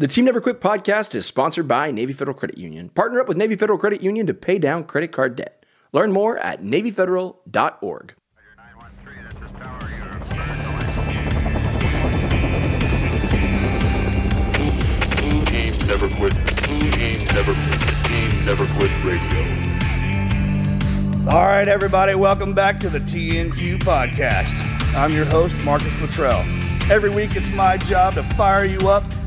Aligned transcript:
The 0.00 0.06
Team 0.06 0.24
Never 0.24 0.40
Quit 0.40 0.62
podcast 0.62 1.14
is 1.14 1.26
sponsored 1.26 1.68
by 1.68 1.90
Navy 1.90 2.14
Federal 2.14 2.34
Credit 2.34 2.56
Union. 2.56 2.88
Partner 2.88 3.20
up 3.20 3.28
with 3.28 3.36
Navy 3.36 3.54
Federal 3.54 3.78
Credit 3.78 4.00
Union 4.02 4.26
to 4.28 4.32
pay 4.32 4.58
down 4.58 4.84
credit 4.84 5.12
card 5.12 5.36
debt. 5.36 5.66
Learn 5.92 6.10
more 6.10 6.38
at 6.38 6.62
NavyFederal.org. 6.62 8.14
Team 15.18 15.86
Never 15.86 16.08
Quit. 16.08 16.32
Team 16.32 17.26
Never 17.26 17.52
Quit. 17.52 17.80
Team 18.06 18.44
Never 18.46 18.66
Quit 18.68 18.90
Radio. 19.04 19.40
All 21.30 21.44
right, 21.44 21.68
everybody, 21.68 22.14
welcome 22.14 22.54
back 22.54 22.80
to 22.80 22.88
the 22.88 23.00
TNQ 23.00 23.80
podcast. 23.80 24.48
I'm 24.96 25.12
your 25.12 25.26
host, 25.26 25.54
Marcus 25.56 25.92
Luttrell. 26.00 26.40
Every 26.90 27.10
week, 27.10 27.36
it's 27.36 27.50
my 27.50 27.76
job 27.76 28.14
to 28.14 28.22
fire 28.34 28.64
you 28.64 28.88
up, 28.88 29.04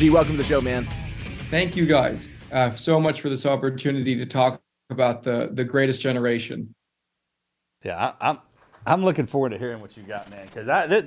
G, 0.00 0.08
welcome 0.08 0.32
to 0.32 0.38
the 0.38 0.44
show, 0.44 0.62
man. 0.62 0.88
Thank 1.50 1.76
you 1.76 1.84
guys 1.84 2.30
uh, 2.52 2.70
so 2.70 2.98
much 2.98 3.20
for 3.20 3.28
this 3.28 3.44
opportunity 3.44 4.16
to 4.16 4.24
talk 4.24 4.58
about 4.88 5.22
the 5.22 5.50
the 5.52 5.62
greatest 5.62 6.00
generation. 6.00 6.74
Yeah, 7.84 8.14
I, 8.18 8.30
I'm 8.30 8.38
I'm 8.86 9.04
looking 9.04 9.26
forward 9.26 9.50
to 9.50 9.58
hearing 9.58 9.82
what 9.82 9.98
you 9.98 10.02
got, 10.04 10.30
man. 10.30 10.46
Because 10.46 10.70
I 10.70 10.86
that, 10.86 11.04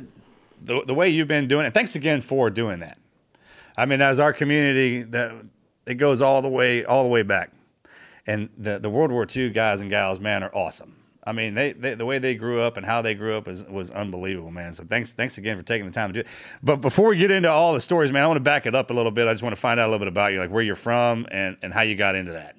the 0.63 0.83
the 0.85 0.93
way 0.93 1.09
you've 1.09 1.27
been 1.27 1.47
doing 1.47 1.65
it. 1.65 1.73
Thanks 1.73 1.95
again 1.95 2.21
for 2.21 2.51
doing 2.51 2.81
that. 2.81 2.99
I 3.75 3.87
mean, 3.87 3.99
as 3.99 4.19
our 4.19 4.31
community, 4.31 5.01
that 5.01 5.43
it 5.87 5.95
goes 5.95 6.21
all 6.21 6.43
the 6.43 6.47
way 6.47 6.85
all 6.85 7.01
the 7.01 7.09
way 7.09 7.23
back, 7.23 7.51
and 8.27 8.49
the 8.59 8.77
the 8.77 8.91
World 8.91 9.11
War 9.11 9.25
II 9.35 9.49
guys 9.49 9.81
and 9.81 9.89
gals, 9.89 10.19
man, 10.19 10.43
are 10.43 10.55
awesome. 10.55 10.97
I 11.25 11.31
mean, 11.31 11.55
they, 11.55 11.71
they, 11.73 11.95
the 11.95 12.05
way 12.05 12.19
they 12.19 12.35
grew 12.35 12.61
up 12.61 12.75
and 12.77 12.85
how 12.85 13.01
they 13.01 13.13
grew 13.15 13.37
up 13.37 13.47
is, 13.47 13.63
was 13.63 13.91
unbelievable, 13.91 14.51
man. 14.51 14.73
So 14.73 14.83
thanks 14.83 15.13
thanks 15.13 15.37
again 15.37 15.57
for 15.57 15.63
taking 15.63 15.85
the 15.85 15.91
time 15.91 16.09
to 16.09 16.13
do 16.13 16.19
it. 16.21 16.27
But 16.61 16.77
before 16.77 17.09
we 17.09 17.17
get 17.17 17.31
into 17.31 17.49
all 17.49 17.73
the 17.73 17.81
stories, 17.81 18.11
man, 18.11 18.23
I 18.23 18.27
want 18.27 18.37
to 18.37 18.41
back 18.43 18.65
it 18.65 18.75
up 18.75 18.89
a 18.89 18.93
little 18.93 19.11
bit. 19.11 19.27
I 19.27 19.33
just 19.33 19.43
want 19.43 19.55
to 19.55 19.61
find 19.61 19.79
out 19.79 19.85
a 19.85 19.91
little 19.91 19.99
bit 19.99 20.09
about 20.09 20.33
you, 20.33 20.39
like 20.39 20.49
where 20.51 20.63
you're 20.63 20.75
from 20.75 21.25
and, 21.31 21.57
and 21.63 21.73
how 21.73 21.81
you 21.81 21.95
got 21.95 22.15
into 22.15 22.33
that, 22.33 22.55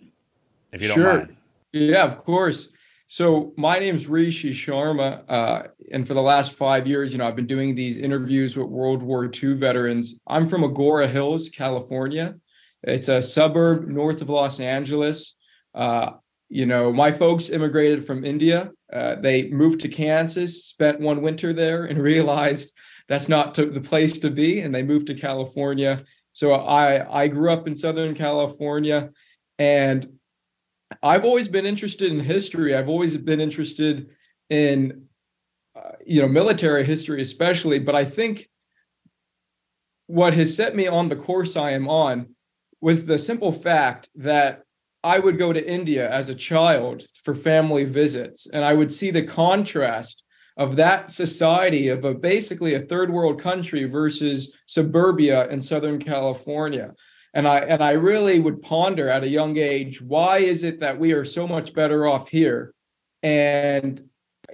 if 0.72 0.80
you 0.80 0.88
don't 0.88 0.96
Sure. 0.96 1.18
mind. 1.18 1.36
Yeah, 1.72 2.04
of 2.04 2.16
course. 2.16 2.68
So 3.06 3.52
my 3.56 3.78
name's 3.78 4.06
Rishi 4.08 4.52
Sharma, 4.52 5.24
uh, 5.28 5.64
and 5.92 6.06
for 6.08 6.14
the 6.14 6.22
last 6.22 6.54
five 6.54 6.86
years, 6.86 7.12
you 7.12 7.18
know, 7.18 7.26
I've 7.28 7.36
been 7.36 7.46
doing 7.46 7.74
these 7.74 7.98
interviews 7.98 8.56
with 8.56 8.68
World 8.68 9.02
War 9.02 9.26
II 9.30 9.54
veterans. 9.54 10.18
I'm 10.26 10.46
from 10.48 10.62
Agoura 10.62 11.08
Hills, 11.08 11.48
California. 11.50 12.34
It's 12.82 13.08
a 13.08 13.20
suburb 13.20 13.88
north 13.88 14.22
of 14.22 14.30
Los 14.30 14.58
Angeles. 14.58 15.34
Uh, 15.74 16.12
you 16.54 16.66
know, 16.66 16.92
my 16.92 17.10
folks 17.10 17.50
immigrated 17.50 18.06
from 18.06 18.24
India. 18.24 18.70
Uh, 18.92 19.16
they 19.16 19.48
moved 19.48 19.80
to 19.80 19.88
Kansas, 19.88 20.66
spent 20.66 21.00
one 21.00 21.20
winter 21.20 21.52
there, 21.52 21.86
and 21.86 22.00
realized 22.12 22.72
that's 23.08 23.28
not 23.28 23.54
to, 23.54 23.66
the 23.66 23.80
place 23.80 24.18
to 24.18 24.30
be, 24.30 24.60
and 24.60 24.72
they 24.72 24.84
moved 24.84 25.08
to 25.08 25.14
California. 25.14 26.04
So 26.32 26.52
I 26.52 27.22
I 27.22 27.26
grew 27.26 27.50
up 27.52 27.66
in 27.66 27.74
Southern 27.74 28.14
California, 28.14 29.10
and 29.58 30.06
I've 31.02 31.24
always 31.24 31.48
been 31.48 31.66
interested 31.66 32.12
in 32.12 32.20
history. 32.20 32.76
I've 32.76 32.88
always 32.88 33.16
been 33.16 33.40
interested 33.40 34.10
in 34.48 35.06
uh, 35.74 35.96
you 36.06 36.22
know 36.22 36.28
military 36.28 36.84
history, 36.84 37.20
especially. 37.20 37.80
But 37.80 37.96
I 37.96 38.04
think 38.04 38.48
what 40.06 40.34
has 40.34 40.54
set 40.54 40.76
me 40.76 40.86
on 40.86 41.08
the 41.08 41.16
course 41.16 41.56
I 41.56 41.72
am 41.72 41.88
on 41.88 42.36
was 42.80 43.06
the 43.06 43.18
simple 43.18 43.50
fact 43.50 44.08
that 44.14 44.64
I 45.04 45.18
would 45.18 45.36
go 45.36 45.52
to 45.52 45.70
India 45.70 46.10
as 46.10 46.30
a 46.30 46.34
child 46.34 47.06
for 47.22 47.34
family 47.34 47.84
visits, 47.84 48.46
and 48.46 48.64
I 48.64 48.72
would 48.72 48.90
see 48.90 49.10
the 49.10 49.22
contrast 49.22 50.22
of 50.56 50.76
that 50.76 51.10
society 51.10 51.88
of 51.88 52.04
a 52.04 52.14
basically 52.14 52.74
a 52.74 52.80
third 52.80 53.12
world 53.12 53.40
country 53.40 53.84
versus 53.84 54.52
suburbia 54.66 55.46
in 55.48 55.60
Southern 55.60 55.98
California. 55.98 56.94
And 57.34 57.46
I 57.46 57.58
and 57.58 57.82
I 57.82 57.92
really 57.92 58.38
would 58.38 58.62
ponder 58.62 59.08
at 59.08 59.24
a 59.24 59.28
young 59.28 59.58
age, 59.58 60.00
why 60.00 60.38
is 60.38 60.64
it 60.64 60.80
that 60.80 60.98
we 60.98 61.12
are 61.12 61.24
so 61.24 61.46
much 61.46 61.74
better 61.74 62.06
off 62.06 62.28
here? 62.28 62.72
And 63.22 64.02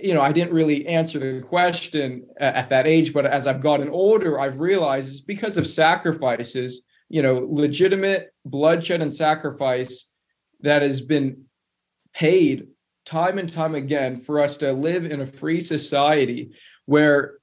you 0.01 0.15
know, 0.15 0.21
I 0.21 0.33
didn't 0.33 0.55
really 0.55 0.87
answer 0.87 1.19
the 1.19 1.47
question 1.47 2.27
at 2.39 2.71
that 2.71 2.87
age, 2.87 3.13
but 3.13 3.27
as 3.27 3.47
I've 3.47 3.61
gotten 3.61 3.91
older, 3.91 4.41
I've 4.41 4.59
realized 4.59 5.11
it's 5.11 5.21
because 5.21 5.59
of 5.59 5.67
sacrifices, 5.67 6.83
you 7.09 7.23
know, 7.23 7.47
legitimate 7.51 8.33
bloodshed 8.45 9.03
and 9.03 9.15
sacrifice 9.15 10.10
that 10.63 10.83
has 10.83 11.01
been 11.01 11.45
paid 12.13 12.69
time 13.05 13.39
and 13.39 13.51
time 13.51 13.75
again 13.75 14.17
for 14.17 14.41
us 14.41 14.57
to 14.59 14.73
live 14.73 15.05
in 15.05 15.21
a 15.21 15.27
free 15.27 15.61
society 15.61 16.53
where 16.87 17.39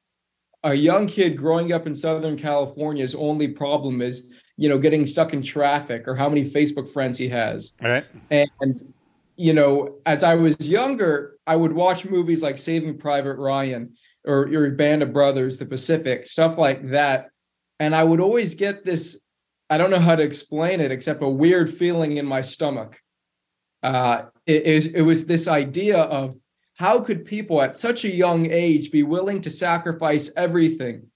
a 0.63 0.73
young 0.73 1.07
kid 1.07 1.37
growing 1.37 1.71
up 1.71 1.87
in 1.87 1.95
Southern 1.95 2.37
California's 2.37 3.15
only 3.15 3.47
problem 3.47 4.01
is, 4.01 4.31
you 4.57 4.67
know, 4.69 4.77
getting 4.77 5.05
stuck 5.05 5.33
in 5.33 5.41
traffic 5.41 6.07
or 6.07 6.15
how 6.15 6.27
many 6.27 6.43
Facebook 6.43 6.89
friends 6.89 7.17
he 7.17 7.29
has. 7.29 7.73
All 7.83 7.89
right. 7.89 8.05
And, 8.31 8.93
you 9.35 9.53
know, 9.53 9.99
as 10.05 10.23
I 10.23 10.33
was 10.33 10.67
younger, 10.67 11.37
I 11.45 11.55
would 11.55 11.73
watch 11.73 12.05
movies 12.05 12.41
like 12.41 12.57
Saving 12.57 12.97
Private 12.97 13.37
Ryan 13.37 13.93
or 14.25 14.47
your 14.49 14.69
Band 14.71 15.03
of 15.03 15.13
Brothers, 15.13 15.57
The 15.57 15.65
Pacific, 15.65 16.27
stuff 16.27 16.57
like 16.57 16.89
that. 16.89 17.29
And 17.79 17.95
I 17.95 18.03
would 18.03 18.19
always 18.19 18.55
get 18.55 18.83
this, 18.83 19.19
I 19.69 19.77
don't 19.77 19.91
know 19.91 19.99
how 19.99 20.15
to 20.15 20.23
explain 20.23 20.81
it, 20.81 20.91
except 20.91 21.21
a 21.21 21.29
weird 21.29 21.69
feeling 21.73 22.17
in 22.17 22.25
my 22.25 22.41
stomach. 22.41 22.99
Uh, 23.83 24.23
it, 24.45 24.65
it, 24.65 24.95
it 24.95 25.01
was 25.01 25.25
this 25.25 25.47
idea 25.47 25.97
of 25.97 26.35
how 26.75 26.99
could 26.99 27.25
people 27.25 27.61
at 27.61 27.79
such 27.79 28.05
a 28.05 28.09
young 28.09 28.49
age 28.51 28.91
be 28.91 29.03
willing 29.03 29.41
to 29.41 29.49
sacrifice 29.49 30.29
everything? 30.35 31.07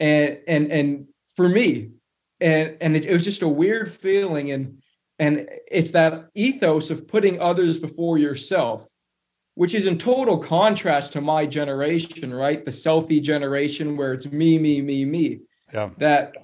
And 0.00 0.38
and 0.46 0.72
and 0.72 1.06
for 1.34 1.48
me, 1.48 1.90
and 2.40 2.76
and 2.80 2.96
it, 2.96 3.06
it 3.06 3.12
was 3.12 3.24
just 3.24 3.42
a 3.42 3.48
weird 3.48 3.90
feeling 3.90 4.52
and 4.52 4.78
and 5.18 5.48
it's 5.70 5.90
that 5.92 6.28
ethos 6.34 6.90
of 6.90 7.08
putting 7.08 7.40
others 7.40 7.78
before 7.78 8.18
yourself 8.18 8.88
which 9.54 9.74
is 9.74 9.86
in 9.86 9.98
total 9.98 10.38
contrast 10.38 11.12
to 11.12 11.20
my 11.20 11.44
generation 11.46 12.32
right 12.32 12.64
the 12.64 12.70
selfie 12.70 13.20
generation 13.22 13.96
where 13.96 14.12
it's 14.12 14.26
me 14.30 14.58
me 14.58 14.80
me 14.80 15.04
me 15.04 15.40
Yeah. 15.72 15.90
that 15.98 16.34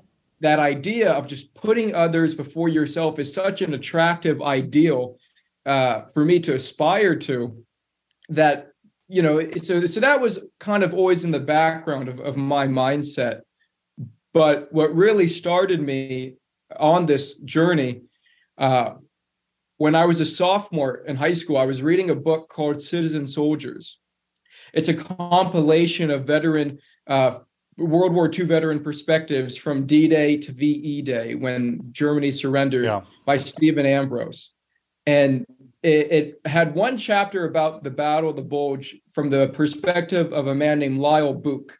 that 0.41 0.59
idea 0.59 1.13
of 1.13 1.27
just 1.27 1.55
putting 1.55 1.95
others 1.95 2.35
before 2.35 2.69
yourself 2.69 3.19
is 3.19 3.33
such 3.33 3.63
an 3.63 3.75
attractive 3.75 4.43
ideal 4.43 5.17
uh, 5.67 6.03
for 6.13 6.25
me 6.25 6.39
to 6.41 6.55
aspire 6.55 7.17
to 7.17 7.65
that 8.29 8.69
you 9.09 9.23
know 9.23 9.47
so 9.63 9.87
so 9.87 10.01
that 10.01 10.21
was 10.21 10.41
kind 10.61 10.83
of 10.83 10.95
always 10.95 11.25
in 11.25 11.31
the 11.31 11.41
background 11.41 12.09
of, 12.09 12.19
of 12.21 12.37
my 12.37 12.67
mindset 12.67 13.41
but 14.33 14.73
what 14.73 14.95
really 14.95 15.27
started 15.27 15.81
me 15.81 16.35
on 16.79 17.07
this 17.07 17.35
journey 17.39 18.03
uh, 18.59 18.95
when 19.77 19.95
I 19.95 20.05
was 20.05 20.21
a 20.21 20.25
sophomore 20.25 21.05
in 21.07 21.17
high 21.17 21.33
school, 21.33 21.57
I 21.57 21.65
was 21.65 21.83
reading 21.83 22.11
a 22.11 22.15
book 22.15 22.49
called 22.49 22.81
Citizen 22.81 23.27
Soldiers. 23.27 23.99
It's 24.73 24.89
a 24.89 24.95
compilation 24.95 26.11
of 26.11 26.25
veteran 26.25 26.79
uh, 27.07 27.41
World 27.77 28.15
War 28.15 28.31
II 28.33 28.45
veteran 28.47 28.81
perspectives 28.83 29.57
from 29.57 29.85
D-Day 29.85 30.37
to 30.39 30.53
VE 30.53 31.03
Day 31.03 31.35
when 31.35 31.81
Germany 31.91 32.31
surrendered 32.31 32.85
Yeah. 32.85 33.03
by 33.27 33.37
Stephen 33.37 33.85
Ambrose. 33.85 34.54
And 35.07 35.47
it, 35.83 36.13
it 36.13 36.41
had 36.47 36.75
one 36.75 36.97
chapter 36.97 37.47
about 37.47 37.83
the 37.83 37.91
Battle 37.91 38.31
of 38.31 38.37
the 38.37 38.43
Bulge 38.43 38.97
from 39.11 39.29
the 39.29 39.49
perspective 39.49 40.33
of 40.33 40.47
a 40.47 40.55
man 40.55 40.79
named 40.79 40.99
Lyle 40.99 41.35
Bouck. 41.35 41.79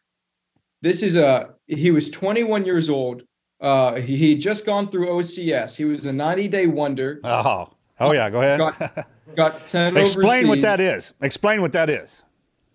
This 0.81 1.01
is 1.01 1.15
a 1.15 1.55
he 1.65 1.89
was 1.89 2.09
21 2.09 2.65
years 2.65 2.89
old. 2.89 3.23
Uh, 3.59 3.95
he 3.95 4.15
he 4.15 4.29
had 4.31 4.41
just 4.41 4.65
gone 4.65 4.89
through 4.89 5.07
OCS. 5.07 5.75
He 5.75 5.85
was 5.85 6.05
a 6.05 6.13
90 6.13 6.47
day 6.47 6.67
wonder. 6.67 7.19
Oh. 7.23 7.69
Oh 7.99 8.11
yeah. 8.11 8.29
Go 8.29 8.39
ahead. 8.39 8.59
Got 8.59 9.07
got 9.35 9.67
sent 9.67 9.97
Explain 9.97 10.47
what 10.47 10.61
that 10.61 10.79
is. 10.79 11.13
Explain 11.21 11.61
what 11.61 11.71
that 11.71 11.89
is. 11.89 12.23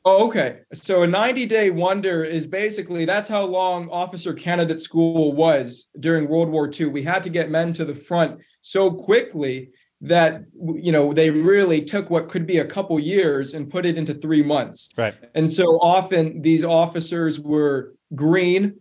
Oh, 0.05 0.29
okay. 0.29 0.61
So 0.73 1.03
a 1.03 1.07
90 1.07 1.47
day 1.47 1.71
wonder 1.71 2.25
is 2.25 2.47
basically 2.47 3.05
that's 3.05 3.29
how 3.29 3.45
long 3.45 3.89
officer 3.91 4.33
candidate 4.33 4.81
school 4.81 5.33
was 5.33 5.89
during 6.01 6.27
World 6.27 6.49
War 6.49 6.71
II. 6.73 6.87
We 6.87 7.03
had 7.03 7.23
to 7.23 7.29
get 7.29 7.51
men 7.51 7.73
to 7.75 7.85
the 7.85 7.95
front 7.95 8.41
so 8.63 8.91
quickly 8.91 9.71
that 10.03 10.43
you 10.83 10.91
know 10.93 11.13
they 11.13 11.31
really 11.31 11.83
took 11.83 12.09
what 12.11 12.29
could 12.29 12.47
be 12.47 12.59
a 12.59 12.65
couple 12.65 12.99
years 12.99 13.53
and 13.55 13.69
put 13.71 13.85
it 13.85 13.99
into 13.99 14.15
three 14.15 14.43
months. 14.43 14.89
Right. 14.97 15.15
And 15.35 15.53
so 15.53 15.79
often 15.81 16.41
these 16.43 16.65
officers 16.65 17.39
were 17.39 17.95
green, 18.15 18.81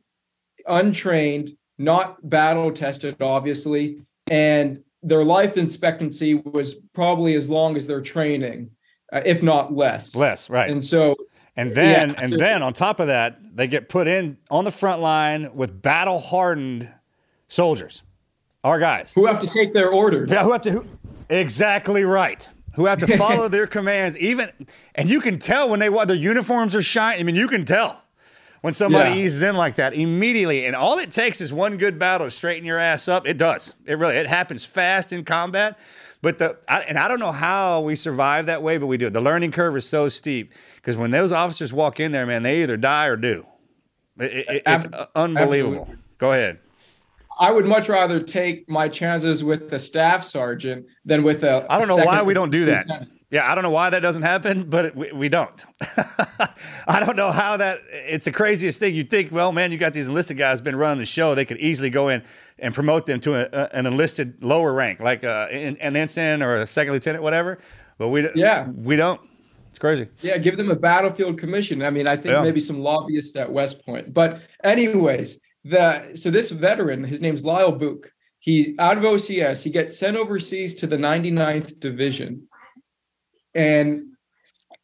untrained, 0.68 1.52
not 1.78 2.28
battle 2.30 2.72
tested, 2.72 3.22
obviously. 3.22 4.02
and 4.30 4.84
their 5.02 5.24
life 5.24 5.56
expectancy 5.56 6.34
was 6.34 6.76
probably 6.94 7.34
as 7.36 7.50
long 7.50 7.78
as 7.78 7.88
their 7.88 8.02
training, 8.02 8.70
uh, 9.14 9.22
if 9.24 9.42
not 9.42 9.74
less. 9.74 10.14
Less, 10.14 10.50
right? 10.50 10.70
And 10.70 10.84
so, 10.84 11.16
and 11.56 11.72
then, 11.74 12.10
Yeah, 12.10 12.16
and 12.22 12.30
so- 12.32 12.36
then 12.38 12.62
on 12.62 12.74
top 12.74 13.00
of 13.00 13.08
that, 13.08 13.40
they 13.56 13.68
get 13.68 13.88
put 13.88 14.10
in 14.10 14.38
on 14.52 14.66
the 14.66 14.72
front 14.72 15.02
line 15.02 15.56
with 15.56 15.82
battle 15.82 16.20
hardened 16.20 16.90
soldiers, 17.48 18.04
our 18.66 18.78
guys. 18.78 19.14
who 19.14 19.26
have 19.26 19.40
to 19.40 19.48
take 19.48 19.74
their 19.74 19.90
orders? 19.90 20.30
Yeah, 20.30 20.44
who 20.44 20.52
have 20.52 20.62
to 20.64 20.72
who, 20.72 20.86
exactly 21.30 22.04
right. 22.04 22.48
Who 22.76 22.86
have 22.86 23.00
to 23.00 23.18
follow 23.18 23.48
their 23.48 23.68
commands, 23.68 24.18
even 24.18 24.50
and 24.96 25.10
you 25.10 25.22
can 25.22 25.40
tell 25.40 25.70
when 25.70 25.80
they 25.80 25.90
their 25.90 26.16
uniforms 26.16 26.76
are 26.76 26.82
shiny. 26.82 27.20
I 27.20 27.24
mean, 27.24 27.36
you 27.36 27.48
can 27.48 27.66
tell 27.66 28.02
when 28.62 28.74
somebody 28.74 29.12
Yeah. 29.12 29.26
eases 29.26 29.42
in 29.42 29.56
like 29.56 29.76
that 29.76 29.94
immediately. 29.94 30.66
And 30.66 30.76
all 30.76 31.00
it 31.00 31.12
takes 31.12 31.42
is 31.42 31.52
one 31.52 31.78
good 31.78 31.98
battle 32.00 32.28
to 32.28 32.32
straighten 32.32 32.66
your 32.66 32.78
ass 32.80 33.08
up. 33.08 33.28
It 33.28 33.38
does. 33.38 33.76
It 33.86 33.94
really 33.98 34.16
it 34.16 34.28
happens 34.28 34.66
fast 34.66 35.12
in 35.12 35.26
combat. 35.26 35.78
But 36.22 36.38
the 36.38 36.58
I, 36.68 36.82
and 36.82 36.98
I 37.00 37.08
don't 37.08 37.20
know 37.20 37.32
how 37.32 37.82
we 37.82 37.96
survive 37.96 38.46
that 38.48 38.62
way, 38.62 38.78
but 38.78 38.88
we 38.88 38.98
do. 38.98 39.10
The 39.10 39.22
learning 39.22 39.52
curve 39.52 39.76
is 39.78 39.88
so 39.88 40.10
steep 40.10 40.54
because 40.76 40.96
when 40.98 41.12
those 41.12 41.32
officers 41.32 41.72
walk 41.74 42.00
in 42.00 42.12
there, 42.12 42.26
man, 42.26 42.44
they 42.44 42.62
either 42.64 42.78
die 42.78 43.06
or 43.08 43.16
do. 43.18 43.46
It- 44.20 44.34
it- 44.34 44.48
it's 44.48 44.86
Ab- 44.86 45.10
unbelievable. 45.16 45.80
absolutely. 45.82 46.04
Go 46.18 46.32
ahead. 46.34 46.60
I 47.40 47.52
would 47.52 47.66
much 47.66 47.88
rather 47.90 48.22
take 48.22 48.70
my 48.70 48.88
chances 48.90 49.44
with 49.44 49.70
the 49.70 49.80
staff 49.80 50.24
sergeant 50.24 50.86
than 51.06 51.24
with 51.24 51.44
a. 51.44 51.66
I 51.72 51.78
don't 51.80 51.88
know 51.88 52.04
why 52.06 52.22
we 52.22 52.34
don't 52.34 52.52
do 52.52 52.66
that. 52.66 52.88
lieutenant. 52.88 53.12
Yeah, 53.32 53.50
I 53.50 53.54
don't 53.54 53.64
know 53.64 53.70
why 53.70 53.92
that 53.92 54.00
doesn't 54.00 54.24
happen, 54.24 54.70
but 54.70 54.96
we, 54.96 55.12
we 55.12 55.30
don't. 55.30 55.64
I 56.88 57.00
don't 57.00 57.16
know 57.16 57.32
how 57.32 57.58
that. 57.58 57.80
It's 57.92 58.26
the 58.26 58.32
craziest 58.32 58.80
thing. 58.80 58.96
You 58.96 59.04
think, 59.04 59.32
well, 59.32 59.52
man, 59.52 59.72
you 59.72 59.78
got 59.78 59.94
these 59.94 60.08
enlisted 60.08 60.38
guys 60.38 60.62
been 60.62 60.76
running 60.76 60.98
the 61.00 61.06
show. 61.06 61.36
They 61.36 61.46
could 61.46 61.58
easily 61.60 61.90
go 61.92 62.10
in 62.10 62.24
and 62.58 62.74
promote 62.74 63.06
them 63.06 63.20
to 63.22 63.36
a, 63.36 63.48
a- 63.64 63.70
an 63.76 63.86
enlisted 63.86 64.44
lower 64.44 64.74
rank, 64.74 65.00
like 65.00 65.24
uh, 65.24 65.48
an, 65.52 65.78
an 65.78 65.96
ensign 65.96 66.42
or 66.42 66.56
a 66.56 66.68
second 66.68 66.94
lieutenant, 66.94 67.24
whatever. 67.24 67.60
But 68.00 68.10
we 68.10 68.28
Yeah. 68.34 68.68
we 68.70 68.96
don't. 68.96 69.22
It's 69.70 69.78
crazy. 69.80 70.08
Yeah, 70.22 70.40
give 70.40 70.58
them 70.58 70.72
a 70.72 70.76
battlefield 70.76 71.38
commission. 71.38 71.84
I 71.84 71.92
mean, 71.92 72.10
I 72.10 72.16
think 72.16 72.30
Yeah. 72.34 72.42
maybe 72.42 72.60
some 72.60 72.80
lobbyists 72.80 73.36
at 73.36 73.52
West 73.52 73.86
Point. 73.86 74.12
But 74.14 74.42
anyways, 74.64 75.40
the 75.64 76.16
so 76.16 76.32
this 76.32 76.52
veteran, 76.52 77.04
his 77.04 77.22
name's 77.22 77.44
Lyle 77.44 77.72
Bouck. 77.72 78.12
He 78.40 78.76
out 78.80 78.98
of 78.98 79.04
OCS, 79.04 79.64
he 79.64 79.70
gets 79.70 80.00
sent 80.00 80.16
overseas 80.16 80.76
to 80.76 80.88
the 80.88 80.98
99th 80.98 81.80
Division. 81.80 82.48
And 83.54 84.14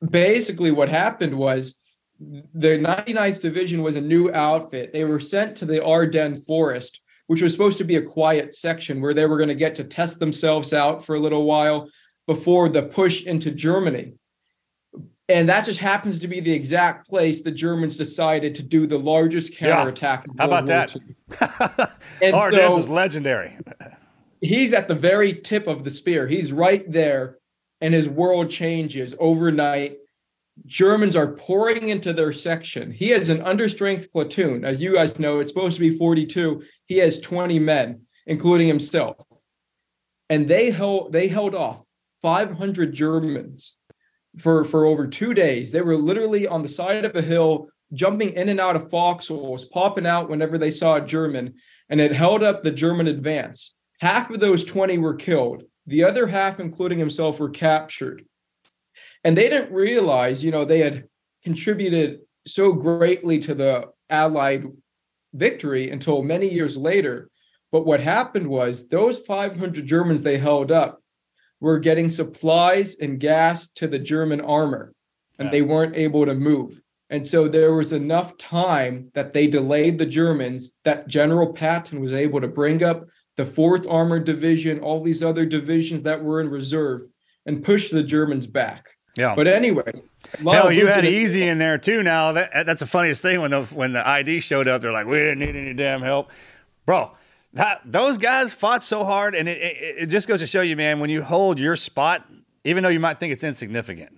basically 0.09 0.71
what 0.71 0.89
happened 0.89 1.37
was 1.37 1.75
the 2.19 2.77
99th 2.77 3.41
Division 3.41 3.81
was 3.81 3.95
a 3.95 4.01
new 4.01 4.31
outfit. 4.31 4.91
They 4.91 5.05
were 5.05 5.19
sent 5.19 5.57
to 5.57 5.65
the 5.65 5.83
Ardennes 5.83 6.45
Forest, 6.45 6.99
which 7.27 7.41
was 7.41 7.51
supposed 7.51 7.77
to 7.77 7.83
be 7.83 7.95
a 7.95 8.01
quiet 8.01 8.53
section 8.53 9.01
where 9.01 9.13
they 9.13 9.25
were 9.25 9.37
going 9.37 9.49
to 9.49 9.55
get 9.55 9.75
to 9.75 9.83
test 9.83 10.19
themselves 10.19 10.73
out 10.73 11.05
for 11.05 11.15
a 11.15 11.19
little 11.19 11.43
while 11.43 11.89
before 12.27 12.69
the 12.69 12.83
push 12.83 13.23
into 13.23 13.51
Germany. 13.51 14.13
And 15.27 15.49
that 15.49 15.65
just 15.65 15.79
happens 15.79 16.19
to 16.19 16.27
be 16.27 16.39
the 16.39 16.51
exact 16.51 17.07
place 17.09 17.41
the 17.41 17.51
Germans 17.51 17.97
decided 17.97 18.53
to 18.55 18.63
do 18.63 18.85
the 18.85 18.99
largest 18.99 19.59
Yeah. 19.59 19.75
counterattack. 19.75 20.25
in 20.27 20.37
How 20.37 20.45
about 20.45 20.67
that? 20.67 20.95
And 22.21 22.35
Ardennes 22.35 22.73
so- 22.73 22.79
is 22.79 22.89
legendary. 22.89 23.57
he's 24.41 24.73
at 24.73 24.87
the 24.87 24.95
very 24.95 25.33
tip 25.33 25.65
of 25.67 25.83
the 25.83 25.89
spear. 25.89 26.27
He's 26.27 26.53
right 26.53 26.89
there, 26.91 27.39
and 27.81 27.93
his 27.93 28.07
world 28.07 28.51
changes 28.51 29.15
overnight. 29.19 29.97
Germans 30.67 31.15
are 31.15 31.33
pouring 31.33 31.89
into 31.89 32.13
their 32.13 32.31
section. 32.31 32.91
He 32.91 33.09
has 33.09 33.27
an 33.29 33.39
understrength 33.39 34.11
platoon. 34.11 34.63
As 34.63 34.81
you 34.81 34.93
guys 34.93 35.17
know, 35.19 35.39
it's 35.39 35.51
supposed 35.51 35.75
to 35.77 35.81
be 35.89 35.97
42. 35.97 36.63
He 36.85 36.97
has 36.99 37.19
20 37.19 37.59
men, 37.59 38.01
including 38.27 38.67
himself. 38.67 39.17
And 40.29 40.47
they 40.47 40.69
held 40.71 41.11
they 41.11 41.27
held 41.27 41.55
off 41.55 41.81
500 42.21 42.93
Germans 42.93 43.73
for, 44.37 44.63
for 44.63 44.85
over 44.85 45.07
two 45.07 45.33
days. 45.33 45.71
They 45.71 45.81
were 45.81 45.95
literally 45.97 46.47
on 46.47 46.61
the 46.61 46.69
side 46.69 47.05
of 47.05 47.15
a 47.15 47.21
hill, 47.21 47.69
jumping 47.93 48.33
in 48.33 48.49
and 48.49 48.59
out 48.59 48.75
of 48.75 48.89
foxholes, 48.89 49.65
popping 49.65 50.05
out 50.05 50.29
whenever 50.29 50.57
they 50.57 50.71
saw 50.71 50.95
a 50.95 51.05
German, 51.05 51.55
and 51.89 52.01
it 52.01 52.11
held 52.11 52.43
up 52.43 52.63
the 52.63 52.71
German 52.71 53.07
advance. 53.07 53.73
Half 54.01 54.29
of 54.29 54.39
those 54.39 54.63
20 54.63 54.97
were 54.97 55.15
killed. 55.15 55.63
The 55.87 56.03
other 56.03 56.27
half, 56.27 56.59
including 56.59 56.99
himself, 56.99 57.39
were 57.39 57.49
captured. 57.49 58.25
And 59.23 59.37
they 59.37 59.49
didn't 59.49 59.73
realize, 59.73 60.43
you 60.43 60.51
know, 60.51 60.65
they 60.65 60.79
had 60.79 61.07
contributed 61.43 62.19
so 62.47 62.73
greatly 62.73 63.39
to 63.39 63.55
the 63.55 63.89
Allied 64.09 64.65
victory 65.33 65.89
until 65.91 66.21
many 66.23 66.47
years 66.49 66.77
later. 66.77 67.29
But 67.71 67.85
what 67.85 67.99
happened 67.99 68.47
was 68.47 68.87
those 68.87 69.19
500 69.19 69.85
Germans 69.85 70.23
they 70.23 70.37
held 70.37 70.71
up 70.71 71.01
were 71.59 71.79
getting 71.79 72.09
supplies 72.09 72.95
and 72.99 73.19
gas 73.19 73.67
to 73.69 73.87
the 73.87 73.99
German 73.99 74.41
armor, 74.41 74.93
and 75.39 75.47
Yeah. 75.47 75.51
they 75.51 75.61
weren't 75.61 75.95
able 75.95 76.25
to 76.25 76.33
move. 76.33 76.81
And 77.09 77.25
so 77.25 77.47
there 77.47 77.73
was 77.73 77.93
enough 77.93 78.37
time 78.37 79.11
that 79.13 79.31
they 79.31 79.47
delayed 79.47 79.97
the 79.97 80.05
Germans 80.05 80.71
that 80.83 81.07
General 81.07 81.53
Patton 81.53 82.01
was 82.01 82.11
able 82.13 82.41
to 82.41 82.47
bring 82.47 82.83
up 82.83 83.05
the 83.37 83.45
fourth 83.45 83.85
armored 83.87 84.23
division, 84.25 84.79
all 84.79 85.03
these 85.03 85.23
other 85.23 85.45
divisions 85.45 86.03
that 86.03 86.23
were 86.23 86.41
in 86.41 86.49
reserve, 86.49 87.01
and 87.45 87.63
push 87.63 87.89
the 87.89 88.01
Germans 88.03 88.47
back. 88.47 88.89
Yeah. 89.17 89.35
But 89.35 89.47
anyway, 89.47 89.93
Hell, 90.43 90.71
you 90.71 90.87
had 90.87 91.05
easy 91.05 91.43
in 91.43 91.57
there 91.57 91.77
too. 91.77 92.03
Now 92.03 92.31
that 92.33 92.65
that's 92.65 92.79
the 92.81 92.87
funniest 92.87 93.21
thing 93.21 93.39
when 93.39 93.51
the 93.51 93.63
when 93.65 93.93
the 93.93 94.05
ID 94.05 94.39
showed 94.41 94.67
up, 94.67 94.81
they're 94.81 94.91
like, 94.91 95.05
"We 95.05 95.17
didn't 95.19 95.39
need 95.39 95.55
any 95.55 95.73
damn 95.73 96.01
help, 96.01 96.31
bro." 96.85 97.11
That 97.55 97.81
those 97.85 98.17
guys 98.17 98.53
fought 98.53 98.83
so 98.83 99.03
hard, 99.05 99.33
and 99.33 99.49
it, 99.49 99.57
it, 99.61 99.95
it 100.03 100.05
just 100.07 100.27
goes 100.27 100.39
to 100.41 100.47
show 100.47 100.61
you, 100.61 100.75
man, 100.75 100.99
when 100.99 101.09
you 101.09 101.23
hold 101.23 101.59
your 101.59 101.75
spot, 101.75 102.25
even 102.63 102.83
though 102.83 102.89
you 102.89 102.99
might 102.99 103.19
think 103.19 103.33
it's 103.33 103.43
insignificant, 103.43 104.11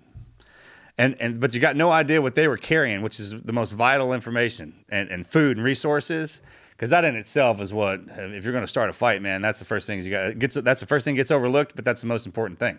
and 0.98 1.16
and 1.20 1.40
but 1.40 1.54
you 1.54 1.60
got 1.60 1.76
no 1.76 1.92
idea 1.92 2.22
what 2.22 2.36
they 2.36 2.48
were 2.48 2.58
carrying, 2.58 3.02
which 3.02 3.20
is 3.20 3.32
the 3.32 3.54
most 3.54 3.72
vital 3.72 4.12
information 4.12 4.84
and, 4.90 5.10
and 5.10 5.26
food 5.26 5.58
and 5.58 5.66
resources. 5.66 6.42
Because 6.72 6.92
that 6.92 7.06
in 7.06 7.16
itself 7.16 7.60
is 7.60 7.74
what, 7.74 8.02
if 8.08 8.44
you're 8.44 8.54
going 8.54 8.64
to 8.64 8.68
start 8.68 8.92
a 8.92 8.94
fight, 8.94 9.20
man, 9.20 9.42
that's 9.42 9.58
the 9.58 9.66
first 9.66 9.88
things 9.88 10.06
you 10.06 10.12
got. 10.12 10.38
Gets 10.38 10.56
that's 10.56 10.80
the 10.80 10.86
first 10.86 11.06
thing 11.06 11.16
gets 11.16 11.32
overlooked, 11.32 11.76
but 11.76 11.84
that's 11.84 12.02
the 12.02 12.08
most 12.08 12.26
important 12.28 12.60
thing. 12.60 12.78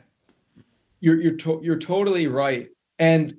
you're 1.00 1.20
you're 1.20 1.36
to- 1.36 1.60
you're 1.62 1.78
totally 1.78 2.26
right. 2.26 2.68
And 2.98 3.36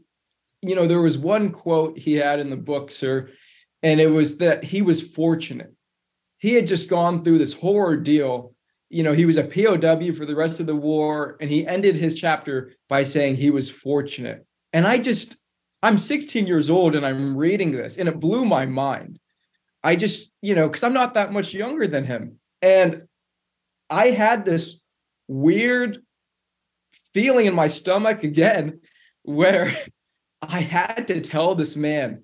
you 0.61 0.75
know, 0.75 0.87
there 0.87 1.01
was 1.01 1.17
one 1.17 1.51
quote 1.51 1.97
he 1.97 2.13
had 2.15 2.39
in 2.39 2.49
the 2.49 2.57
book, 2.57 2.91
sir, 2.91 3.29
and 3.83 3.99
it 4.01 4.07
was 4.07 4.37
that 4.37 4.63
he 4.63 4.81
was 4.81 5.01
fortunate. 5.01 5.73
He 6.39 6.53
had 6.53 6.67
just 6.67 6.89
gone 6.89 7.23
through 7.23 7.37
this 7.37 7.53
horror 7.53 7.97
deal. 7.97 8.53
You 8.89 9.03
know, 9.03 9.13
he 9.13 9.25
was 9.25 9.37
a 9.37 9.43
POW 9.43 10.11
for 10.13 10.25
the 10.25 10.35
rest 10.35 10.59
of 10.59 10.65
the 10.65 10.75
war, 10.75 11.37
and 11.39 11.49
he 11.49 11.67
ended 11.67 11.95
his 11.95 12.15
chapter 12.15 12.71
by 12.87 13.03
saying 13.03 13.35
he 13.35 13.51
was 13.51 13.69
fortunate. 13.69 14.45
And 14.73 14.87
I 14.87 14.97
just, 14.97 15.37
I'm 15.83 15.97
16 15.97 16.47
years 16.47 16.69
old 16.69 16.95
and 16.95 17.05
I'm 17.05 17.37
reading 17.37 17.71
this, 17.71 17.97
and 17.97 18.09
it 18.09 18.19
blew 18.19 18.45
my 18.45 18.65
mind. 18.65 19.19
I 19.83 19.95
just, 19.95 20.31
you 20.41 20.55
know, 20.55 20.67
because 20.67 20.83
I'm 20.83 20.93
not 20.93 21.13
that 21.13 21.31
much 21.31 21.53
younger 21.53 21.87
than 21.87 22.05
him. 22.05 22.39
And 22.61 23.03
I 23.89 24.07
had 24.07 24.45
this 24.45 24.77
weird 25.27 25.99
feeling 27.13 27.45
in 27.45 27.53
my 27.53 27.67
stomach 27.67 28.23
again 28.23 28.81
where 29.23 29.77
I 30.41 30.61
had 30.61 31.07
to 31.07 31.21
tell 31.21 31.55
this 31.55 31.75
man 31.75 32.23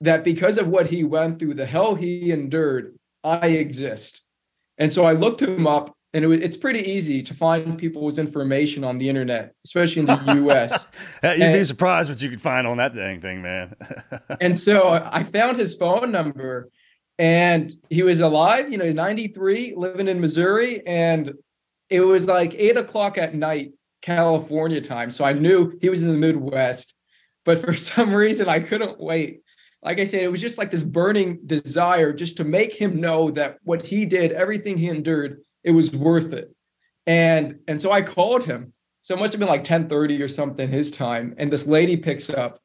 that 0.00 0.24
because 0.24 0.58
of 0.58 0.68
what 0.68 0.88
he 0.88 1.04
went 1.04 1.38
through, 1.38 1.54
the 1.54 1.66
hell 1.66 1.94
he 1.94 2.30
endured, 2.30 2.97
I 3.24 3.48
exist. 3.48 4.22
And 4.78 4.92
so 4.92 5.04
I 5.04 5.12
looked 5.12 5.42
him 5.42 5.66
up, 5.66 5.94
and 6.14 6.24
it 6.24 6.28
was, 6.28 6.38
it's 6.38 6.56
pretty 6.56 6.80
easy 6.80 7.22
to 7.22 7.34
find 7.34 7.76
people's 7.76 8.18
information 8.18 8.84
on 8.84 8.98
the 8.98 9.08
internet, 9.08 9.54
especially 9.64 10.00
in 10.00 10.06
the 10.06 10.34
US. 10.48 10.84
You'd 11.22 11.52
be 11.52 11.64
surprised 11.64 12.08
what 12.08 12.22
you 12.22 12.30
could 12.30 12.40
find 12.40 12.66
on 12.66 12.76
that 12.78 12.94
dang 12.94 13.20
thing, 13.20 13.42
man. 13.42 13.74
and 14.40 14.58
so 14.58 14.90
I 14.90 15.24
found 15.24 15.56
his 15.56 15.74
phone 15.74 16.12
number, 16.12 16.70
and 17.18 17.72
he 17.90 18.02
was 18.02 18.20
alive. 18.20 18.70
You 18.70 18.78
know, 18.78 18.84
he's 18.84 18.94
93, 18.94 19.74
living 19.76 20.08
in 20.08 20.20
Missouri, 20.20 20.86
and 20.86 21.32
it 21.90 22.00
was 22.00 22.28
like 22.28 22.54
eight 22.54 22.76
o'clock 22.76 23.18
at 23.18 23.34
night, 23.34 23.72
California 24.02 24.80
time. 24.80 25.10
So 25.10 25.24
I 25.24 25.32
knew 25.32 25.76
he 25.80 25.88
was 25.88 26.02
in 26.02 26.08
the 26.10 26.18
Midwest, 26.18 26.94
but 27.44 27.58
for 27.58 27.74
some 27.74 28.14
reason 28.14 28.48
I 28.48 28.60
couldn't 28.60 29.00
wait. 29.00 29.42
Like 29.82 30.00
I 30.00 30.04
said, 30.04 30.22
it 30.22 30.30
was 30.30 30.40
just 30.40 30.58
like 30.58 30.70
this 30.70 30.82
burning 30.82 31.40
desire 31.46 32.12
just 32.12 32.36
to 32.38 32.44
make 32.44 32.74
him 32.74 33.00
know 33.00 33.30
that 33.32 33.58
what 33.62 33.82
he 33.82 34.06
did, 34.06 34.32
everything 34.32 34.76
he 34.76 34.88
endured, 34.88 35.40
it 35.62 35.70
was 35.70 35.94
worth 35.94 36.32
it. 36.32 36.54
And 37.06 37.60
and 37.68 37.80
so 37.80 37.92
I 37.92 38.02
called 38.02 38.44
him. 38.44 38.72
So 39.02 39.14
it 39.14 39.20
must 39.20 39.32
have 39.32 39.40
been 39.40 39.48
like 39.48 39.64
10:30 39.64 40.20
or 40.20 40.28
something 40.28 40.68
his 40.68 40.90
time. 40.90 41.34
And 41.38 41.52
this 41.52 41.66
lady 41.66 41.96
picks 41.96 42.28
up 42.28 42.60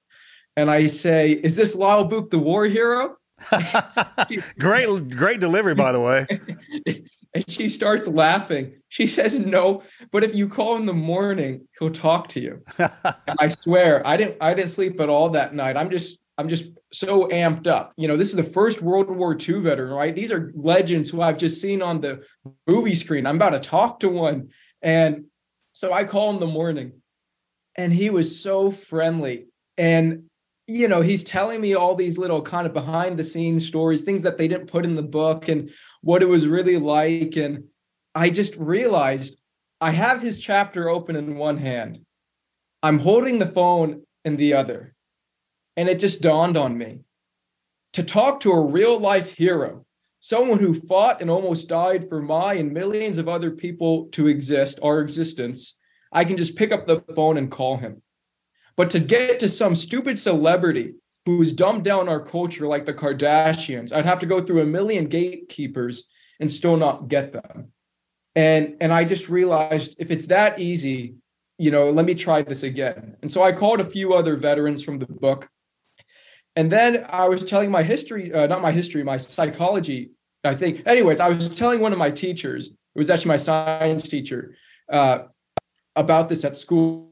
and 0.56 0.70
I 0.70 0.88
say, 0.88 1.32
Is 1.32 1.56
this 1.56 1.76
Lyle 1.76 2.08
Bouck 2.08 2.30
the 2.30 2.40
war 2.40 2.66
hero? 2.66 3.18
great, 4.60 5.10
great 5.10 5.40
delivery, 5.40 5.76
by 5.76 5.92
the 5.92 6.00
way. 6.00 6.26
and 7.34 7.50
she 7.50 7.70
starts 7.70 8.08
laughing. 8.08 8.74
She 8.90 9.08
says, 9.08 9.40
No, 9.40 9.84
but 10.12 10.24
if 10.24 10.36
you 10.36 10.48
call 10.48 10.76
in 10.76 10.86
the 10.86 10.94
morning, 10.94 11.68
he'll 11.80 11.92
talk 11.92 12.28
to 12.30 12.40
you. 12.40 12.64
and 12.78 13.38
I 13.40 13.48
swear, 13.48 14.06
I 14.06 14.18
didn't 14.18 14.38
I 14.42 14.54
didn't 14.54 14.70
sleep 14.70 15.00
at 15.00 15.10
all 15.10 15.30
that 15.30 15.54
night. 15.54 15.78
I'm 15.78 15.90
just 15.90 16.20
I'm 16.38 16.50
just 16.50 16.66
so 16.92 17.28
amped 17.28 17.68
up. 17.68 17.94
You 17.96 18.08
know, 18.08 18.18
this 18.18 18.30
is 18.30 18.36
the 18.36 18.44
first 18.44 18.82
World 18.82 19.10
War 19.10 19.38
II 19.40 19.60
veteran, 19.60 19.94
right? 19.94 20.16
These 20.16 20.32
are 20.32 20.52
legends 20.56 21.10
who 21.10 21.22
I've 21.22 21.38
just 21.38 21.62
seen 21.62 21.82
on 21.82 22.02
the 22.02 22.24
movie 22.68 22.96
screen. 22.96 23.28
I'm 23.28 23.36
about 23.36 23.52
to 23.52 23.60
talk 23.60 24.00
to 24.00 24.10
one. 24.10 24.50
And 24.82 25.26
so 25.74 25.94
I 25.94 26.04
call 26.04 26.32
in 26.32 26.40
the 26.40 26.48
morning 26.48 26.94
and 27.76 27.94
he 27.94 28.10
was 28.10 28.42
so 28.42 28.72
friendly. 28.72 29.46
And, 29.78 30.24
you 30.68 30.88
know, 30.88 31.02
he's 31.02 31.24
telling 31.24 31.62
me 31.62 31.76
all 31.76 31.96
these 31.96 32.18
little 32.18 32.42
kind 32.42 32.66
of 32.66 32.74
behind 32.74 33.18
the 33.18 33.24
scenes 33.24 33.68
stories, 33.68 34.02
things 34.02 34.24
that 34.24 34.38
they 34.38 34.48
didn't 34.48 34.68
put 34.68 34.86
in 34.86 34.96
the 34.96 35.04
book 35.04 35.50
and 35.50 35.70
what 36.02 36.24
it 36.24 36.30
was 36.30 36.48
really 36.48 36.78
like. 36.78 37.36
And 37.36 37.66
I 38.16 38.32
just 38.32 38.56
realized 38.56 39.38
I 39.80 39.92
have 39.92 40.22
his 40.22 40.40
chapter 40.40 40.90
open 40.90 41.16
in 41.16 41.36
one 41.36 41.58
hand. 41.58 42.00
I'm 42.82 43.00
holding 43.00 43.38
the 43.38 43.48
phone 43.48 44.02
in 44.26 44.36
the 44.36 44.56
other 44.56 44.94
and 45.76 45.90
it 45.90 46.00
just 46.00 46.22
dawned 46.22 46.58
on 46.58 46.78
me 46.78 47.00
to 47.94 48.04
talk 48.04 48.40
to 48.42 48.52
a 48.52 48.66
real 48.66 49.00
life 49.00 49.34
hero, 49.36 49.86
someone 50.20 50.60
who 50.60 50.74
fought 50.74 51.22
and 51.22 51.30
almost 51.30 51.68
died 51.68 52.10
for 52.10 52.22
my 52.22 52.56
and 52.56 52.74
millions 52.74 53.18
of 53.18 53.30
other 53.30 53.52
people 53.52 54.08
to 54.08 54.28
exist, 54.28 54.80
our 54.84 55.00
existence. 55.00 55.78
I 56.12 56.26
can 56.26 56.38
just 56.38 56.56
pick 56.56 56.72
up 56.72 56.86
the 56.86 57.02
phone 57.16 57.38
and 57.38 57.50
call 57.50 57.78
him. 57.78 58.02
But 58.76 58.90
to 58.92 59.00
get 59.00 59.40
to 59.40 59.50
some 59.50 59.76
stupid 59.76 60.18
celebrity 60.18 60.96
who's 61.26 61.54
dumbed 61.54 61.84
down 61.84 62.10
our 62.10 62.20
culture 62.20 62.68
like 62.68 62.86
the 62.86 62.94
Kardashians, 62.94 63.94
I'd 63.94 64.06
have 64.06 64.20
to 64.20 64.26
go 64.26 64.42
through 64.42 64.62
a 64.62 64.66
million 64.66 65.06
gatekeepers 65.06 66.06
and 66.40 66.52
still 66.52 66.78
not 66.78 67.08
get 67.08 67.32
them. 67.32 67.72
And 68.36 68.78
and 68.82 68.92
I 68.92 69.04
just 69.04 69.30
realized 69.30 69.96
if 70.00 70.10
it's 70.10 70.28
that 70.28 70.60
easy, 70.60 71.16
you 71.60 71.70
know, 71.70 71.92
let 71.92 72.06
me 72.06 72.16
try 72.16 72.42
this 72.42 72.64
again. 72.64 73.16
And 73.22 73.32
so 73.32 73.44
I 73.44 73.52
called 73.52 73.80
a 73.80 73.86
few 73.86 74.14
other 74.16 74.36
veterans 74.36 74.84
from 74.84 74.98
the 74.98 75.06
book 75.06 75.50
and 76.56 76.72
then 76.72 77.06
I 77.10 77.28
was 77.28 77.44
telling 77.44 77.72
my 77.72 77.84
history, 77.84 78.34
uh, 78.34 78.48
not 78.48 78.62
my 78.62 78.72
history, 78.72 79.04
my 79.04 79.18
psychology, 79.18 80.12
I 80.44 80.56
think. 80.56 80.84
Anyways, 80.86 81.20
I 81.20 81.30
was 81.30 81.50
telling 81.50 81.80
one 81.80 81.94
of 81.94 82.00
my 82.00 82.12
teachers, 82.12 82.68
it 82.68 82.98
was 82.98 83.10
actually 83.10 83.30
my 83.30 83.38
science 83.38 84.08
teacher, 84.08 84.56
uh, 84.92 85.20
about 85.96 86.30
this 86.30 86.46
at 86.46 86.58
school. 86.58 87.10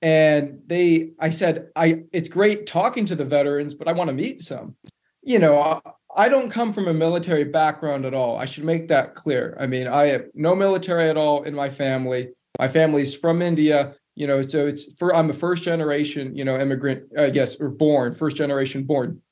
And 0.00 0.60
they, 0.66 1.12
I 1.18 1.30
said, 1.30 1.68
I, 1.74 2.02
it's 2.12 2.28
great 2.28 2.66
talking 2.66 3.04
to 3.06 3.16
the 3.16 3.24
veterans, 3.24 3.74
but 3.74 3.88
I 3.88 3.92
want 3.92 4.08
to 4.08 4.14
meet 4.14 4.40
some. 4.40 4.76
You 5.22 5.38
know, 5.38 5.60
I, 5.60 5.80
I 6.16 6.28
don't 6.28 6.50
come 6.50 6.72
from 6.72 6.88
a 6.88 6.94
military 6.94 7.44
background 7.44 8.04
at 8.04 8.14
all. 8.14 8.36
I 8.38 8.44
should 8.44 8.64
make 8.64 8.88
that 8.88 9.14
clear. 9.14 9.56
I 9.60 9.66
mean, 9.66 9.86
I 9.86 10.06
have 10.06 10.26
no 10.34 10.54
military 10.54 11.08
at 11.08 11.16
all 11.16 11.42
in 11.42 11.54
my 11.54 11.70
family. 11.70 12.30
My 12.58 12.68
family's 12.68 13.14
from 13.14 13.42
India 13.42 13.94
you 14.18 14.26
know 14.26 14.42
so 14.42 14.66
it's 14.66 14.84
for 14.98 15.14
i'm 15.14 15.30
a 15.30 15.32
first 15.32 15.62
generation 15.62 16.34
you 16.34 16.44
know 16.44 16.58
immigrant 16.58 17.04
i 17.16 17.30
guess 17.30 17.54
or 17.60 17.68
born 17.68 18.12
first 18.12 18.36
generation 18.36 18.82
born. 18.82 19.22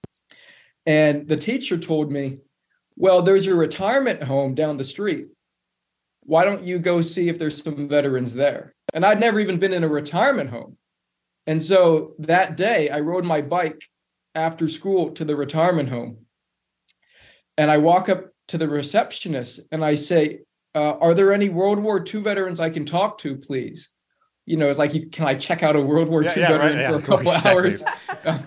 And 0.88 1.26
the 1.26 1.36
teacher 1.36 1.76
told 1.76 2.12
me 2.12 2.38
well 2.96 3.20
there's 3.20 3.48
a 3.48 3.54
retirement 3.54 4.22
home 4.22 4.54
down 4.54 4.76
the 4.76 4.84
street. 4.84 5.26
Why 6.20 6.44
don't 6.44 6.62
you 6.62 6.78
go 6.78 7.00
see 7.00 7.28
if 7.28 7.36
there's 7.38 7.60
some 7.60 7.88
veterans 7.88 8.32
there? 8.32 8.74
And 8.94 9.04
i'd 9.04 9.18
never 9.18 9.40
even 9.40 9.58
been 9.58 9.72
in 9.72 9.82
a 9.82 9.88
retirement 9.88 10.50
home. 10.50 10.76
And 11.48 11.60
so 11.60 12.14
that 12.20 12.56
day 12.56 12.88
i 12.88 13.00
rode 13.00 13.24
my 13.24 13.42
bike 13.42 13.82
after 14.36 14.68
school 14.68 15.10
to 15.12 15.24
the 15.24 15.34
retirement 15.34 15.88
home. 15.88 16.18
And 17.58 17.72
i 17.72 17.78
walk 17.78 18.08
up 18.08 18.26
to 18.48 18.56
the 18.56 18.68
receptionist 18.68 19.58
and 19.72 19.84
i 19.84 19.96
say 19.96 20.42
uh, 20.76 20.94
are 21.04 21.14
there 21.14 21.32
any 21.32 21.48
world 21.48 21.80
war 21.80 22.04
ii 22.14 22.20
veterans 22.20 22.60
i 22.60 22.70
can 22.70 22.86
talk 22.86 23.18
to 23.18 23.34
please 23.34 23.90
you 24.46 24.56
know, 24.56 24.68
it's 24.68 24.78
like, 24.78 24.94
you, 24.94 25.06
can 25.08 25.26
I 25.26 25.34
check 25.34 25.62
out 25.62 25.76
a 25.76 25.80
World 25.80 26.08
War 26.08 26.22
II 26.22 26.30
yeah, 26.36 26.48
veteran 26.48 26.78
right, 26.78 26.88
for 26.88 26.96
a 26.96 27.02
couple 27.16 27.32
exactly. 27.32 27.50
hours? 27.50 27.82
Uh, 28.24 28.38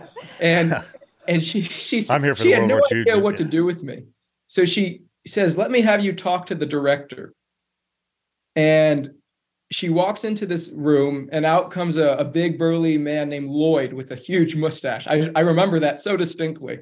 and 0.42 0.84
and 1.28 1.44
she 1.44 1.62
she 1.62 2.04
I'm 2.10 2.24
here 2.24 2.36
for 2.36 2.44
she 2.44 2.52
had 2.52 2.62
World 2.62 2.70
no 2.70 2.76
War 2.76 2.88
idea 2.92 3.16
II, 3.16 3.22
what 3.22 3.38
to 3.38 3.46
do 3.46 3.64
with 3.64 3.84
me. 3.84 4.04
So 4.48 4.66
she 4.66 5.04
says, 5.28 5.58
"Let 5.58 5.72
me 5.72 5.82
have 5.82 6.04
you 6.04 6.14
talk 6.14 6.48
to 6.48 6.56
the 6.56 6.66
director." 6.66 7.34
And 8.56 9.12
she 9.72 9.90
walks 9.90 10.24
into 10.26 10.46
this 10.46 10.70
room, 10.74 11.30
and 11.32 11.46
out 11.46 11.72
comes 11.72 11.98
a, 11.98 12.10
a 12.14 12.26
big 12.26 12.58
burly 12.58 12.98
man 12.98 13.30
named 13.30 13.50
Lloyd 13.50 13.94
with 13.94 14.12
a 14.12 14.16
huge 14.16 14.56
mustache. 14.56 15.08
I, 15.08 15.30
I 15.36 15.42
remember 15.42 15.80
that 15.82 16.02
so 16.02 16.18
distinctly. 16.18 16.80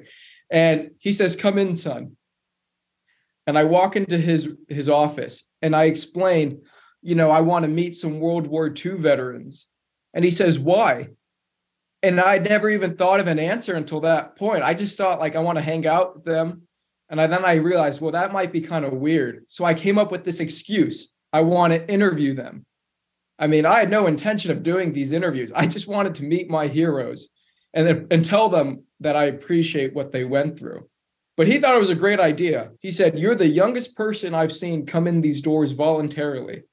And 0.50 0.92
he 0.98 1.12
says, 1.12 1.36
"Come 1.36 1.58
in, 1.58 1.76
son." 1.76 2.16
And 3.46 3.58
I 3.58 3.64
walk 3.64 3.96
into 3.96 4.18
his 4.18 4.48
his 4.68 4.88
office, 4.88 5.44
and 5.62 5.76
I 5.76 5.84
explain 5.84 6.62
you 7.02 7.14
know, 7.14 7.30
I 7.30 7.40
want 7.40 7.64
to 7.64 7.68
meet 7.68 7.96
some 7.96 8.20
World 8.20 8.46
War 8.46 8.72
II 8.74 8.92
veterans. 8.92 9.68
And 10.14 10.24
he 10.24 10.30
says, 10.30 10.58
why? 10.58 11.08
And 12.02 12.20
I'd 12.20 12.48
never 12.48 12.70
even 12.70 12.96
thought 12.96 13.20
of 13.20 13.26
an 13.26 13.38
answer 13.38 13.74
until 13.74 14.00
that 14.00 14.36
point. 14.36 14.62
I 14.62 14.74
just 14.74 14.96
thought 14.96 15.18
like 15.18 15.36
I 15.36 15.40
want 15.40 15.56
to 15.56 15.62
hang 15.62 15.86
out 15.86 16.16
with 16.16 16.24
them. 16.24 16.62
And 17.10 17.20
I, 17.20 17.26
then 17.26 17.44
I 17.44 17.54
realized, 17.54 18.00
well, 18.00 18.12
that 18.12 18.32
might 18.32 18.52
be 18.52 18.60
kind 18.60 18.84
of 18.84 18.92
weird. 18.92 19.44
So 19.48 19.64
I 19.64 19.74
came 19.74 19.98
up 19.98 20.12
with 20.12 20.24
this 20.24 20.40
excuse. 20.40 21.08
I 21.32 21.40
want 21.40 21.72
to 21.72 21.90
interview 21.90 22.34
them. 22.34 22.66
I 23.38 23.46
mean, 23.46 23.66
I 23.66 23.78
had 23.80 23.90
no 23.90 24.06
intention 24.06 24.50
of 24.50 24.62
doing 24.62 24.92
these 24.92 25.12
interviews. 25.12 25.52
I 25.54 25.66
just 25.66 25.86
wanted 25.86 26.16
to 26.16 26.24
meet 26.24 26.50
my 26.50 26.66
heroes 26.66 27.28
and, 27.72 28.06
and 28.10 28.24
tell 28.24 28.48
them 28.48 28.84
that 29.00 29.16
I 29.16 29.24
appreciate 29.24 29.94
what 29.94 30.12
they 30.12 30.24
went 30.24 30.58
through. 30.58 30.88
But 31.36 31.46
he 31.46 31.58
thought 31.58 31.76
it 31.76 31.78
was 31.78 31.90
a 31.90 31.94
great 31.94 32.18
idea. 32.18 32.72
He 32.80 32.90
said, 32.90 33.18
You're 33.18 33.36
the 33.36 33.46
youngest 33.46 33.94
person 33.94 34.34
I've 34.34 34.52
seen 34.52 34.86
come 34.86 35.06
in 35.06 35.20
these 35.20 35.40
doors 35.40 35.70
voluntarily. 35.70 36.64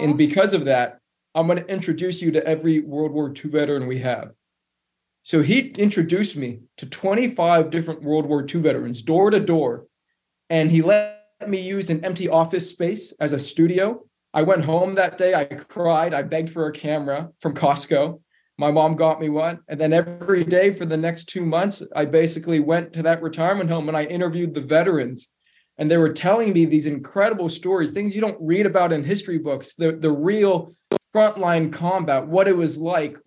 And 0.00 0.18
because 0.18 0.54
of 0.54 0.64
that, 0.66 0.98
I'm 1.34 1.46
going 1.46 1.58
to 1.58 1.66
introduce 1.66 2.22
you 2.22 2.30
to 2.32 2.46
every 2.46 2.80
World 2.80 3.12
War 3.12 3.28
II 3.28 3.50
veteran 3.50 3.86
we 3.86 3.98
have. 4.00 4.32
So 5.22 5.42
he 5.42 5.70
introduced 5.70 6.36
me 6.36 6.60
to 6.76 6.86
25 6.86 7.70
different 7.70 8.02
World 8.02 8.26
War 8.26 8.46
II 8.46 8.60
veterans, 8.60 9.02
door 9.02 9.30
to 9.30 9.40
door. 9.40 9.86
And 10.50 10.70
he 10.70 10.82
let 10.82 11.18
me 11.46 11.60
use 11.60 11.90
an 11.90 12.04
empty 12.04 12.28
office 12.28 12.68
space 12.68 13.12
as 13.20 13.32
a 13.32 13.38
studio. 13.38 14.04
I 14.32 14.42
went 14.42 14.64
home 14.64 14.94
that 14.94 15.16
day. 15.16 15.34
I 15.34 15.44
cried. 15.44 16.12
I 16.12 16.22
begged 16.22 16.50
for 16.50 16.66
a 16.66 16.72
camera 16.72 17.30
from 17.40 17.54
Costco. 17.54 18.20
My 18.58 18.70
mom 18.70 18.94
got 18.94 19.20
me 19.20 19.28
one. 19.30 19.60
And 19.68 19.80
then 19.80 19.92
every 19.92 20.44
day 20.44 20.72
for 20.72 20.84
the 20.84 20.96
next 20.96 21.24
two 21.24 21.44
months, 21.44 21.82
I 21.96 22.04
basically 22.04 22.60
went 22.60 22.92
to 22.92 23.02
that 23.02 23.22
retirement 23.22 23.70
home 23.70 23.88
and 23.88 23.96
I 23.96 24.04
interviewed 24.04 24.54
the 24.54 24.60
veterans 24.60 25.28
and 25.78 25.90
they 25.90 25.96
were 25.96 26.12
telling 26.12 26.52
me 26.52 26.64
these 26.64 26.86
incredible 26.86 27.48
stories, 27.48 27.90
things 27.90 28.14
you 28.14 28.20
don't 28.20 28.38
read 28.40 28.66
about 28.66 28.92
in 28.92 29.02
history 29.04 29.38
books, 29.38 29.74
the 29.74 29.92
the 29.92 30.10
real 30.10 30.74
frontline 31.14 31.72
combat, 31.72 32.26
what 32.26 32.48
it 32.48 32.56
was 32.56 32.78
like, 32.78 33.18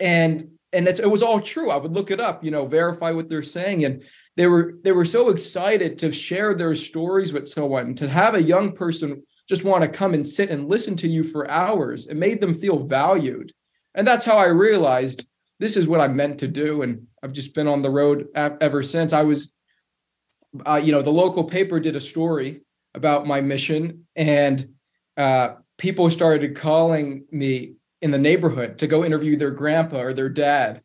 and 0.00 0.50
and 0.72 0.86
it 0.86 1.10
was 1.10 1.22
all 1.22 1.40
true. 1.40 1.70
I 1.70 1.76
would 1.76 1.92
look 1.92 2.10
it 2.10 2.20
up, 2.20 2.44
you 2.44 2.50
know, 2.50 2.66
verify 2.66 3.10
what 3.10 3.28
they're 3.28 3.42
saying, 3.42 3.84
and 3.84 4.04
they 4.36 4.46
were 4.46 4.74
they 4.82 4.92
were 4.92 5.04
so 5.04 5.30
excited 5.30 5.98
to 5.98 6.12
share 6.12 6.54
their 6.54 6.74
stories 6.76 7.32
with 7.32 7.48
someone, 7.48 7.94
to 7.96 8.08
have 8.08 8.34
a 8.34 8.42
young 8.42 8.72
person 8.72 9.22
just 9.48 9.64
want 9.64 9.82
to 9.82 9.88
come 9.88 10.12
and 10.12 10.26
sit 10.26 10.50
and 10.50 10.68
listen 10.68 10.96
to 10.96 11.08
you 11.08 11.22
for 11.22 11.48
hours. 11.48 12.08
It 12.08 12.16
made 12.16 12.40
them 12.40 12.54
feel 12.54 12.80
valued, 12.80 13.52
and 13.94 14.06
that's 14.06 14.24
how 14.24 14.36
I 14.36 14.46
realized 14.46 15.26
this 15.58 15.76
is 15.76 15.88
what 15.88 16.00
I 16.00 16.08
meant 16.08 16.38
to 16.40 16.48
do, 16.48 16.82
and 16.82 17.06
I've 17.22 17.32
just 17.32 17.54
been 17.54 17.68
on 17.68 17.82
the 17.82 17.90
road 17.90 18.26
ever 18.34 18.82
since. 18.82 19.12
I 19.12 19.22
was 19.22 19.52
uh, 20.64 20.80
you 20.82 20.92
know, 20.92 21.02
the 21.02 21.10
local 21.10 21.44
paper 21.44 21.80
did 21.80 21.96
a 21.96 22.00
story 22.00 22.62
about 22.94 23.26
my 23.26 23.40
mission, 23.40 24.06
and 24.14 24.68
uh, 25.16 25.56
people 25.78 26.10
started 26.10 26.56
calling 26.56 27.24
me 27.30 27.74
in 28.02 28.10
the 28.10 28.18
neighborhood 28.18 28.78
to 28.78 28.86
go 28.86 29.04
interview 29.04 29.36
their 29.36 29.50
grandpa 29.50 30.00
or 30.00 30.14
their 30.14 30.28
dad. 30.28 30.82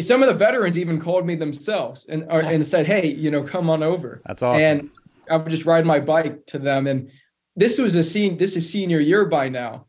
Some 0.00 0.22
of 0.22 0.28
the 0.28 0.34
veterans 0.34 0.78
even 0.78 1.00
called 1.00 1.26
me 1.26 1.34
themselves 1.34 2.06
and 2.06 2.24
uh, 2.30 2.36
and 2.44 2.66
said, 2.66 2.86
"Hey, 2.86 3.08
you 3.08 3.30
know, 3.30 3.42
come 3.42 3.68
on 3.68 3.82
over." 3.82 4.22
That's 4.24 4.42
awesome. 4.42 4.62
And 4.62 4.90
I 5.30 5.36
would 5.36 5.50
just 5.50 5.66
ride 5.66 5.84
my 5.84 6.00
bike 6.00 6.46
to 6.46 6.58
them, 6.58 6.86
and 6.86 7.10
this 7.56 7.78
was 7.78 7.94
a 7.96 8.02
scene. 8.02 8.38
This 8.38 8.56
is 8.56 8.70
senior 8.70 9.00
year 9.00 9.26
by 9.26 9.48
now, 9.48 9.86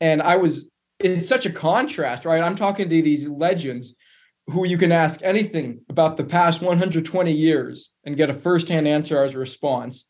and 0.00 0.22
I 0.22 0.36
was. 0.36 0.68
It's 1.00 1.26
such 1.26 1.46
a 1.46 1.50
contrast, 1.50 2.24
right? 2.24 2.40
I'm 2.40 2.54
talking 2.54 2.88
to 2.88 3.02
these 3.02 3.26
legends 3.26 3.96
who 4.52 4.66
you 4.66 4.78
can 4.78 4.92
ask 4.92 5.20
anything 5.22 5.80
about 5.88 6.16
the 6.16 6.24
past 6.24 6.60
120 6.60 7.32
years 7.32 7.90
and 8.04 8.16
get 8.16 8.30
a 8.30 8.34
firsthand 8.34 8.86
answer 8.86 9.22
as 9.24 9.34
a 9.34 9.38
response. 9.38 10.04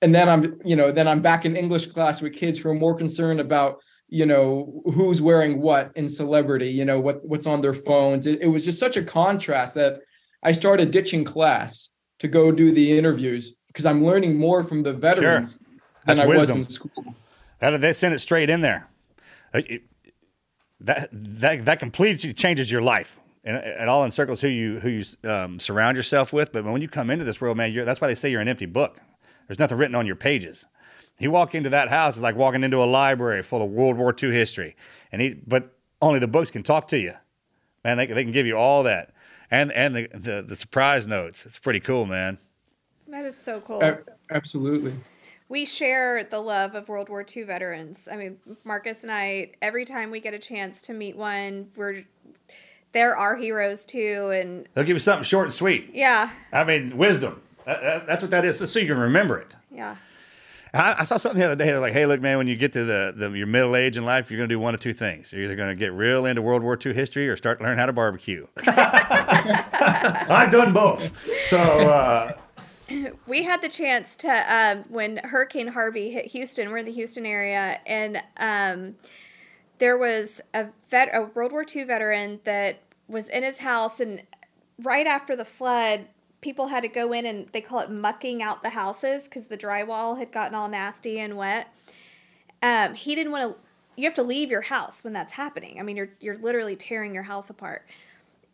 And 0.00 0.14
then 0.14 0.28
I'm, 0.28 0.58
you 0.64 0.76
know, 0.76 0.92
then 0.92 1.08
I'm 1.08 1.20
back 1.20 1.44
in 1.44 1.56
English 1.56 1.86
class 1.86 2.20
with 2.20 2.34
kids 2.34 2.58
who 2.58 2.70
are 2.70 2.74
more 2.74 2.94
concerned 2.94 3.40
about, 3.40 3.78
you 4.08 4.26
know, 4.26 4.82
who's 4.94 5.20
wearing 5.20 5.60
what 5.60 5.92
in 5.96 6.08
celebrity, 6.08 6.68
you 6.68 6.84
know, 6.84 7.00
what 7.00 7.24
what's 7.26 7.46
on 7.46 7.62
their 7.62 7.74
phones. 7.74 8.26
It, 8.26 8.40
it 8.42 8.48
was 8.48 8.64
just 8.64 8.78
such 8.78 8.96
a 8.96 9.02
contrast 9.02 9.74
that 9.74 10.00
I 10.42 10.52
started 10.52 10.90
ditching 10.90 11.24
class 11.24 11.88
to 12.20 12.28
go 12.28 12.52
do 12.52 12.70
the 12.72 12.96
interviews 12.96 13.56
because 13.68 13.86
I'm 13.86 14.04
learning 14.04 14.36
more 14.38 14.62
from 14.62 14.82
the 14.82 14.92
veterans 14.92 15.58
sure. 15.58 16.14
than 16.14 16.20
I 16.20 16.26
wisdom. 16.26 16.58
was 16.58 16.66
in 16.68 16.72
school. 16.72 17.14
That, 17.60 17.80
they 17.80 17.92
sent 17.92 18.14
it 18.14 18.20
straight 18.20 18.50
in 18.50 18.60
there. 18.60 18.88
Uh, 19.52 19.62
that 20.80 21.08
that 21.12 21.64
that 21.64 21.78
completely 21.80 22.32
changes 22.34 22.70
your 22.70 22.82
life 22.82 23.18
and 23.44 23.56
it 23.56 23.88
all 23.88 24.04
encircles 24.04 24.40
who 24.40 24.48
you 24.48 24.80
who 24.80 24.88
you 24.88 25.30
um, 25.30 25.60
surround 25.60 25.96
yourself 25.96 26.32
with. 26.32 26.52
But 26.52 26.64
when 26.64 26.82
you 26.82 26.88
come 26.88 27.10
into 27.10 27.24
this 27.24 27.40
world, 27.40 27.56
man, 27.56 27.74
that's 27.84 28.00
why 28.00 28.08
they 28.08 28.14
say 28.14 28.30
you're 28.30 28.40
an 28.40 28.48
empty 28.48 28.66
book. 28.66 29.00
There's 29.46 29.58
nothing 29.58 29.76
written 29.78 29.94
on 29.94 30.06
your 30.06 30.16
pages. 30.16 30.66
You 31.18 31.30
walk 31.30 31.54
into 31.54 31.70
that 31.70 31.88
house, 31.90 32.14
it's 32.14 32.22
like 32.22 32.34
walking 32.34 32.64
into 32.64 32.82
a 32.82 32.86
library 32.86 33.42
full 33.42 33.62
of 33.62 33.70
World 33.70 33.96
War 33.96 34.14
II 34.20 34.32
history. 34.32 34.74
And 35.12 35.22
he, 35.22 35.34
but 35.46 35.76
only 36.02 36.18
the 36.18 36.26
books 36.26 36.50
can 36.50 36.64
talk 36.64 36.88
to 36.88 36.98
you, 36.98 37.12
man. 37.84 37.98
They, 37.98 38.06
they 38.06 38.24
can 38.24 38.32
give 38.32 38.46
you 38.46 38.56
all 38.56 38.82
that. 38.82 39.14
and 39.50 39.70
and 39.72 39.94
the, 39.94 40.08
the 40.12 40.42
the 40.42 40.56
surprise 40.56 41.06
notes. 41.06 41.46
It's 41.46 41.58
pretty 41.58 41.80
cool, 41.80 42.06
man. 42.06 42.38
That 43.08 43.24
is 43.26 43.36
so 43.36 43.60
cool. 43.60 43.80
A- 43.82 43.98
Absolutely. 44.30 44.94
we 45.48 45.64
share 45.66 46.24
the 46.24 46.40
love 46.40 46.74
of 46.74 46.88
World 46.88 47.08
War 47.10 47.24
II 47.24 47.44
veterans. 47.44 48.08
I 48.10 48.16
mean, 48.16 48.38
Marcus 48.64 49.02
and 49.02 49.12
I, 49.12 49.52
every 49.62 49.84
time 49.84 50.10
we 50.10 50.18
get 50.20 50.34
a 50.34 50.38
chance 50.38 50.82
to 50.82 50.92
meet 50.94 51.16
one, 51.16 51.68
we're 51.76 52.04
they're 52.94 53.14
our 53.16 53.36
heroes 53.36 53.84
too. 53.84 54.30
And 54.32 54.66
They'll 54.72 54.84
give 54.84 54.94
you 54.94 54.98
something 55.00 55.24
short 55.24 55.44
and 55.46 55.52
sweet. 55.54 55.90
yeah, 55.92 56.30
I 56.52 56.64
mean, 56.64 56.96
wisdom. 56.96 57.42
That, 57.66 57.82
that- 57.82 58.06
that's 58.06 58.22
what 58.22 58.30
that 58.30 58.44
is, 58.46 58.56
so 58.58 58.78
you 58.78 58.86
can 58.86 58.98
remember 58.98 59.36
it. 59.38 59.54
yeah, 59.70 59.96
I, 60.72 60.96
I 61.00 61.04
saw 61.04 61.16
something 61.16 61.38
the 61.40 61.46
other 61.46 61.56
day. 61.56 61.66
They're 61.70 61.80
like, 61.80 61.92
"Hey, 61.92 62.04
look, 62.06 62.20
man, 62.20 62.36
when 62.38 62.46
you 62.48 62.56
get 62.56 62.72
to 62.72 62.84
the, 62.84 63.14
the 63.16 63.30
your 63.30 63.46
middle 63.46 63.76
age 63.76 63.96
in 63.96 64.04
life, 64.04 64.30
you're 64.30 64.38
going 64.38 64.48
to 64.48 64.54
do 64.54 64.58
one 64.58 64.74
of 64.74 64.80
two 64.80 64.92
things. 64.92 65.32
You're 65.32 65.44
either 65.44 65.56
going 65.56 65.68
to 65.70 65.74
get 65.74 65.92
real 65.92 66.26
into 66.26 66.42
World 66.42 66.62
War 66.62 66.76
II 66.84 66.92
history 66.94 67.28
or 67.28 67.36
start 67.36 67.58
to 67.60 67.64
learn 67.64 67.78
how 67.78 67.86
to 67.86 67.92
barbecue." 67.92 68.46
I've 68.66 70.50
done 70.50 70.72
both. 70.72 71.10
So 71.46 71.58
uh, 71.58 72.32
we 73.26 73.44
had 73.44 73.62
the 73.62 73.68
chance 73.68 74.16
to 74.16 74.28
um, 74.54 74.84
when 74.88 75.18
Hurricane 75.18 75.68
Harvey 75.68 76.10
hit 76.10 76.26
Houston. 76.26 76.70
We're 76.70 76.78
in 76.78 76.86
the 76.86 76.92
Houston 76.92 77.24
area, 77.26 77.78
and 77.86 78.22
um, 78.36 78.96
there 79.78 79.96
was 79.96 80.40
a 80.52 80.66
vet, 80.90 81.10
a 81.14 81.22
World 81.34 81.52
War 81.52 81.64
II 81.74 81.84
veteran 81.84 82.40
that 82.44 82.80
was 83.08 83.28
in 83.28 83.42
his 83.42 83.58
house, 83.58 84.00
and 84.00 84.22
right 84.82 85.06
after 85.06 85.36
the 85.36 85.44
flood, 85.44 86.06
people 86.40 86.68
had 86.68 86.82
to 86.82 86.88
go 86.88 87.12
in 87.12 87.26
and 87.26 87.48
they 87.52 87.60
call 87.60 87.80
it 87.80 87.90
mucking 87.90 88.42
out 88.42 88.62
the 88.62 88.70
houses 88.70 89.24
because 89.24 89.46
the 89.46 89.56
drywall 89.56 90.18
had 90.18 90.30
gotten 90.30 90.54
all 90.54 90.68
nasty 90.68 91.18
and 91.18 91.36
wet. 91.36 91.68
Um, 92.62 92.94
he 92.94 93.14
didn't 93.14 93.32
want 93.32 93.54
to. 93.54 93.60
You 93.96 94.04
have 94.04 94.14
to 94.14 94.22
leave 94.22 94.50
your 94.50 94.62
house 94.62 95.04
when 95.04 95.12
that's 95.12 95.34
happening. 95.34 95.78
I 95.78 95.82
mean, 95.82 95.96
you're 95.96 96.10
you're 96.20 96.36
literally 96.36 96.76
tearing 96.76 97.14
your 97.14 97.22
house 97.24 97.50
apart. 97.50 97.86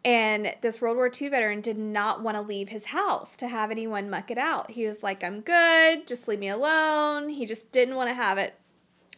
And 0.05 0.55
this 0.63 0.81
World 0.81 0.97
War 0.97 1.11
II 1.21 1.29
veteran 1.29 1.61
did 1.61 1.77
not 1.77 2.23
want 2.23 2.37
to 2.37 2.41
leave 2.41 2.71
his 2.71 2.87
house 2.87 3.37
to 3.37 3.49
have 3.49 3.71
anyone 3.71 4.09
muck 4.09 4.31
it 4.31 4.39
out. 4.39 4.71
He 4.71 4.87
was 4.87 5.03
like, 5.03 5.23
I'm 5.23 5.41
good, 5.41 6.07
just 6.07 6.27
leave 6.27 6.39
me 6.39 6.49
alone. 6.49 7.29
He 7.29 7.45
just 7.45 7.71
didn't 7.71 7.97
want 7.97 8.09
to 8.09 8.15
have 8.15 8.39
it 8.39 8.55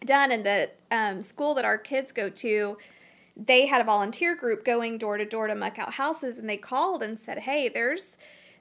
done. 0.05 0.33
And 0.33 0.45
the 0.45 0.71
um, 0.91 1.23
school 1.23 1.55
that 1.55 1.65
our 1.65 1.79
kids 1.79 2.11
go 2.11 2.29
to, 2.29 2.79
they 3.37 3.67
had 3.67 3.81
a 3.81 3.85
volunteer 3.85 4.35
group 4.35 4.65
going 4.65 4.99
door 4.99 5.17
to 5.17 5.25
door 5.25 5.47
to 5.47 5.55
muck 5.55 5.79
out 5.79 5.95
houses. 5.95 6.39
And 6.39 6.49
they 6.49 6.57
called 6.57 7.03
and 7.03 7.19
said, 7.19 7.41
Hey, 7.41 7.69
there's 7.69 8.17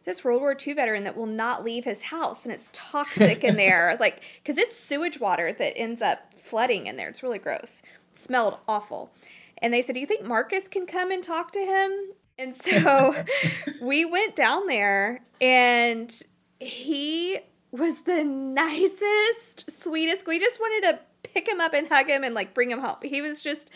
this 0.05 0.23
World 0.23 0.41
War 0.41 0.55
II 0.55 0.73
veteran 0.73 1.03
that 1.03 1.15
will 1.15 1.27
not 1.27 1.63
leave 1.63 1.83
his 1.83 2.03
house 2.03 2.43
and 2.43 2.51
it's 2.51 2.69
toxic 2.73 3.43
in 3.43 3.55
there. 3.57 3.97
Like, 3.99 4.23
because 4.41 4.57
it's 4.57 4.77
sewage 4.77 5.19
water 5.19 5.53
that 5.53 5.77
ends 5.77 6.01
up 6.01 6.33
flooding 6.35 6.87
in 6.87 6.95
there. 6.95 7.09
It's 7.09 7.23
really 7.23 7.39
gross. 7.39 7.81
It 8.11 8.17
smelled 8.17 8.57
awful. 8.67 9.11
And 9.59 9.73
they 9.73 9.81
said, 9.81 9.93
Do 9.93 10.01
you 10.01 10.07
think 10.07 10.25
Marcus 10.25 10.67
can 10.67 10.87
come 10.87 11.11
and 11.11 11.23
talk 11.23 11.51
to 11.51 11.59
him? 11.59 11.91
And 12.39 12.55
so 12.55 13.23
we 13.81 14.05
went 14.05 14.35
down 14.35 14.65
there 14.67 15.21
and 15.39 16.21
he 16.59 17.39
was 17.71 18.01
the 18.01 18.23
nicest, 18.23 19.69
sweetest. 19.71 20.27
We 20.27 20.39
just 20.39 20.59
wanted 20.59 20.91
to 20.91 20.99
pick 21.23 21.47
him 21.47 21.59
up 21.61 21.73
and 21.73 21.87
hug 21.87 22.07
him 22.07 22.23
and 22.23 22.33
like 22.35 22.53
bring 22.53 22.69
him 22.71 22.79
home. 22.79 22.97
He 23.03 23.21
was 23.21 23.41
just 23.41 23.69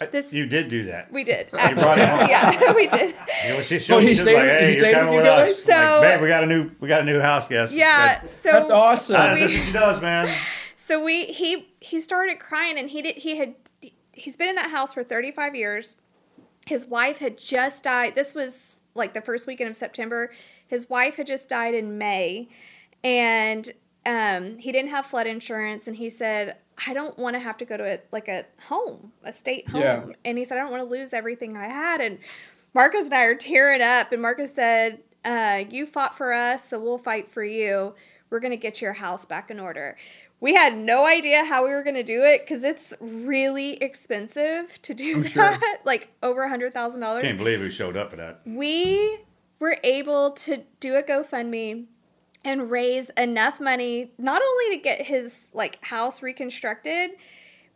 uh, 0.00 0.06
this. 0.06 0.32
you 0.32 0.46
did 0.46 0.68
do 0.68 0.84
that. 0.84 1.12
we 1.12 1.24
did. 1.24 1.50
brought 1.50 1.72
him 1.72 1.78
home. 1.78 2.28
yeah, 2.28 2.72
we 2.76 2.86
did. 2.86 3.14
You 3.44 3.50
know, 3.54 3.62
she, 3.62 3.78
she, 3.78 4.00
he 4.00 4.06
she's 4.08 4.20
stayed 4.22 4.34
like, 4.34 4.42
with- 4.44 4.60
"Hey, 4.60 4.76
you're 4.78 4.92
coming 4.92 5.08
with 5.14 5.24
with 5.24 5.26
us." 5.26 5.64
guys? 5.64 5.68
Like, 5.68 5.76
So- 5.78 6.02
"Babe, 6.02 6.20
we 6.22 6.28
got 6.28 6.44
a 6.44 6.46
new 6.46 6.70
we 6.80 6.88
got 6.88 7.00
a 7.02 7.04
new 7.04 7.20
house 7.20 7.48
guest. 7.48 7.72
Yeah. 7.72 8.18
Like, 8.22 8.28
So 8.28 8.52
That's 8.52 8.70
awesome. 8.70 9.34
we- 9.34 9.40
that's 9.40 9.54
what 9.54 9.62
she 9.64 9.72
does, 9.72 10.00
man. 10.00 10.34
So 10.76 11.02
we 11.04 11.26
he 11.26 11.68
he 11.80 12.00
started 12.00 12.38
crying 12.38 12.78
and 12.78 12.88
he 12.90 13.02
did 13.02 13.16
he 13.16 13.36
had 13.36 13.54
he's 14.12 14.36
been 14.36 14.48
in 14.48 14.56
that 14.56 14.70
house 14.70 14.94
for 14.94 15.04
35 15.04 15.54
years. 15.54 15.94
His 16.66 16.86
wife 16.86 17.18
had 17.18 17.38
just 17.38 17.84
died. 17.84 18.14
This 18.14 18.34
was 18.34 18.76
like 18.94 19.14
the 19.14 19.20
first 19.20 19.46
weekend 19.46 19.70
of 19.70 19.76
September. 19.76 20.30
His 20.66 20.88
wife 20.88 21.16
had 21.16 21.26
just 21.26 21.48
died 21.48 21.74
in 21.74 21.98
May 21.98 22.48
and 23.04 23.72
um, 24.04 24.58
he 24.58 24.72
didn't 24.72 24.90
have 24.90 25.06
flood 25.06 25.26
insurance 25.26 25.86
and 25.86 25.96
he 25.96 26.10
said 26.10 26.56
I 26.86 26.94
don't 26.94 27.16
want 27.18 27.34
to 27.34 27.40
have 27.40 27.56
to 27.58 27.64
go 27.64 27.76
to 27.76 27.84
a, 27.84 28.00
like 28.10 28.28
a 28.28 28.44
home, 28.66 29.12
a 29.22 29.32
state 29.32 29.68
home. 29.68 29.82
Yeah. 29.82 30.06
And 30.24 30.38
he 30.38 30.44
said 30.44 30.58
I 30.58 30.62
don't 30.62 30.70
want 30.70 30.82
to 30.82 30.88
lose 30.88 31.12
everything 31.12 31.56
I 31.56 31.68
had 31.68 32.00
and 32.00 32.18
Marcus 32.74 33.06
and 33.06 33.14
I 33.14 33.22
are 33.24 33.34
tearing 33.34 33.82
up 33.82 34.12
and 34.12 34.22
Marcus 34.22 34.54
said 34.54 35.00
uh, 35.24 35.64
you 35.70 35.86
fought 35.86 36.16
for 36.16 36.32
us, 36.32 36.68
so 36.68 36.80
we'll 36.80 36.98
fight 36.98 37.30
for 37.30 37.44
you. 37.44 37.94
We're 38.30 38.40
going 38.40 38.52
to 38.52 38.56
get 38.56 38.80
your 38.80 38.94
house 38.94 39.24
back 39.24 39.50
in 39.50 39.60
order. 39.60 39.96
We 40.40 40.54
had 40.54 40.76
no 40.76 41.06
idea 41.06 41.44
how 41.44 41.64
we 41.64 41.70
were 41.70 41.84
going 41.84 41.94
to 41.94 42.02
do 42.02 42.24
it 42.24 42.40
because 42.40 42.64
it's 42.64 42.92
really 43.00 43.74
expensive 43.74 44.80
to 44.82 44.94
do 44.94 45.22
that, 45.22 45.80
like 45.84 46.08
over 46.22 46.42
a 46.42 46.48
hundred 46.48 46.74
thousand 46.74 47.00
dollars. 47.00 47.22
Can't 47.22 47.38
believe 47.38 47.60
we 47.60 47.70
showed 47.70 47.96
up 47.96 48.10
for 48.10 48.16
that. 48.16 48.40
We 48.44 49.20
were 49.60 49.78
able 49.84 50.32
to 50.32 50.64
do 50.80 50.96
a 50.96 51.02
GoFundMe 51.04 51.84
and 52.44 52.70
raise 52.70 53.10
enough 53.16 53.60
money 53.60 54.12
not 54.18 54.42
only 54.42 54.76
to 54.76 54.82
get 54.82 55.02
his 55.06 55.48
like 55.52 55.82
house 55.84 56.22
reconstructed. 56.22 57.10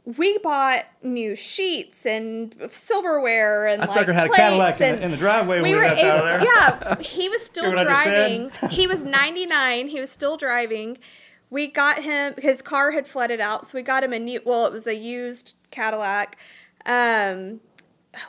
We 0.04 0.38
bought 0.38 0.84
new 1.02 1.34
sheets 1.34 2.06
and 2.06 2.54
silverware 2.70 3.66
and 3.66 3.82
That 3.82 3.88
like, 3.88 3.94
sucker 3.94 4.12
had 4.12 4.30
a 4.30 4.32
Cadillac 4.32 4.80
in 4.80 4.96
the, 4.96 5.04
in 5.04 5.10
the 5.10 5.16
driveway 5.16 5.56
when 5.60 5.64
we 5.64 5.70
we 5.70 5.74
were 5.80 5.84
able, 5.84 6.10
out 6.10 6.18
of 6.18 6.24
there. 6.24 6.44
yeah. 6.44 6.98
He 7.00 7.28
was 7.28 7.42
still 7.46 7.76
I 7.76 7.82
driving. 7.82 8.52
He 8.70 8.86
was 8.86 9.02
99. 9.02 9.88
He 9.88 9.98
was 9.98 10.08
still 10.10 10.36
driving. 10.36 10.98
We 11.50 11.66
got 11.66 12.04
him. 12.04 12.34
His 12.38 12.62
car 12.62 12.92
had 12.92 13.08
flooded 13.08 13.40
out, 13.40 13.66
so 13.66 13.78
we 13.78 13.82
got 13.82 14.04
him 14.04 14.12
a 14.12 14.18
new. 14.20 14.40
Well, 14.44 14.64
it 14.66 14.72
was 14.72 14.86
a 14.86 14.94
used 14.94 15.54
Cadillac. 15.72 16.38
Um, 16.84 17.60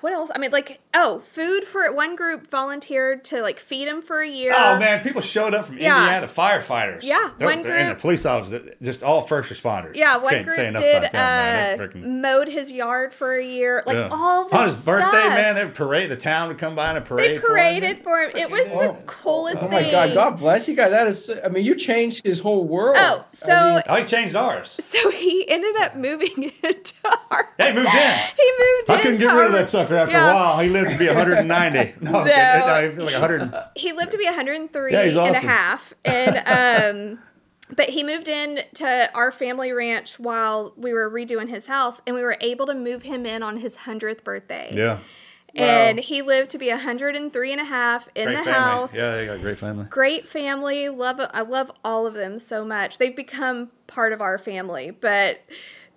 what 0.01 0.13
else? 0.13 0.29
I 0.33 0.37
mean, 0.37 0.51
like, 0.51 0.79
oh, 0.93 1.19
food 1.19 1.63
for 1.63 1.91
one 1.91 2.15
group 2.15 2.49
volunteered 2.49 3.23
to 3.25 3.41
like 3.41 3.59
feed 3.59 3.87
him 3.87 4.01
for 4.01 4.21
a 4.21 4.29
year. 4.29 4.51
Oh 4.55 4.77
man, 4.79 5.03
people 5.03 5.21
showed 5.21 5.53
up 5.53 5.65
from 5.65 5.77
Yeah. 5.77 5.99
Indiana, 6.03 6.27
the 6.27 6.33
firefighters. 6.33 7.03
Yeah, 7.03 7.31
They're- 7.37 7.47
one 7.47 7.61
they're- 7.61 7.75
and 7.75 7.91
the 7.91 7.95
police 7.95 8.25
officers, 8.25 8.73
just 8.81 9.03
all 9.03 9.23
first 9.23 9.51
responders. 9.51 9.95
Yeah, 9.95 10.17
one 10.17 10.33
Can't 10.33 10.45
group 10.45 10.55
say 10.55 10.67
enough 10.67 10.81
did 10.81 10.97
about 11.03 11.11
them, 11.11 11.21
uh, 11.21 11.77
They're 11.77 11.87
freaking- 11.89 12.21
mowed 12.21 12.47
his 12.47 12.71
yard 12.71 13.13
for 13.13 13.35
a 13.37 13.43
year. 13.43 13.83
Like 13.85 13.95
yeah. 13.95 14.09
all 14.11 14.45
this 14.45 14.53
on 14.53 14.63
his 14.65 14.75
birthday, 14.75 15.07
stuff. 15.09 15.29
man. 15.33 15.55
They 15.55 15.63
would 15.65 15.73
parade. 15.75 16.09
The 16.09 16.15
town 16.17 16.47
would 16.49 16.57
come 16.57 16.75
by 16.75 16.91
and 16.91 17.05
parade. 17.05 17.37
They 17.37 17.39
paraded 17.39 18.03
for 18.03 18.21
him. 18.21 18.31
It 18.35 18.49
was 18.49 18.67
the 18.67 18.75
Oh. 18.91 18.97
coolest 19.05 19.61
Oh 19.63 19.67
thing. 19.67 19.85
my 19.85 19.91
God! 19.91 20.13
God 20.13 20.37
bless 20.39 20.67
you 20.67 20.75
guys. 20.75 20.91
That 20.91 21.07
is. 21.07 21.29
I 21.43 21.47
mean, 21.49 21.63
you 21.65 21.75
changed 21.75 22.25
his 22.25 22.39
whole 22.39 22.63
world. 22.65 22.97
Oh, 22.99 23.19
I 23.21 23.35
so 23.35 23.47
mean, 23.75 23.83
Oh, 23.87 23.95
he 23.95 24.03
changed 24.03 24.35
ours. 24.35 24.71
so 24.83 25.09
he 25.11 25.47
ended 25.49 25.75
up 25.77 25.95
moving 25.95 26.51
into 26.63 26.93
our. 27.31 27.49
They 27.57 27.71
moved 27.73 27.87
in. 27.87 28.19
He 28.37 28.51
moved. 28.59 28.89
I 28.89 29.01
couldn't 29.01 29.17
get 29.17 29.27
rid 29.27 29.45
of 29.47 29.51
our- 29.53 29.59
that 29.59 29.69
sucker 29.81 29.95
after 29.97 30.13
Yeah. 30.13 30.31
a 30.31 30.35
while. 30.35 30.59
He 30.59 30.69
lived 30.69 30.91
to 30.91 30.97
be 30.97 31.07
190. 31.07 31.95
No, 32.01 32.11
No. 32.11 32.23
no. 32.23 32.81
he 32.81 32.95
was 32.95 33.05
like 33.11 33.21
100. 33.21 33.53
He 33.75 33.93
lived 33.93 34.11
to 34.11 34.17
be 34.17 34.25
103 34.25 34.91
Yeah, 34.93 35.03
he's 35.05 35.15
and 35.15 35.35
a 35.35 35.39
half, 35.39 35.93
and 36.05 36.37
um, 37.17 37.19
but 37.75 37.89
he 37.89 38.03
moved 38.03 38.27
in 38.29 38.61
to 38.75 39.09
our 39.13 39.31
family 39.31 39.71
ranch 39.71 40.19
while 40.19 40.73
we 40.77 40.93
were 40.93 41.09
redoing 41.09 41.49
his 41.49 41.67
house, 41.67 42.01
and 42.07 42.15
we 42.15 42.21
were 42.21 42.37
able 42.41 42.65
to 42.67 42.73
move 42.73 43.03
him 43.03 43.25
in 43.25 43.43
on 43.43 43.57
his 43.57 43.75
hundredth 43.75 44.23
birthday. 44.23 44.71
Yeah. 44.73 44.99
and 45.55 45.97
Wow. 45.97 46.03
he 46.03 46.21
lived 46.21 46.49
to 46.51 46.57
be 46.57 46.69
103 46.69 47.51
and 47.51 47.59
a 47.61 47.65
half 47.65 48.07
in 48.15 48.25
Great 48.25 48.37
the 48.37 48.43
family. 48.43 48.59
house. 48.59 48.93
Yeah, 48.95 49.11
they 49.15 49.25
got 49.25 49.37
a 49.37 49.39
great 49.39 49.57
family. 49.57 49.85
Great 49.89 50.27
family. 50.27 50.87
Love 50.89 51.19
I 51.33 51.41
love 51.41 51.71
all 51.83 52.05
of 52.05 52.13
them 52.13 52.37
so 52.39 52.63
much. 52.63 52.99
They've 52.99 53.15
become 53.15 53.69
part 53.87 54.13
of 54.13 54.21
our 54.21 54.37
family, 54.37 54.91
but 54.91 55.39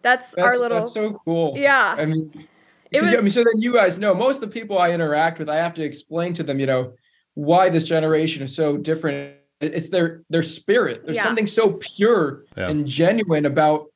that's, 0.03 0.31
that's, 0.31 0.39
our 0.39 0.57
little. 0.59 0.81
That's 0.83 0.95
so 0.95 1.21
cool. 1.25 1.55
Yeah. 1.57 1.95
I 1.99 2.07
mean, 2.07 2.33
It 2.91 3.01
'cause, 3.01 3.15
I 3.15 3.21
mean, 3.21 3.31
so 3.31 3.45
then 3.45 3.61
you 3.63 3.73
guys 3.73 3.99
know 3.99 4.15
most 4.15 4.43
of 4.43 4.51
the 4.51 4.61
people 4.61 4.79
I 4.79 4.91
interact 4.93 5.39
with, 5.39 5.49
I 5.49 5.57
have 5.57 5.75
to 5.75 5.83
explain 5.85 6.33
to 6.35 6.43
them, 6.43 6.59
you 6.59 6.67
know, 6.67 6.93
why 7.35 7.69
this 7.69 7.85
generation 7.85 8.43
is 8.43 8.55
so 8.55 8.77
different. 8.77 9.35
It's 9.61 9.91
their 9.91 10.23
their 10.31 10.43
spirit. 10.43 11.03
There's 11.05 11.17
Yeah. 11.19 11.23
something 11.25 11.47
so 11.47 11.75
pure 11.75 12.45
Yeah. 12.57 12.69
and 12.69 12.87
genuine 12.87 13.47
about. 13.47 13.87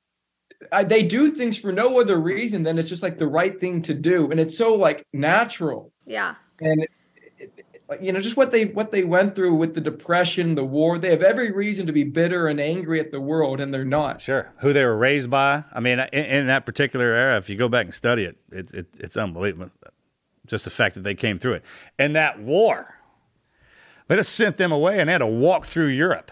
I, 0.70 0.84
they 0.84 1.02
do 1.02 1.30
things 1.30 1.58
for 1.58 1.72
no 1.72 2.00
other 2.00 2.16
reason 2.18 2.62
than 2.62 2.78
it's 2.78 2.88
just 2.88 3.02
like 3.02 3.18
the 3.18 3.26
right 3.26 3.58
thing 3.60 3.82
to 3.82 3.94
do, 3.94 4.30
and 4.30 4.38
it's 4.38 4.56
so 4.56 4.74
like 4.74 5.04
natural. 5.12 5.92
yeah. 6.06 6.34
and 6.60 6.82
it- 6.82 6.90
it- 7.38 7.52
it- 7.56 7.64
like, 7.74 7.82
Uh, 7.94 8.02
you 8.02 8.12
know 8.12 8.20
just 8.20 8.36
what 8.36 8.50
they 8.50 8.66
what 8.66 8.92
they 8.92 9.04
went 9.04 9.34
through 9.34 9.54
with 9.54 9.74
the 9.74 9.80
depression 9.80 10.54
the 10.54 10.64
war 10.64 10.98
they 10.98 11.10
have 11.10 11.22
every 11.22 11.50
reason 11.50 11.86
to 11.86 11.92
be 11.92 12.04
bitter 12.04 12.46
and 12.48 12.60
angry 12.60 13.00
at 13.00 13.10
the 13.10 13.20
world 13.20 13.60
and 13.60 13.72
they're 13.72 13.84
not 13.84 14.20
Sure. 14.20 14.52
Who 14.58 14.72
they 14.72 14.84
were 14.84 14.96
raised 14.96 15.30
by. 15.30 15.64
I 15.72 15.80
mean, 15.80 15.98
uh, 15.98 16.08
in, 16.12 16.24
in 16.24 16.46
that 16.46 16.66
particular 16.66 17.06
era, 17.06 17.36
if 17.36 17.48
you 17.48 17.56
go 17.56 17.68
back 17.68 17.86
and 17.86 17.94
study 17.94 18.24
it, 18.24 18.36
it's 18.50 18.72
it, 18.72 18.86
it's 18.98 19.16
unbelievable. 19.16 19.70
Just 20.46 20.64
the 20.64 20.70
fact 20.70 20.94
that 20.94 21.02
they 21.02 21.14
came 21.14 21.38
through 21.38 21.54
it. 21.54 21.64
And 21.98 22.14
that 22.16 22.38
war, 22.40 22.94
they 24.08 24.16
just 24.16 24.34
sent 24.34 24.56
them 24.56 24.72
away 24.72 25.00
and 25.00 25.08
had 25.08 25.18
to 25.18 25.26
walk 25.26 25.64
through 25.64 25.88
Europe. 25.88 26.30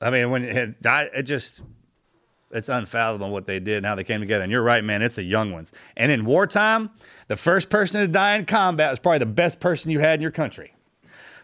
I 0.00 0.10
mean, 0.10 0.30
when 0.30 0.44
it, 0.44 0.76
it 0.84 1.22
just, 1.22 1.62
it's 2.50 2.68
unfathomable 2.68 3.30
what 3.30 3.46
they 3.46 3.60
did 3.60 3.78
and 3.78 3.86
how 3.86 3.94
they 3.94 4.04
came 4.04 4.20
together. 4.20 4.42
And 4.42 4.50
you're 4.50 4.62
right, 4.62 4.82
man, 4.82 5.02
it's 5.02 5.16
the 5.16 5.22
young 5.22 5.52
ones. 5.52 5.72
And 5.96 6.10
in 6.10 6.24
wartime, 6.24 6.90
the 7.26 7.36
first 7.36 7.68
person 7.68 8.00
to 8.00 8.08
die 8.08 8.36
in 8.36 8.46
combat 8.46 8.92
is 8.92 8.98
probably 8.98 9.18
the 9.18 9.26
best 9.26 9.60
person 9.60 9.90
you 9.90 9.98
had 9.98 10.14
in 10.14 10.22
your 10.22 10.30
country. 10.30 10.74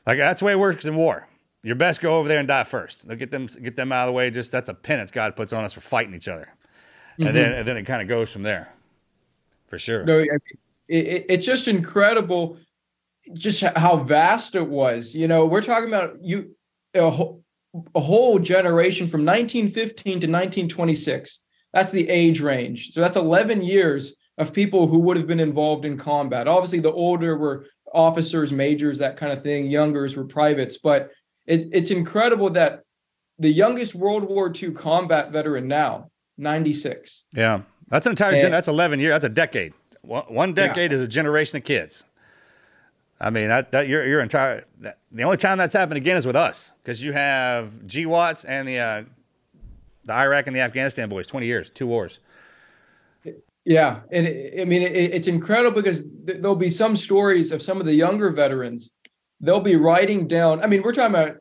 Like 0.06 0.18
that's 0.18 0.40
the 0.40 0.46
way 0.46 0.52
it 0.52 0.58
works 0.58 0.84
in 0.84 0.96
war. 0.96 1.28
Your 1.62 1.76
best 1.76 2.00
go 2.00 2.18
over 2.18 2.28
there 2.28 2.38
and 2.38 2.48
die 2.48 2.64
first. 2.64 3.08
They'll 3.08 3.16
get 3.16 3.30
them 3.30 3.46
get 3.46 3.76
them 3.76 3.90
out 3.90 4.06
of 4.06 4.12
the 4.12 4.12
way. 4.12 4.30
Just 4.30 4.52
that's 4.52 4.68
a 4.68 4.74
penance 4.74 5.10
God 5.10 5.34
puts 5.34 5.52
on 5.52 5.64
us 5.64 5.72
for 5.72 5.80
fighting 5.80 6.14
each 6.14 6.28
other, 6.28 6.52
and 7.16 7.28
then 7.28 7.34
mm-hmm. 7.34 7.58
and 7.60 7.68
then 7.68 7.76
it 7.78 7.84
kind 7.84 8.02
of 8.02 8.08
goes 8.08 8.30
from 8.30 8.42
there, 8.42 8.70
for 9.68 9.78
sure. 9.78 10.04
no 10.04 10.18
I 10.18 10.20
mean, 10.20 10.38
it, 10.88 11.06
it, 11.06 11.26
it's 11.30 11.46
just 11.46 11.66
incredible 11.66 12.58
just 13.32 13.62
how 13.62 13.96
vast 13.96 14.54
it 14.54 14.68
was. 14.68 15.14
You 15.14 15.26
know, 15.26 15.46
we're 15.46 15.62
talking 15.62 15.88
about 15.88 16.22
you 16.22 16.54
a, 16.94 17.10
whole, 17.10 17.43
a 17.94 18.00
whole 18.00 18.38
generation 18.38 19.06
from 19.06 19.24
1915 19.24 20.04
to 20.04 20.26
1926. 20.26 21.40
That's 21.72 21.92
the 21.92 22.08
age 22.08 22.40
range. 22.40 22.92
So 22.92 23.00
that's 23.00 23.16
11 23.16 23.62
years 23.62 24.14
of 24.38 24.52
people 24.52 24.86
who 24.86 24.98
would 25.00 25.16
have 25.16 25.26
been 25.26 25.40
involved 25.40 25.84
in 25.84 25.96
combat. 25.96 26.46
Obviously, 26.48 26.80
the 26.80 26.92
older 26.92 27.36
were 27.36 27.66
officers, 27.92 28.52
majors, 28.52 28.98
that 28.98 29.16
kind 29.16 29.32
of 29.32 29.42
thing. 29.42 29.66
Youngers 29.66 30.16
were 30.16 30.24
privates. 30.24 30.78
But 30.78 31.10
it, 31.46 31.66
it's 31.72 31.90
incredible 31.90 32.50
that 32.50 32.82
the 33.38 33.50
youngest 33.50 33.94
World 33.94 34.24
War 34.24 34.52
II 34.54 34.72
combat 34.72 35.32
veteran 35.32 35.66
now, 35.66 36.10
96. 36.38 37.24
Yeah, 37.32 37.62
that's 37.88 38.06
an 38.06 38.10
entire. 38.12 38.32
And- 38.32 38.40
gen- 38.40 38.50
that's 38.52 38.68
eleven 38.68 39.00
years. 39.00 39.12
That's 39.12 39.24
a 39.24 39.28
decade. 39.28 39.72
One, 40.02 40.24
one 40.24 40.54
decade 40.54 40.92
is 40.92 41.00
a 41.00 41.08
generation 41.08 41.56
of 41.56 41.64
kids. 41.64 42.04
I 43.20 43.30
mean, 43.30 43.48
that, 43.48 43.72
that 43.72 43.88
you're 43.88 44.04
you're 44.06 44.20
entire. 44.20 44.64
That, 44.80 44.98
the 45.12 45.22
only 45.22 45.36
time 45.36 45.58
that's 45.58 45.74
happened 45.74 45.96
again 45.96 46.16
is 46.16 46.26
with 46.26 46.36
us 46.36 46.72
because 46.82 47.02
you 47.02 47.12
have 47.12 47.70
GWOT 47.86 48.44
and 48.46 48.68
the 48.68 48.78
uh, 48.78 49.02
the 50.04 50.12
Iraq 50.12 50.46
and 50.46 50.54
the 50.54 50.60
Afghanistan 50.60 51.08
boys. 51.08 51.26
Twenty 51.26 51.46
years, 51.46 51.70
two 51.70 51.86
wars. 51.86 52.18
Yeah, 53.64 54.00
and 54.10 54.26
it, 54.26 54.60
I 54.60 54.64
mean 54.64 54.82
it, 54.82 54.92
it's 55.14 55.28
incredible 55.28 55.80
because 55.80 56.02
th- 56.02 56.40
there'll 56.40 56.56
be 56.56 56.68
some 56.68 56.96
stories 56.96 57.50
of 57.52 57.62
some 57.62 57.80
of 57.80 57.86
the 57.86 57.94
younger 57.94 58.30
veterans. 58.30 58.90
They'll 59.40 59.60
be 59.60 59.76
writing 59.76 60.26
down. 60.26 60.62
I 60.62 60.66
mean, 60.66 60.82
we're 60.82 60.92
talking 60.92 61.14
about 61.14 61.36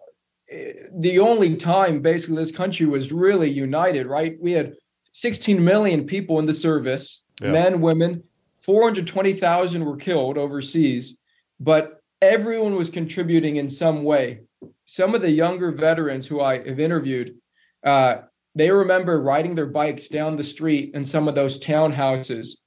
eh, 0.49 0.73
the 0.95 1.19
only 1.19 1.55
time 1.57 2.01
basically 2.01 2.37
this 2.37 2.51
country 2.51 2.85
was 2.85 3.11
really 3.11 3.49
united. 3.49 4.07
Right? 4.07 4.37
We 4.39 4.51
had 4.53 4.75
16 5.11 5.63
million 5.63 6.05
people 6.05 6.39
in 6.39 6.45
the 6.45 6.53
service, 6.53 7.21
Yeah. 7.41 7.51
men, 7.51 7.81
women. 7.81 8.23
420,000 8.59 9.83
were 9.83 9.97
killed 9.97 10.37
overseas, 10.37 11.17
but 11.63 12.01
everyone 12.21 12.75
was 12.75 12.89
contributing 12.89 13.55
in 13.55 13.69
some 13.69 14.03
way. 14.03 14.41
Some 14.85 15.15
of 15.15 15.21
the 15.21 15.31
younger 15.31 15.71
veterans 15.71 16.27
who 16.27 16.41
I 16.41 16.67
have 16.67 16.79
interviewed, 16.79 17.35
uh, 17.85 18.15
they 18.55 18.69
remember 18.69 19.21
riding 19.21 19.55
their 19.55 19.65
bikes 19.65 20.07
down 20.09 20.35
the 20.35 20.43
street 20.43 20.91
in 20.93 21.05
some 21.05 21.27
of 21.27 21.35
those 21.35 21.59
townhouses, 21.59 22.57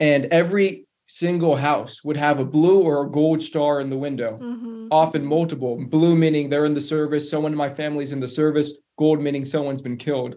and 0.00 0.26
every 0.26 0.86
single 1.06 1.56
house 1.56 2.02
would 2.04 2.16
have 2.16 2.38
a 2.38 2.44
blue 2.44 2.82
or 2.82 3.02
a 3.02 3.10
gold 3.10 3.42
star 3.42 3.80
in 3.80 3.90
the 3.90 3.96
window, 3.96 4.36
hmm 4.36 4.68
often 4.90 5.22
multiple. 5.22 5.84
Blue 5.84 6.16
meaning 6.16 6.48
they're 6.48 6.64
in 6.64 6.72
the 6.72 6.80
service, 6.80 7.30
someone 7.30 7.52
in 7.52 7.58
my 7.58 7.68
family's 7.68 8.12
in 8.12 8.20
the 8.20 8.26
service, 8.26 8.72
gold 8.96 9.20
meaning 9.20 9.44
someone's 9.44 9.82
been 9.82 9.98
killed. 9.98 10.36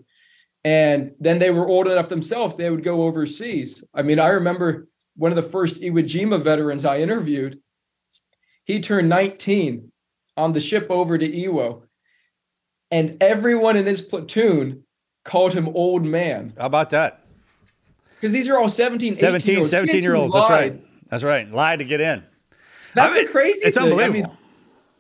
And 0.66 1.12
then 1.22 1.40
they 1.40 1.52
were 1.52 1.70
old 1.70 1.88
enough 1.88 2.10
themselves, 2.10 2.58
they 2.58 2.70
would 2.70 2.84
go 2.84 3.04
overseas. 3.04 3.82
I 3.94 4.02
mean, 4.02 4.20
I 4.20 4.28
remember 4.28 4.90
one 5.16 5.32
of 5.32 5.38
the 5.38 5.50
first 5.50 5.76
Iwo 5.78 6.04
Jima 6.04 6.44
veterans 6.44 6.84
I 6.84 7.00
interviewed, 7.00 7.60
he 8.72 8.80
turned 8.80 9.10
19 9.10 9.92
on 10.38 10.52
the 10.54 10.60
ship 10.60 10.88
over 10.90 11.18
to 11.18 11.28
Iwo, 11.28 11.84
and 12.90 13.18
everyone 13.22 13.76
in 13.76 13.86
his 13.86 14.02
platoon 14.02 14.84
called 15.24 15.54
him 15.54 15.70
old 15.70 16.04
man 16.06 16.54
How 16.58 16.66
about 16.66 16.90
that? 16.92 17.26
because 18.16 18.32
these 18.32 18.48
are 18.48 18.58
all 18.58 18.70
17, 18.70 19.16
17, 19.16 19.56
18 19.56 19.66
17 19.66 20.02
year 20.02 20.16
olds. 20.16 20.34
That's 20.34 20.50
right. 20.50 20.84
That's 21.10 21.24
right. 21.24 21.52
Lied 21.52 21.80
to 21.80 21.86
get 21.86 22.00
in. 22.02 22.24
That's 22.94 23.14
I 23.14 23.18
mean, 23.18 23.26
the 23.26 23.32
crazy 23.32 23.66
It's 23.66 23.78
thing. 23.78 23.88
I 23.88 23.90
unbelievable. 23.92 24.30
mean, 24.30 24.38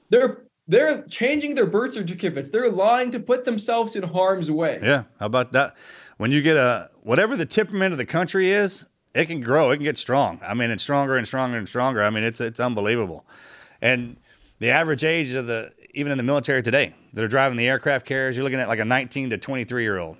they're 0.09 0.41
they're 0.67 1.03
changing 1.07 1.55
their 1.55 1.65
birth 1.65 1.93
certificates. 1.93 2.51
They're 2.51 2.69
lying 2.69 3.11
to 3.11 3.19
put 3.19 3.45
themselves 3.45 3.95
in 3.95 4.03
harm's 4.03 4.49
way. 4.49 4.79
Yeah. 4.81 5.03
How 5.19 5.25
about 5.27 5.51
that? 5.53 5.75
When 6.17 6.31
you 6.31 6.41
get 6.41 6.57
a 6.57 6.89
whatever 7.01 7.35
the 7.35 7.45
temperament 7.45 7.91
of 7.91 7.97
the 7.97 8.05
country 8.05 8.49
is, 8.51 8.87
it 9.13 9.25
can 9.25 9.41
grow. 9.41 9.71
It 9.71 9.77
can 9.77 9.83
get 9.83 9.97
strong. 9.97 10.39
I 10.43 10.53
mean, 10.53 10.71
it's 10.71 10.83
stronger 10.83 11.17
and 11.17 11.27
stronger 11.27 11.57
and 11.57 11.67
stronger. 11.67 12.01
I 12.01 12.09
mean, 12.09 12.23
it's 12.23 12.41
it's 12.41 12.59
unbelievable. 12.59 13.25
And 13.81 14.17
the 14.59 14.69
average 14.69 15.03
age 15.03 15.31
of 15.33 15.47
the 15.47 15.71
even 15.93 16.11
in 16.11 16.17
the 16.17 16.23
military 16.23 16.63
today 16.63 16.93
that 17.13 17.23
are 17.23 17.27
driving 17.27 17.57
the 17.57 17.67
aircraft 17.67 18.05
carriers, 18.05 18.37
you're 18.37 18.43
looking 18.43 18.59
at 18.59 18.67
like 18.69 18.79
a 18.79 18.85
19 18.85 19.31
to 19.31 19.37
23 19.37 19.83
year 19.83 19.97
old 19.99 20.15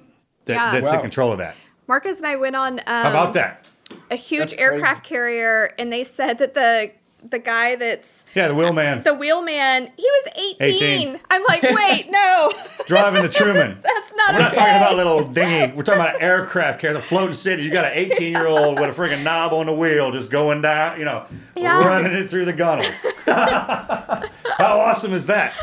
that, 0.46 0.54
Yeah. 0.54 0.80
that's 0.82 0.94
in 0.94 1.00
control 1.02 1.32
of 1.32 1.38
that. 1.38 1.56
Marcus 1.88 2.18
and 2.18 2.28
I 2.28 2.36
went 2.36 2.56
on 2.56 2.80
um, 2.80 2.84
How 2.88 3.10
about 3.10 3.34
that? 3.34 3.68
a 4.10 4.16
huge 4.16 4.40
That's 4.42 4.54
crazy. 4.54 4.62
aircraft 4.64 5.04
carrier, 5.06 5.74
and 5.78 5.92
they 5.92 6.04
said 6.04 6.38
that 6.40 6.54
the 6.54 6.92
the 7.30 7.40
guy 7.40 7.76
that's 7.76 8.24
Yeah, 8.34 8.48
the 8.48 8.56
wheelman 8.56 9.04
the 9.04 9.14
wheelman, 9.14 9.92
he 9.96 10.04
was 10.04 10.28
18. 10.62 10.84
18. 10.84 11.20
I'm 11.30 11.44
like, 11.48 11.62
wait, 11.64 12.08
no, 12.10 12.52
driving 12.88 13.22
the 13.24 13.30
Truman. 13.30 13.80
that's 13.84 14.14
not. 14.16 14.34
We're 14.34 14.40
not 14.40 14.52
okay. 14.54 14.62
talking 14.62 14.76
about 14.78 14.96
little 14.96 15.24
dingy. 15.28 15.74
We're 15.76 15.84
talking 15.84 16.02
about 16.02 16.16
an 16.16 16.22
aircraft 16.22 16.80
carrier 16.82 16.98
a 16.98 17.02
floating 17.02 17.34
city. 17.34 17.64
You 17.64 17.72
got 17.72 17.86
an 17.86 17.92
18 17.94 18.32
year 18.32 18.48
old 18.48 18.80
with 18.80 18.90
a 18.98 19.02
freaking 19.02 19.24
knob 19.24 19.54
on 19.54 19.68
the 19.68 19.74
wheel 19.74 20.12
just 20.12 20.30
going 20.30 20.62
down, 20.62 20.98
you 21.00 21.06
know, 21.06 21.26
Yeah. 21.56 21.78
running 21.86 22.12
it 22.14 22.30
through 22.30 22.46
the 22.46 22.54
gunnels. 22.54 23.06
How 23.26 24.80
awesome 24.80 25.14
is 25.14 25.28
that? 25.28 25.54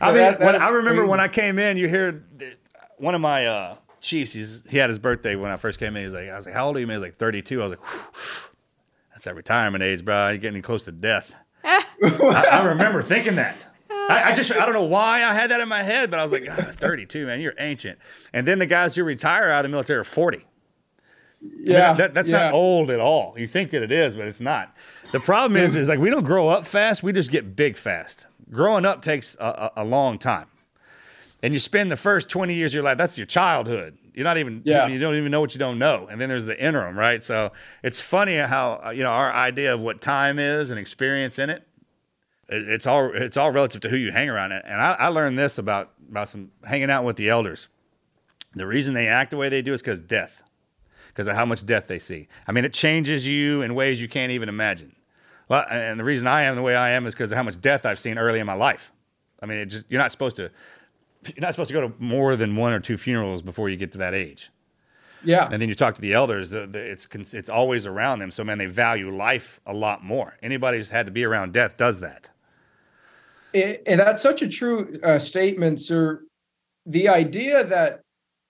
I 0.00 0.08
mean, 0.08 0.16
that- 0.18 0.38
that 0.38 0.44
when, 0.46 0.54
is 0.56 0.62
I 0.62 0.68
remember 0.70 1.02
crazy. 1.02 1.10
when 1.10 1.20
I 1.20 1.28
came 1.28 1.58
in, 1.58 1.76
you 1.76 1.88
hear 1.88 2.24
one 2.98 3.14
of 3.14 3.20
my 3.20 3.46
uh, 3.46 3.76
chiefs. 4.00 4.32
He's, 4.32 4.64
he 4.68 4.78
had 4.78 4.88
his 4.90 4.98
birthday 4.98 5.36
when 5.36 5.50
I 5.50 5.56
first 5.56 5.78
came 5.78 5.96
in. 5.96 6.02
He's 6.04 6.14
like, 6.14 6.28
I 6.28 6.36
was 6.36 6.46
like, 6.46 6.54
how 6.54 6.66
old 6.66 6.76
are 6.76 6.80
you? 6.80 6.86
man? 6.86 6.94
He 6.94 7.02
was 7.02 7.08
like 7.08 7.16
32. 7.18 7.60
I 7.60 7.64
was 7.64 7.70
like, 7.70 7.80
"Whew, 7.84 8.50
that 9.24 9.34
retirement 9.36 9.82
age, 9.82 10.04
bro. 10.04 10.28
You're 10.28 10.38
getting 10.38 10.62
close 10.62 10.84
to 10.84 10.92
death. 10.92 11.34
I, 11.64 11.84
I 12.02 12.64
remember 12.64 13.02
thinking 13.02 13.36
that. 13.36 13.66
I, 13.90 14.30
I 14.30 14.34
just 14.34 14.52
I 14.52 14.64
don't 14.66 14.74
know 14.74 14.82
why 14.84 15.24
I 15.24 15.32
had 15.32 15.50
that 15.50 15.60
in 15.60 15.68
my 15.68 15.82
head, 15.82 16.10
but 16.10 16.20
I 16.20 16.22
was 16.22 16.32
like, 16.32 16.46
"Ah, 16.50 16.72
32, 16.76 17.24
man, 17.26 17.40
you're 17.40 17.54
ancient. 17.58 17.98
And 18.34 18.46
then 18.46 18.58
the 18.58 18.66
guys 18.66 18.94
who 18.94 19.02
retire 19.04 19.50
out 19.50 19.64
of 19.64 19.70
the 19.70 19.74
military 19.74 19.98
are 20.00 20.04
40. 20.04 20.36
I 20.38 20.40
mean, 21.42 21.52
Yeah, 21.66 21.94
that, 21.94 22.12
that's 22.12 22.28
yeah. 22.28 22.38
not 22.38 22.52
old 22.54 22.90
at 22.90 23.00
all. 23.00 23.34
You 23.38 23.46
think 23.46 23.70
that 23.70 23.82
it 23.82 23.90
is, 23.92 24.14
but 24.14 24.26
it's 24.26 24.40
not. 24.40 24.74
The 25.12 25.20
problem 25.20 25.56
is, 25.56 25.74
is 25.76 25.88
like 25.88 25.98
we 26.00 26.10
don't 26.10 26.24
grow 26.24 26.48
up 26.48 26.66
fast. 26.66 27.02
We 27.02 27.12
just 27.12 27.30
get 27.30 27.56
big 27.56 27.76
fast. 27.78 28.26
Growing 28.50 28.84
up 28.84 29.00
takes 29.00 29.36
a, 29.40 29.70
a, 29.76 29.82
a 29.82 29.84
long 29.84 30.18
time, 30.18 30.48
and 31.42 31.54
you 31.54 31.58
spend 31.60 31.90
the 31.90 31.96
first 31.96 32.28
20 32.28 32.52
years 32.54 32.72
of 32.72 32.74
your 32.76 32.84
life. 32.84 32.98
That's 32.98 33.16
your 33.16 33.26
childhood. 33.26 33.96
You're 34.14 34.24
not 34.24 34.38
even. 34.38 34.62
Yeah. 34.64 34.86
You 34.86 34.98
don't 34.98 35.16
even 35.16 35.30
know 35.32 35.40
what 35.40 35.54
you 35.54 35.58
don't 35.58 35.78
know, 35.78 36.06
and 36.10 36.20
then 36.20 36.28
there's 36.28 36.46
the 36.46 36.58
interim, 36.58 36.96
right? 36.96 37.22
So 37.24 37.52
it's 37.82 38.00
funny 38.00 38.36
how 38.36 38.80
uh, 38.86 38.90
you 38.90 39.02
know 39.02 39.10
our 39.10 39.32
idea 39.32 39.74
of 39.74 39.80
what 39.82 40.00
time 40.00 40.38
is 40.38 40.70
and 40.70 40.78
experience 40.78 41.38
in 41.38 41.50
it. 41.50 41.66
it- 42.48 42.68
It's 42.68 42.86
all 42.86 43.10
it's 43.14 43.36
all 43.36 43.50
relative 43.50 43.80
to 43.82 43.88
who 43.88 43.96
you 43.96 44.12
hang 44.12 44.28
around. 44.30 44.52
And 44.52 44.80
I, 44.80 44.92
I 44.94 45.08
learned 45.08 45.38
this 45.38 45.58
about 45.58 45.90
about 46.08 46.28
some 46.28 46.52
hanging 46.64 46.90
out 46.90 47.04
with 47.04 47.16
the 47.16 47.28
elders. 47.28 47.68
The 48.54 48.66
reason 48.66 48.94
they 48.94 49.08
act 49.08 49.30
the 49.32 49.36
way 49.36 49.48
they 49.48 49.62
do 49.62 49.72
is 49.72 49.82
because 49.82 49.98
death 50.00 50.42
because 51.08 51.26
of 51.26 51.34
how 51.34 51.44
much 51.44 51.64
death 51.66 51.86
they 51.88 51.98
see. 51.98 52.28
I 52.46 52.52
mean, 52.52 52.64
it 52.64 52.72
changes 52.72 53.26
you 53.26 53.62
in 53.62 53.74
ways 53.74 54.00
you 54.02 54.08
can't 54.08 54.30
even 54.32 54.48
imagine. 54.48 54.94
Well, 55.48 55.64
and 55.70 55.98
the 56.00 56.04
reason 56.04 56.26
I 56.26 56.44
am 56.44 56.54
the 56.56 56.62
way 56.62 56.74
I 56.76 56.90
am 56.90 57.06
is 57.06 57.14
because 57.14 57.30
of 57.32 57.36
how 57.36 57.42
much 57.42 57.60
death 57.60 57.84
I've 57.84 57.98
seen 58.00 58.16
early 58.18 58.38
in 58.40 58.46
my 58.46 58.54
life. 58.54 58.90
I 59.42 59.46
mean, 59.46 59.58
it 59.58 59.66
just 59.66 59.86
you're 59.88 60.00
not 60.00 60.10
supposed 60.12 60.36
to 60.36 60.50
you're 61.28 61.42
not 61.42 61.52
supposed 61.52 61.68
to 61.68 61.74
go 61.74 61.88
to 61.88 61.92
more 61.98 62.36
than 62.36 62.56
one 62.56 62.72
or 62.72 62.80
two 62.80 62.96
funerals 62.96 63.42
before 63.42 63.68
you 63.68 63.76
get 63.76 63.92
to 63.92 63.98
that 63.98 64.14
age. 64.14 64.50
Yeah. 65.24 65.48
And 65.50 65.60
then 65.60 65.68
you 65.68 65.74
talk 65.74 65.94
to 65.94 66.00
the 66.00 66.12
elders, 66.12 66.50
the, 66.50 66.66
the, 66.66 66.78
it's 66.78 67.08
it's 67.32 67.48
always 67.48 67.86
around 67.86 68.18
them. 68.18 68.30
So 68.30 68.44
man, 68.44 68.58
they 68.58 68.66
value 68.66 69.14
life 69.14 69.60
a 69.66 69.72
lot 69.72 70.04
more. 70.04 70.36
Anybody 70.42 70.78
who's 70.78 70.90
had 70.90 71.06
to 71.06 71.12
be 71.12 71.24
around 71.24 71.52
death 71.52 71.76
does 71.76 72.00
that. 72.00 72.30
And- 73.54 73.78
and 73.86 74.00
that's 74.00 74.22
such 74.22 74.42
a 74.42 74.48
true 74.48 74.98
uh, 75.02 75.18
statement, 75.18 75.80
sir. 75.80 76.24
The 76.86 77.08
idea 77.08 77.64
that 77.64 78.00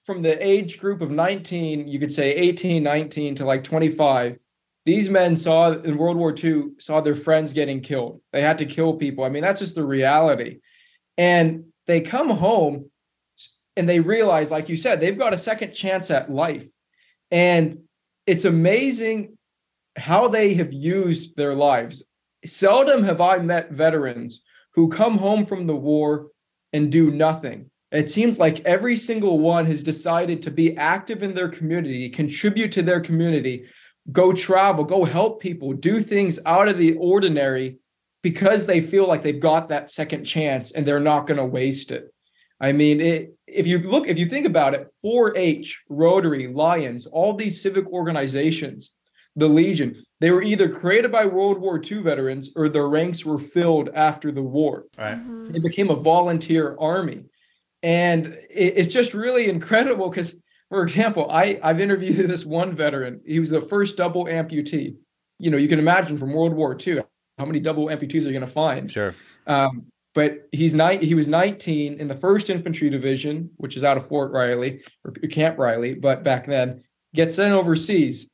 from 0.04 0.22
the 0.22 0.44
age 0.44 0.78
group 0.78 1.00
of 1.00 1.10
19, 1.10 1.86
you 1.88 1.98
could 1.98 2.12
say 2.12 2.32
18, 2.34 2.82
19 2.82 3.36
to 3.36 3.44
like 3.44 3.64
25, 3.64 4.38
these 4.84 5.08
men 5.08 5.34
saw 5.34 5.72
in 5.72 5.96
World 5.96 6.16
War 6.16 6.34
II, 6.36 6.72
saw 6.78 7.00
their 7.00 7.14
friends 7.14 7.52
getting 7.52 7.80
killed. 7.80 8.20
They 8.32 8.42
had 8.42 8.58
to 8.58 8.66
kill 8.66 8.94
people. 8.94 9.24
I 9.24 9.30
mean, 9.30 9.42
that's 9.42 9.60
just 9.60 9.74
the 9.74 9.84
reality. 9.84 10.58
And 11.16 11.64
they 11.86 12.00
come 12.00 12.30
home 12.30 12.90
and 13.76 13.88
they 13.88 14.00
realize, 14.00 14.50
like 14.50 14.68
you 14.68 14.76
said, 14.76 15.00
they've 15.00 15.18
got 15.18 15.34
a 15.34 15.38
second 15.38 15.72
chance 15.72 16.10
at 16.10 16.30
life. 16.30 16.66
And 17.30 17.80
it's 18.26 18.44
amazing 18.44 19.36
how 19.96 20.28
they 20.28 20.54
have 20.54 20.72
used 20.72 21.36
their 21.36 21.54
lives. 21.54 22.02
Seldom 22.44 23.04
have 23.04 23.20
I 23.20 23.38
met 23.38 23.72
veterans 23.72 24.42
who 24.74 24.88
come 24.88 25.18
home 25.18 25.46
from 25.46 25.66
the 25.66 25.76
war 25.76 26.28
and 26.72 26.90
do 26.90 27.10
nothing. 27.10 27.70
It 27.92 28.10
seems 28.10 28.38
like 28.38 28.60
every 28.60 28.96
single 28.96 29.38
one 29.38 29.66
has 29.66 29.82
decided 29.82 30.42
to 30.42 30.50
be 30.50 30.76
active 30.76 31.22
in 31.22 31.34
their 31.34 31.48
community, 31.48 32.08
contribute 32.08 32.72
to 32.72 32.82
their 32.82 33.00
community, 33.00 33.66
go 34.10 34.32
travel, 34.32 34.82
go 34.82 35.04
help 35.04 35.40
people, 35.40 35.72
do 35.72 36.00
things 36.00 36.40
out 36.44 36.68
of 36.68 36.76
the 36.76 36.94
ordinary 36.94 37.78
because 38.24 38.64
they 38.64 38.80
feel 38.80 39.06
like 39.06 39.22
they've 39.22 39.38
got 39.38 39.68
that 39.68 39.90
second 39.90 40.24
chance 40.24 40.72
and 40.72 40.86
they're 40.86 40.98
not 40.98 41.26
going 41.26 41.36
to 41.36 41.44
waste 41.44 41.90
it. 41.90 42.12
I 42.58 42.72
mean, 42.72 42.98
it, 42.98 43.34
if 43.46 43.66
you 43.66 43.78
look, 43.78 44.08
if 44.08 44.18
you 44.18 44.24
think 44.24 44.46
about 44.46 44.72
it, 44.72 44.88
4 45.02 45.36
H, 45.36 45.82
Rotary, 45.90 46.48
Lions, 46.48 47.04
all 47.04 47.34
these 47.34 47.60
civic 47.60 47.86
organizations, 47.88 48.92
the 49.36 49.46
Legion, 49.46 50.02
they 50.20 50.30
were 50.30 50.42
either 50.42 50.70
created 50.70 51.12
by 51.12 51.26
World 51.26 51.58
War 51.58 51.78
II 51.78 52.00
veterans 52.00 52.50
or 52.56 52.70
their 52.70 52.88
ranks 52.88 53.26
were 53.26 53.38
filled 53.38 53.90
after 53.90 54.32
the 54.32 54.42
war. 54.42 54.86
Right. 54.96 55.16
Mm-hmm. 55.16 55.56
It 55.56 55.62
became 55.62 55.90
a 55.90 55.96
volunteer 55.96 56.78
army. 56.80 57.24
And 57.82 58.28
it, 58.48 58.72
it's 58.78 58.94
just 58.94 59.12
really 59.12 59.50
incredible 59.50 60.08
because, 60.08 60.34
for 60.70 60.82
example, 60.82 61.30
I, 61.30 61.60
I've 61.62 61.80
interviewed 61.80 62.16
this 62.30 62.46
one 62.46 62.74
veteran. 62.74 63.20
He 63.26 63.38
was 63.38 63.50
the 63.50 63.60
first 63.60 63.98
double 63.98 64.24
amputee. 64.24 64.96
You 65.38 65.50
know, 65.50 65.58
you 65.58 65.68
can 65.68 65.78
imagine 65.78 66.16
from 66.16 66.32
World 66.32 66.54
War 66.54 66.74
II 66.74 67.02
how 67.38 67.44
many 67.44 67.60
double 67.60 67.86
amputees 67.86 68.24
are 68.24 68.28
you 68.28 68.32
going 68.32 68.40
to 68.40 68.46
find? 68.46 68.90
Sure. 68.90 69.14
Um, 69.46 69.86
but 70.14 70.48
he's 70.52 70.74
nine. 70.74 71.02
He 71.02 71.14
was 71.14 71.26
19 71.26 72.00
in 72.00 72.08
the 72.08 72.14
First 72.14 72.48
Infantry 72.48 72.88
Division, 72.88 73.50
which 73.56 73.76
is 73.76 73.82
out 73.82 73.96
of 73.96 74.06
Fort 74.06 74.30
Riley 74.30 74.82
or 75.04 75.12
Camp 75.28 75.58
Riley, 75.58 75.94
but 75.94 76.22
back 76.22 76.46
then 76.46 76.84
gets 77.14 77.36
sent 77.36 77.52
overseas, 77.52 78.28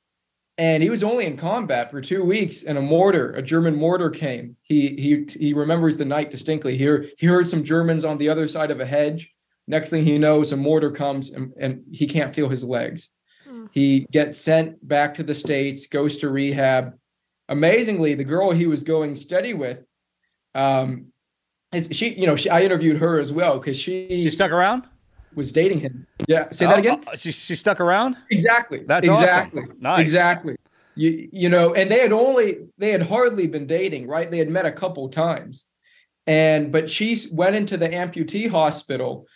and 0.59 0.83
he 0.83 0.91
was 0.91 1.03
only 1.03 1.25
in 1.25 1.37
combat 1.37 1.91
for 1.91 2.03
two 2.03 2.23
weeks. 2.23 2.65
And 2.65 2.77
a 2.77 2.83
mortar, 2.83 3.33
a 3.33 3.43
German 3.43 3.75
mortar, 3.75 4.11
came. 4.11 4.57
He 4.61 4.89
he 4.89 5.27
he 5.39 5.53
remembers 5.55 5.97
the 5.97 6.05
night 6.05 6.29
distinctly. 6.31 6.77
He 6.77 6.85
heard, 6.85 7.11
he 7.17 7.27
heard 7.27 7.49
some 7.49 7.65
Germans 7.65 8.05
on 8.05 8.19
the 8.19 8.29
other 8.29 8.47
side 8.47 8.71
of 8.71 8.81
a 8.81 8.87
hedge. 8.87 9.33
Next 9.67 9.89
thing 9.89 10.05
he 10.05 10.19
knows, 10.19 10.53
a 10.53 10.57
mortar 10.57 10.91
comes 10.91 11.31
and, 11.31 11.53
and 11.59 11.83
he 11.91 12.07
can't 12.07 12.35
feel 12.35 12.49
his 12.49 12.65
legs. 12.65 13.09
Hmm. 13.49 13.67
He 13.71 14.07
gets 14.11 14.41
sent 14.41 14.87
back 14.87 15.15
to 15.15 15.23
the 15.23 15.35
states, 15.35 15.87
goes 15.87 16.19
to 16.19 16.29
rehab. 16.29 16.95
Amazingly, 17.51 18.15
the 18.15 18.25
girl 18.25 18.51
he 18.53 18.67
was 18.67 18.83
going 18.83 19.15
steady 19.17 19.53
with, 19.55 19.81
um, 20.55 21.07
it's 21.73 21.95
she. 21.95 22.15
You 22.15 22.27
know, 22.27 22.37
she, 22.37 22.49
I 22.49 22.63
interviewed 22.63 22.97
her 22.97 23.19
as 23.21 23.33
well 23.33 23.59
because 23.59 23.77
she, 23.77 24.09
She 24.09 24.31
stuck 24.31 24.51
around. 24.53 24.85
was 25.35 25.53
dating 25.53 25.81
him. 25.81 26.07
Yeah, 26.27 26.49
say 26.53 26.67
that 26.67 26.79
again. 26.79 27.03
Oh, 27.07 27.17
she 27.17 27.31
she 27.33 27.55
stuck 27.55 27.81
around. 27.81 28.17
Exactly. 28.31 28.85
That's 28.87 29.09
awesome. 29.09 29.25
exactly. 29.25 29.63
Nice. 29.79 30.01
Exactly. 30.01 30.57
You 30.97 31.29
you 31.33 31.49
know, 31.49 31.75
and 31.75 31.91
they 31.91 32.01
had 32.01 32.13
only 32.13 32.69
they 32.79 32.91
had 32.91 33.03
hardly 33.03 33.47
been 33.47 33.67
dating, 33.67 34.07
right? 34.09 34.31
They 34.31 34.39
had 34.39 34.49
met 34.49 34.65
a 34.67 34.73
couple 34.73 35.09
times, 35.09 35.67
and 36.27 36.73
but 36.73 36.89
she 36.91 37.17
went 37.33 37.55
into 37.57 37.77
the 37.77 37.89
amputee 37.89 38.49
hospital, 38.51 39.27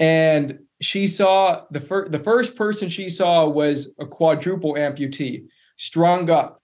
and 0.00 0.58
she 0.80 1.06
saw 1.06 1.64
the 1.70 1.80
first 1.80 2.10
the 2.12 2.18
first 2.18 2.56
person 2.56 2.88
she 2.88 3.08
saw 3.08 3.48
was 3.48 3.90
a 3.98 4.06
quadruple 4.06 4.74
amputee, 4.74 5.44
strung 5.76 6.28
up, 6.30 6.60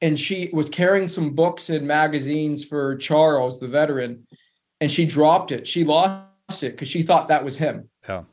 and 0.00 0.18
she 0.18 0.50
was 0.52 0.68
carrying 0.68 1.08
some 1.08 1.30
books 1.30 1.70
and 1.70 1.86
magazines 1.86 2.64
for 2.64 2.96
Charles, 2.96 3.58
the 3.58 3.68
veteran, 3.68 4.26
and 4.80 4.90
she 4.90 5.06
dropped 5.06 5.52
it. 5.52 5.66
She 5.66 5.84
lost 5.84 6.62
it 6.62 6.72
because 6.72 6.88
she 6.88 7.02
thought 7.02 7.28
that 7.28 7.44
was 7.44 7.56
him. 7.56 7.88
Yeah. 8.08 8.24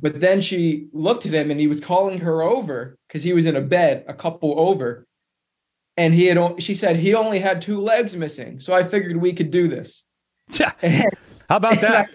But 0.00 0.20
then 0.20 0.40
she 0.40 0.88
looked 0.92 1.26
at 1.26 1.34
him 1.34 1.50
and 1.50 1.60
he 1.60 1.68
was 1.68 1.80
calling 1.80 2.18
her 2.20 2.42
over 2.42 2.98
because 3.06 3.22
he 3.22 3.32
was 3.32 3.46
in 3.46 3.56
a 3.56 3.60
bed 3.60 4.04
a 4.08 4.14
couple 4.14 4.58
over. 4.58 5.06
And 5.96 6.14
he 6.14 6.26
had, 6.26 6.62
she 6.62 6.74
said 6.74 6.96
he 6.96 7.14
only 7.14 7.38
had 7.38 7.60
two 7.60 7.80
legs 7.80 8.16
missing. 8.16 8.58
So 8.58 8.72
I 8.72 8.82
figured 8.82 9.16
we 9.16 9.32
could 9.32 9.50
do 9.50 9.68
this. 9.68 10.04
Yeah. 10.50 10.72
And 10.82 11.04
How 11.48 11.56
about 11.56 11.80
that? 11.82 12.08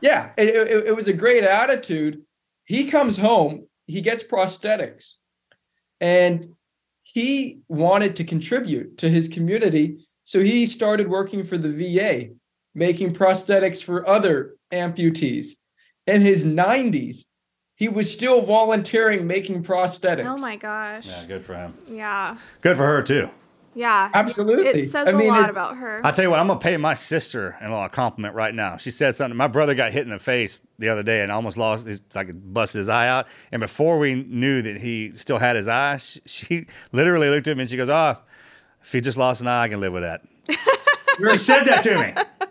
yeah, 0.00 0.30
it, 0.36 0.48
it, 0.48 0.86
it 0.88 0.96
was 0.96 1.06
a 1.06 1.12
great 1.12 1.44
attitude. 1.44 2.22
He 2.64 2.90
comes 2.90 3.16
home, 3.16 3.68
he 3.86 4.00
gets 4.00 4.24
prosthetics, 4.24 5.12
and 6.00 6.54
he 7.14 7.60
wanted 7.68 8.16
to 8.16 8.24
contribute 8.24 8.98
to 8.98 9.08
his 9.08 9.28
community. 9.28 10.04
So 10.24 10.40
he 10.40 10.66
started 10.66 11.08
working 11.08 11.44
for 11.44 11.56
the 11.56 11.70
VA, 11.70 12.34
making 12.74 13.14
prosthetics 13.14 13.82
for 13.82 14.06
other 14.08 14.56
amputees. 14.72 15.50
In 16.08 16.22
his 16.22 16.44
90s, 16.44 17.24
he 17.76 17.88
was 17.88 18.12
still 18.12 18.42
volunteering 18.42 19.28
making 19.28 19.62
prosthetics. 19.62 20.26
Oh 20.26 20.40
my 20.40 20.56
gosh. 20.56 21.06
Yeah, 21.06 21.24
good 21.24 21.44
for 21.44 21.54
him. 21.54 21.72
Yeah. 21.88 22.36
Good 22.62 22.76
for 22.76 22.84
her 22.84 23.00
too. 23.00 23.30
Yeah. 23.74 24.10
Absolutely. 24.14 24.66
It 24.66 24.90
says 24.90 25.08
I 25.08 25.10
a 25.10 25.14
mean, 25.14 25.28
lot 25.28 25.50
about 25.50 25.76
her. 25.76 26.00
I'll 26.04 26.12
tell 26.12 26.24
you 26.24 26.30
what, 26.30 26.40
I'm 26.40 26.46
gonna 26.46 26.60
pay 26.60 26.76
my 26.76 26.94
sister-in-law 26.94 27.86
a 27.86 27.88
compliment 27.88 28.34
right 28.34 28.54
now. 28.54 28.76
She 28.76 28.90
said 28.90 29.16
something. 29.16 29.36
My 29.36 29.48
brother 29.48 29.74
got 29.74 29.92
hit 29.92 30.02
in 30.02 30.10
the 30.10 30.18
face 30.18 30.58
the 30.78 30.88
other 30.88 31.02
day 31.02 31.22
and 31.22 31.32
almost 31.32 31.56
lost. 31.56 31.86
His, 31.86 32.00
like 32.14 32.30
busted 32.52 32.78
his 32.80 32.88
eye 32.88 33.08
out. 33.08 33.26
And 33.52 33.60
before 33.60 33.98
we 33.98 34.14
knew 34.14 34.62
that 34.62 34.78
he 34.78 35.12
still 35.16 35.38
had 35.38 35.56
his 35.56 35.68
eye, 35.68 35.96
she, 35.98 36.20
she 36.26 36.66
literally 36.92 37.28
looked 37.28 37.48
at 37.48 37.56
me 37.56 37.62
and 37.62 37.70
she 37.70 37.76
goes, 37.76 37.88
"Oh, 37.88 38.16
if 38.82 38.92
he 38.92 39.00
just 39.00 39.18
lost 39.18 39.40
an 39.40 39.48
eye, 39.48 39.64
I 39.64 39.68
can 39.68 39.80
live 39.80 39.92
with 39.92 40.02
that." 40.02 40.22
she 41.30 41.36
said 41.36 41.64
that 41.64 41.82
to 41.82 41.98
me. 41.98 42.43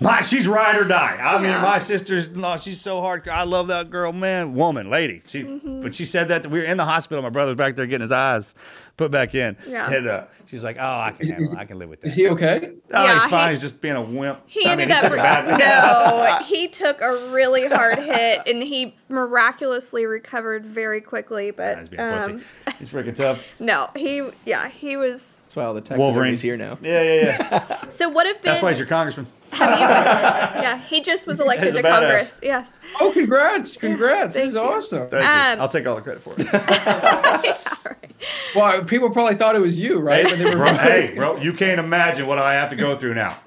My, 0.00 0.20
she's 0.20 0.46
ride 0.46 0.76
or 0.76 0.84
die. 0.84 1.16
I 1.20 1.38
mean, 1.38 1.50
Yeah. 1.50 1.60
my 1.62 1.78
sister's 1.78 2.30
no, 2.30 2.56
she's 2.56 2.80
so 2.80 3.00
hard. 3.00 3.28
I 3.28 3.42
love 3.44 3.66
that 3.68 3.90
girl, 3.90 4.12
man, 4.12 4.54
woman, 4.54 4.90
lady. 4.90 5.20
She, 5.26 5.42
Mm-hmm. 5.42 5.80
but 5.82 5.94
she 5.94 6.04
said 6.04 6.28
that 6.28 6.46
we 6.46 6.58
were 6.60 6.64
in 6.64 6.76
the 6.76 6.84
hospital. 6.84 7.22
My 7.22 7.30
brother's 7.30 7.56
back 7.56 7.74
there 7.76 7.86
getting 7.86 8.02
his 8.02 8.12
eyes 8.12 8.54
put 8.96 9.10
back 9.10 9.34
in. 9.34 9.56
Yeah. 9.66 9.90
And 9.90 10.06
uh, 10.06 10.24
she's 10.46 10.62
like, 10.62 10.76
"Oh, 10.78 10.82
I 10.82 11.12
can 11.16 11.26
handle. 11.28 11.52
it. 11.52 11.58
I 11.58 11.64
can 11.64 11.78
live 11.78 11.88
with 11.88 12.00
that." 12.02 12.06
Is 12.08 12.14
he 12.14 12.28
okay? 12.28 12.70
Oh, 12.92 13.04
Yeah, 13.04 13.14
he's 13.20 13.30
fine. 13.30 13.48
he- 13.48 13.50
he's 13.54 13.60
just 13.60 13.80
being 13.80 13.96
a 13.96 14.02
wimp. 14.02 14.40
He 14.46 14.66
I 14.66 14.76
mean, 14.76 14.90
ended 14.90 14.96
he 14.98 15.18
up 15.18 15.44
took 15.46 15.54
a 15.54 15.58
no. 15.58 16.38
He 16.44 16.68
took 16.68 17.00
a 17.00 17.30
really 17.30 17.66
hard 17.66 17.98
hit, 17.98 18.46
and 18.46 18.62
he 18.62 18.94
miraculously 19.08 20.06
recovered 20.06 20.64
very 20.64 21.00
quickly. 21.00 21.50
But 21.50 21.78
He's 21.78 21.88
being 21.88 22.00
a 22.02 22.12
pussy. 22.18 22.32
um, 22.32 22.44
He's 22.78 22.88
freaking 22.90 23.16
tough. 23.16 23.40
no, 23.58 23.90
he 23.96 24.28
yeah 24.44 24.68
he 24.68 24.96
was. 24.96 25.40
That's 25.42 25.56
why 25.56 25.64
all 25.64 25.74
the 25.74 25.80
Texas 25.80 25.98
Wolverine. 25.98 26.14
Wolverine's 26.14 26.40
here 26.40 26.56
now. 26.56 26.78
Yeah, 26.82 27.02
yeah, 27.02 27.22
yeah. 27.50 27.88
So 27.88 28.08
what 28.08 28.26
have 28.26 28.40
been? 28.42 28.50
That's 28.52 28.62
why 28.62 28.70
he's 28.70 28.78
your 28.78 28.88
congressman. 28.88 29.26
Have 29.58 30.54
you 30.56 30.62
yeah, 30.62 30.78
he 30.82 31.00
just 31.00 31.26
was 31.26 31.40
elected 31.40 31.74
to 31.74 31.82
badass. 31.82 32.00
Congress. 32.00 32.38
Yes. 32.42 32.72
Oh, 33.00 33.12
congrats. 33.12 33.76
Congrats. 33.76 34.34
Thank 34.34 34.44
this 34.44 34.48
is 34.50 34.54
you. 34.54 34.60
awesome. 34.60 35.08
Thank 35.10 35.24
Um, 35.24 35.58
you. 35.58 35.62
I'll 35.62 35.68
take 35.68 35.86
all 35.86 35.96
the 35.96 36.02
credit 36.02 36.22
for 36.22 36.40
it. 36.40 36.46
yeah, 36.52 37.64
right. 37.84 38.12
Well, 38.54 38.84
people 38.84 39.10
probably 39.10 39.36
thought 39.36 39.54
it 39.54 39.60
was 39.60 39.78
you, 39.78 39.98
right? 39.98 40.24
When 40.24 40.38
they 40.38 40.44
were 40.46 40.56
bro, 40.56 40.74
hey, 40.74 41.12
bro, 41.14 41.36
you 41.36 41.52
can't 41.52 41.78
imagine 41.78 42.26
what 42.26 42.38
I 42.38 42.54
have 42.54 42.70
to 42.70 42.76
go 42.76 42.96
through 42.98 43.14
now. 43.14 43.36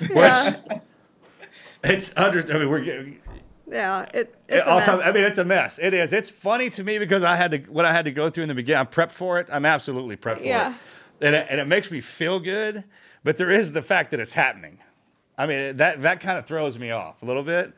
Yeah. 0.00 0.54
Which 0.68 0.80
it's 1.82 2.12
under. 2.16 2.40
I 2.54 2.58
mean, 2.58 2.68
we're 2.68 2.84
getting. 2.84 3.20
Yeah, 3.70 4.06
it, 4.14 4.34
it's 4.48 4.66
a 4.66 4.68
I'll 4.70 4.76
mess. 4.78 4.86
tell- 4.86 5.02
I 5.02 5.12
mean, 5.12 5.24
it's 5.24 5.38
a 5.38 5.44
mess. 5.44 5.78
It 5.80 5.92
is. 5.94 6.12
It's 6.12 6.30
funny 6.30 6.70
to 6.70 6.84
me 6.84 6.98
because 6.98 7.24
I 7.24 7.36
had 7.36 7.50
to 7.52 7.58
what 7.70 7.84
I 7.84 7.92
had 7.92 8.04
to 8.04 8.10
go 8.12 8.30
through 8.30 8.42
in 8.44 8.48
the 8.48 8.54
beginning. 8.54 8.80
I'm 8.80 8.86
prepped 8.86 9.12
for 9.12 9.38
it. 9.40 9.48
I'm 9.52 9.64
absolutely 9.66 10.16
prepped 10.16 10.38
for 10.38 10.44
Yeah. 10.44 10.74
it, 11.20 11.26
and 11.26 11.34
it, 11.34 11.46
and 11.50 11.60
it 11.60 11.66
makes 11.66 11.90
me 11.90 12.00
feel 12.00 12.38
good. 12.40 12.84
But 13.24 13.38
there 13.38 13.50
is 13.50 13.72
the 13.72 13.82
fact 13.82 14.10
that 14.12 14.20
it's 14.20 14.34
happening. 14.34 14.78
I 15.38 15.46
mean, 15.46 15.76
that 15.78 16.02
that 16.02 16.20
kind 16.20 16.36
of 16.38 16.46
throws 16.46 16.78
me 16.78 16.90
off 16.90 17.22
a 17.22 17.24
little 17.26 17.44
bit 17.44 17.72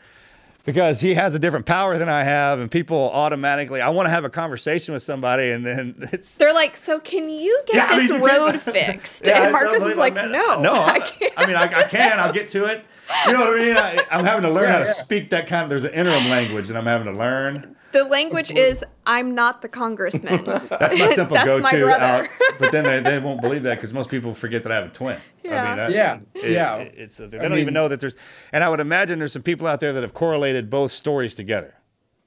because 0.64 1.00
he 1.00 1.14
has 1.14 1.34
a 1.34 1.38
different 1.38 1.66
power 1.66 1.98
than 1.98 2.08
I 2.08 2.24
have, 2.24 2.58
and 2.58 2.70
people 2.70 3.10
automatically. 3.12 3.80
I 3.80 3.90
want 3.90 4.06
to 4.06 4.10
have 4.10 4.24
a 4.24 4.30
conversation 4.30 4.94
with 4.94 5.02
somebody, 5.02 5.50
and 5.50 5.64
then 5.66 5.94
it's. 6.12 6.34
They're 6.36 6.54
like, 6.54 6.76
so 6.76 6.98
can 6.98 7.28
you 7.28 7.62
get 7.66 7.76
Yeah, 7.76 7.86
I 7.86 7.98
mean, 7.98 8.06
this 8.20 8.20
road 8.20 8.60
fixed? 8.60 9.26
Yeah, 9.26 9.44
and 9.44 9.52
Marcus 9.52 9.82
is 9.82 9.96
like, 9.96 10.14
no, 10.14 10.60
no. 10.60 10.72
I 10.72 11.00
can't. 11.00 11.32
I 11.36 11.46
mean, 11.46 11.56
I, 11.56 11.64
I 11.64 11.84
can. 11.84 12.18
I'll 12.18 12.32
get 12.32 12.48
to 12.48 12.64
it. 12.66 12.84
You 13.26 13.32
know 13.32 13.40
what 13.40 13.60
I 13.60 13.64
mean? 13.64 13.76
I, 13.76 14.04
I'm 14.10 14.24
having 14.24 14.42
to 14.42 14.50
learn 14.50 14.68
how 14.68 14.78
to 14.78 14.84
Yeah, 14.84 14.86
yeah. 14.86 14.92
speak 14.92 15.30
that 15.30 15.46
kind 15.46 15.64
of. 15.64 15.68
There's 15.70 15.84
an 15.84 15.92
interim 15.92 16.28
language 16.28 16.68
that 16.68 16.76
I'm 16.76 16.86
having 16.86 17.12
to 17.12 17.18
learn. 17.18 17.76
The 17.92 18.04
language 18.04 18.50
is, 18.50 18.84
I'm 19.06 19.34
not 19.34 19.62
the 19.62 19.68
congressman. 19.68 20.44
That's 20.44 20.96
my 20.96 21.06
simple 21.20 21.34
That's 21.36 21.46
go-to. 21.46 21.62
my 21.62 21.70
brother. 21.78 22.04
out- 22.04 22.28
but 22.58 22.72
then 22.72 22.84
they, 22.84 23.00
they 23.10 23.18
won't 23.18 23.40
believe 23.40 23.62
that 23.64 23.76
because 23.76 23.92
most 23.92 24.10
people 24.10 24.32
forget 24.34 24.62
that 24.62 24.72
I 24.72 24.76
have 24.76 24.86
a 24.86 24.88
twin. 24.90 25.20
Yeah. 25.42 25.62
I 25.62 25.68
mean, 25.68 25.76
that- 25.78 25.90
Yeah, 25.92 26.18
it- 26.34 26.50
yeah. 26.52 26.76
it- 26.76 26.94
it's 26.96 27.16
they 27.16 27.24
I 27.38 27.42
don't 27.42 27.50
mean- 27.52 27.60
even 27.60 27.74
know 27.74 27.88
that 27.88 28.00
there's. 28.00 28.16
And 28.52 28.62
I 28.62 28.68
would 28.68 28.80
imagine 28.80 29.18
there's 29.18 29.32
some 29.32 29.42
people 29.42 29.66
out 29.66 29.80
there 29.80 29.92
that 29.92 30.02
have 30.02 30.14
correlated 30.14 30.70
both 30.70 30.92
stories 30.92 31.34
together. 31.34 31.74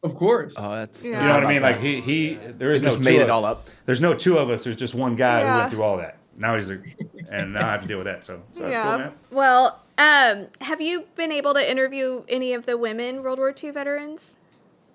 Of 0.04 0.16
course. 0.16 0.54
Oh, 0.58 0.72
that's 0.76 1.06
Yeah. 1.06 1.22
You 1.22 1.28
know 1.30 1.34
what 1.36 1.46
I 1.46 1.48
mean? 1.48 1.58
about 1.60 1.72
Like 1.74 1.82
he 1.82 2.02
he. 2.02 2.36
There 2.36 2.72
is 2.74 2.82
They 2.82 2.88
no 2.88 2.94
just 2.96 3.04
two 3.04 3.10
made 3.10 3.22
of- 3.22 3.28
it 3.28 3.30
all 3.30 3.46
up. 3.46 3.70
There's 3.86 4.02
no 4.02 4.14
two 4.14 4.38
of 4.38 4.50
us. 4.50 4.66
There's 4.66 4.76
just 4.76 4.94
one 4.94 5.16
guy 5.16 5.42
who 5.50 5.58
went 5.60 5.72
through 5.72 5.84
all 5.84 5.96
that. 5.98 6.18
Now 6.36 6.56
he's 6.56 6.70
a, 6.72 6.80
and 7.30 7.54
now 7.54 7.68
I 7.70 7.72
have 7.72 7.84
to 7.84 7.88
deal 7.88 8.00
with 8.00 8.08
that. 8.08 8.26
So, 8.26 8.42
so 8.52 8.64
that's 8.64 8.80
cool, 8.80 8.98
man. 8.98 9.12
Well, 9.32 9.80
um, 10.00 10.48
have 10.62 10.82
you 10.82 11.06
been 11.16 11.32
able 11.32 11.54
to 11.54 11.72
interview 11.72 12.24
any 12.28 12.54
of 12.54 12.66
the 12.66 12.76
women 12.76 13.22
World 13.24 13.38
War 13.38 13.54
II 13.64 13.70
veterans? 13.70 14.36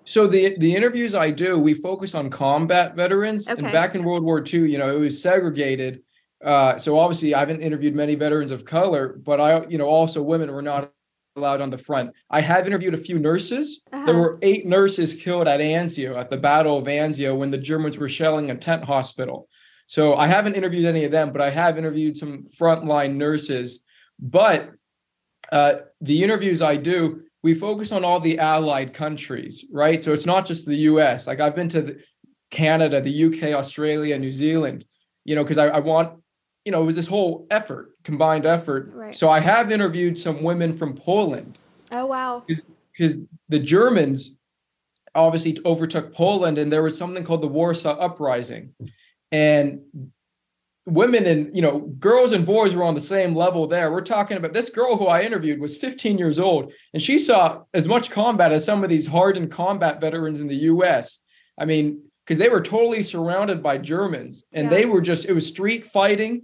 So 0.09 0.25
the 0.25 0.57
the 0.57 0.75
interviews 0.75 1.13
I 1.13 1.29
do, 1.29 1.59
we 1.59 1.75
focus 1.75 2.15
on 2.15 2.31
combat 2.31 2.95
veterans. 2.95 3.47
Okay. 3.47 3.61
And 3.61 3.71
back 3.71 3.93
in 3.93 4.03
World 4.03 4.23
War 4.23 4.43
II, 4.43 4.61
you 4.71 4.79
know, 4.79 4.95
it 4.95 4.99
was 4.99 5.21
segregated. 5.21 6.01
Uh, 6.43 6.79
so 6.79 6.97
obviously, 6.97 7.35
I 7.35 7.39
haven't 7.39 7.61
interviewed 7.61 7.93
many 7.93 8.15
veterans 8.15 8.49
of 8.49 8.65
color, 8.65 9.19
but 9.23 9.39
I, 9.39 9.67
you 9.67 9.77
know, 9.77 9.85
also 9.85 10.23
women 10.23 10.51
were 10.51 10.63
not 10.63 10.91
allowed 11.35 11.61
on 11.61 11.69
the 11.69 11.77
front. 11.77 12.11
I 12.31 12.41
have 12.41 12.65
interviewed 12.65 12.95
a 12.95 12.97
few 12.97 13.19
nurses. 13.19 13.81
There 13.91 14.01
Uh-huh. 14.01 14.13
were 14.13 14.39
eight 14.41 14.65
nurses 14.65 15.13
killed 15.13 15.47
at 15.47 15.59
Anzio 15.59 16.17
at 16.17 16.29
the 16.31 16.37
Battle 16.37 16.79
of 16.79 16.85
Anzio 16.85 17.37
when 17.37 17.51
the 17.51 17.57
Germans 17.59 17.99
were 17.99 18.09
shelling 18.09 18.49
a 18.49 18.55
tent 18.55 18.83
hospital. 18.85 19.47
So 19.85 20.15
I 20.15 20.25
haven't 20.25 20.55
interviewed 20.55 20.85
any 20.85 21.03
of 21.05 21.11
them, 21.11 21.31
but 21.31 21.41
I 21.41 21.51
have 21.51 21.77
interviewed 21.77 22.17
some 22.17 22.47
frontline 22.59 23.15
nurses. 23.15 23.83
But 24.17 24.71
uh, 25.51 25.73
the 26.01 26.23
interviews 26.23 26.63
I 26.63 26.77
do, 26.77 27.21
we 27.43 27.53
focus 27.53 27.91
on 27.91 28.03
all 28.03 28.19
the 28.19 28.39
allied 28.39 28.93
countries, 28.93 29.65
right? 29.71 30.03
So 30.03 30.13
it's 30.13 30.25
not 30.25 30.45
just 30.45 30.65
the 30.65 30.75
US. 30.75 31.27
Like 31.27 31.39
I've 31.39 31.55
been 31.55 31.69
to 31.69 31.81
the, 31.81 32.03
Canada, 32.51 32.99
the 32.99 33.25
UK, 33.25 33.55
Australia, 33.55 34.17
New 34.17 34.31
Zealand, 34.31 34.85
you 35.23 35.35
know, 35.35 35.43
because 35.43 35.57
I, 35.57 35.67
I 35.67 35.79
want, 35.79 36.19
you 36.65 36.71
know, 36.71 36.81
it 36.81 36.85
was 36.85 36.95
this 36.95 37.07
whole 37.07 37.45
effort, 37.49 37.91
combined 38.03 38.45
effort. 38.45 38.91
Right. 38.93 39.15
So 39.15 39.29
I 39.29 39.39
have 39.39 39.71
interviewed 39.71 40.17
some 40.17 40.43
women 40.43 40.73
from 40.73 40.95
Poland 40.95 41.57
Oh, 41.91 42.05
wow. 42.07 42.43
because 42.47 43.19
the 43.49 43.59
Germans 43.59 44.35
obviously 45.15 45.57
overtook 45.65 46.13
Poland, 46.13 46.57
and 46.57 46.71
there 46.71 46.83
was 46.83 46.97
something 46.97 47.23
called 47.23 47.41
the 47.41 47.47
Warsaw 47.47 47.97
Uprising, 47.97 48.73
and 49.31 49.81
women 50.89 51.25
and 51.25 51.55
you 51.55 51.61
know 51.61 51.79
girls 51.99 52.31
and 52.31 52.45
boys 52.45 52.73
were 52.75 52.83
on 52.83 52.95
the 52.95 53.01
same 53.01 53.35
level 53.35 53.67
there. 53.67 53.91
We're 53.91 54.01
talking 54.01 54.37
about 54.37 54.53
this 54.53 54.69
girl 54.69 54.97
who 54.97 55.07
I 55.07 55.21
interviewed 55.21 55.59
was 55.59 55.77
15 55.77 56.17
years 56.17 56.39
old, 56.39 56.73
and 56.93 57.01
she 57.01 57.19
saw 57.19 57.63
as 57.73 57.87
much 57.87 58.11
combat 58.11 58.51
as 58.51 58.65
some 58.65 58.83
of 58.83 58.89
these 58.89 59.07
hardened 59.07 59.51
combat 59.51 60.01
veterans 60.01 60.41
in 60.41 60.47
the 60.47 60.55
U.S. 60.73 61.19
I 61.59 61.65
mean, 61.65 62.03
because 62.25 62.37
they 62.37 62.49
were 62.49 62.61
totally 62.61 63.03
surrounded 63.03 63.61
by 63.63 63.77
Germans, 63.77 64.43
and 64.53 64.65
Yeah. 64.65 64.77
they 64.77 64.85
were 64.85 65.01
just 65.01 65.25
it 65.25 65.33
was 65.33 65.47
street 65.47 65.85
fighting. 65.85 66.43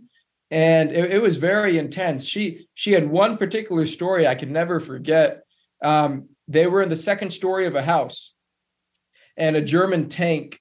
and 0.51 0.91
it, 0.91 1.13
it 1.15 1.21
was 1.21 1.38
very 1.38 1.77
intense. 1.77 2.23
She 2.25 2.67
she 2.75 2.91
had 2.93 3.10
one 3.10 3.38
particular 3.38 3.86
story 3.86 4.27
I 4.27 4.36
can 4.36 4.53
never 4.53 4.79
forget. 4.79 5.43
Um, 5.84 6.29
they 6.47 6.67
were 6.67 6.84
in 6.84 6.89
the 6.89 6.95
second 6.95 7.31
story 7.31 7.65
of 7.65 7.75
a 7.75 7.81
house, 7.81 8.34
and 9.38 9.55
a 9.55 9.62
German 9.62 10.08
tank. 10.10 10.60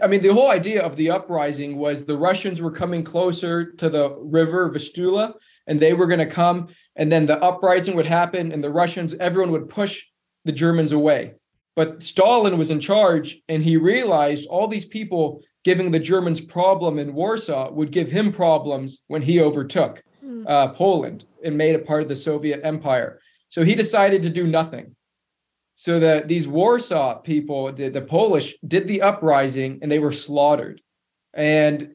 I 0.00 0.06
mean, 0.06 0.22
the 0.22 0.32
whole 0.32 0.50
idea 0.50 0.82
of 0.82 0.96
the 0.96 1.10
uprising 1.10 1.76
was 1.76 2.04
the 2.04 2.16
Russians 2.16 2.62
were 2.62 2.70
coming 2.70 3.02
closer 3.02 3.72
to 3.72 3.90
the 3.90 4.16
river 4.18 4.68
Vistula, 4.68 5.34
and 5.66 5.80
they 5.80 5.92
were 5.92 6.06
going 6.06 6.18
to 6.18 6.26
come, 6.26 6.68
and 6.96 7.10
then 7.10 7.26
the 7.26 7.42
uprising 7.42 7.94
would 7.96 8.06
happen, 8.06 8.52
and 8.52 8.64
the 8.64 8.70
Russians, 8.70 9.14
everyone 9.14 9.50
would 9.52 9.68
push 9.68 10.02
the 10.44 10.52
Germans 10.52 10.92
away. 10.92 11.34
But 11.76 12.02
Stalin 12.02 12.58
was 12.58 12.70
in 12.70 12.80
charge, 12.80 13.38
and 13.48 13.62
he 13.62 13.76
realized 13.76 14.46
all 14.46 14.66
these 14.66 14.84
people 14.84 15.42
giving 15.64 15.90
the 15.90 15.98
Germans 15.98 16.40
problem 16.40 16.98
in 16.98 17.14
Warsaw 17.14 17.72
would 17.72 17.92
give 17.92 18.08
him 18.08 18.32
problems 18.32 19.02
when 19.06 19.22
he 19.22 19.40
overtook 19.40 20.02
uh, 20.46 20.68
Poland 20.68 21.24
and 21.44 21.56
made 21.56 21.74
it 21.74 21.86
part 21.86 22.02
of 22.02 22.08
the 22.08 22.16
Soviet 22.16 22.60
Empire. 22.64 23.20
So 23.48 23.62
he 23.62 23.74
decided 23.74 24.22
to 24.22 24.30
do 24.30 24.46
nothing. 24.46 24.96
So 25.82 25.98
that 25.98 26.28
these 26.28 26.46
Warsaw 26.46 27.22
people, 27.22 27.72
the, 27.72 27.88
the 27.88 28.02
Polish, 28.02 28.54
did 28.64 28.86
the 28.86 29.02
uprising 29.02 29.80
and 29.82 29.90
they 29.90 29.98
were 29.98 30.12
slaughtered. 30.12 30.80
And 31.34 31.94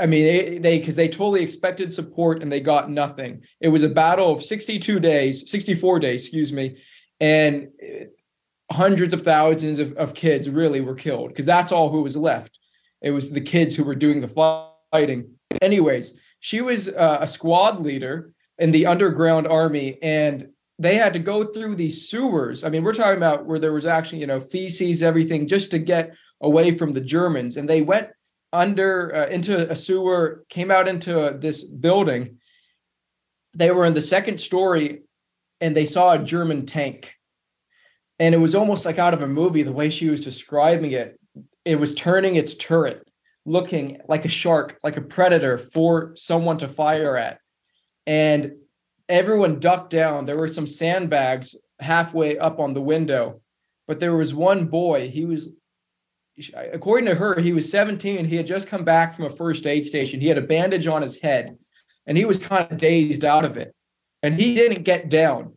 I 0.00 0.06
mean, 0.06 0.62
they 0.62 0.78
because 0.78 0.94
they, 0.94 1.08
they, 1.08 1.12
totally 1.12 1.42
expected 1.42 1.92
support 1.92 2.42
and 2.42 2.52
they 2.52 2.60
got 2.60 2.92
nothing. 2.92 3.42
It 3.60 3.70
was 3.70 3.82
a 3.82 3.88
battle 3.88 4.30
of 4.30 4.44
62 4.44 5.00
days, 5.00 5.50
64 5.50 5.98
days, 5.98 6.22
excuse 6.22 6.52
me, 6.52 6.76
and 7.18 7.70
hundreds 8.70 9.12
of 9.12 9.22
thousands 9.22 9.80
of, 9.80 9.94
of 9.94 10.14
kids 10.14 10.48
really 10.48 10.80
were 10.80 10.94
killed 10.94 11.30
because 11.30 11.44
that's 11.44 11.72
all 11.72 11.90
who 11.90 12.02
was 12.02 12.16
left. 12.16 12.60
It 13.02 13.10
was 13.10 13.32
the 13.32 13.40
kids 13.40 13.74
who 13.74 13.82
were 13.82 13.96
doing 13.96 14.20
the 14.20 14.68
fighting. 14.92 15.28
Anyways, 15.60 16.14
she 16.38 16.60
was 16.60 16.88
uh, 16.88 17.18
a 17.20 17.26
squad 17.26 17.80
leader 17.80 18.32
in 18.60 18.70
the 18.70 18.86
underground 18.86 19.48
army, 19.48 19.98
and 20.04 20.50
they 20.78 20.96
had 20.96 21.12
to 21.12 21.18
go 21.18 21.44
through 21.44 21.76
these 21.76 22.08
sewers. 22.08 22.64
I 22.64 22.68
mean, 22.68 22.82
we're 22.82 22.94
talking 22.94 23.16
about 23.16 23.46
where 23.46 23.58
there 23.58 23.72
was 23.72 23.86
actually, 23.86 24.20
you 24.20 24.26
know, 24.26 24.40
feces, 24.40 25.02
everything, 25.02 25.46
just 25.46 25.70
to 25.70 25.78
get 25.78 26.14
away 26.40 26.76
from 26.76 26.92
the 26.92 27.00
Germans. 27.00 27.56
And 27.56 27.68
they 27.68 27.82
went 27.82 28.08
under 28.52 29.14
uh, 29.14 29.26
into 29.28 29.70
a 29.70 29.76
sewer, 29.76 30.44
came 30.48 30.70
out 30.70 30.88
into 30.88 31.36
this 31.38 31.64
building. 31.64 32.38
They 33.54 33.70
were 33.70 33.84
in 33.84 33.94
the 33.94 34.02
second 34.02 34.38
story, 34.38 35.02
and 35.60 35.76
they 35.76 35.84
saw 35.84 36.12
a 36.12 36.18
German 36.18 36.66
tank. 36.66 37.14
And 38.18 38.34
it 38.34 38.38
was 38.38 38.54
almost 38.54 38.84
like 38.84 38.98
out 38.98 39.14
of 39.14 39.22
a 39.22 39.28
movie, 39.28 39.62
the 39.62 39.72
way 39.72 39.90
she 39.90 40.08
was 40.08 40.20
describing 40.20 40.92
it 40.92 41.18
it 41.64 41.76
was 41.76 41.94
turning 41.94 42.36
its 42.36 42.54
turret, 42.54 43.06
looking 43.46 44.00
like 44.08 44.24
a 44.24 44.28
shark, 44.28 44.78
like 44.82 44.96
a 44.96 45.02
predator 45.02 45.58
for 45.58 46.12
someone 46.16 46.58
to 46.58 46.68
fire 46.68 47.16
at. 47.16 47.38
And 48.06 48.52
everyone 49.08 49.60
ducked 49.60 49.90
down. 49.90 50.24
There 50.24 50.36
were 50.36 50.48
some 50.48 50.66
sandbags 50.66 51.54
halfway 51.80 52.38
up 52.38 52.58
on 52.58 52.74
the 52.74 52.80
window, 52.80 53.40
but 53.86 54.00
there 54.00 54.14
was 54.14 54.34
one 54.34 54.66
boy. 54.66 55.08
He 55.08 55.24
was, 55.24 55.50
according 56.72 57.06
to 57.06 57.14
her, 57.14 57.40
he 57.40 57.52
was 57.52 57.70
17. 57.70 58.24
He 58.24 58.36
had 58.36 58.46
just 58.46 58.68
come 58.68 58.84
back 58.84 59.14
from 59.14 59.26
a 59.26 59.30
first 59.30 59.66
aid 59.66 59.86
station. 59.86 60.20
He 60.20 60.28
had 60.28 60.38
a 60.38 60.42
bandage 60.42 60.86
on 60.86 61.02
his 61.02 61.18
head 61.18 61.56
and 62.06 62.18
he 62.18 62.24
was 62.24 62.38
kind 62.38 62.70
of 62.70 62.78
dazed 62.78 63.24
out 63.24 63.44
of 63.44 63.56
it. 63.56 63.74
And 64.22 64.38
he 64.38 64.54
didn't 64.54 64.84
get 64.84 65.08
down. 65.08 65.54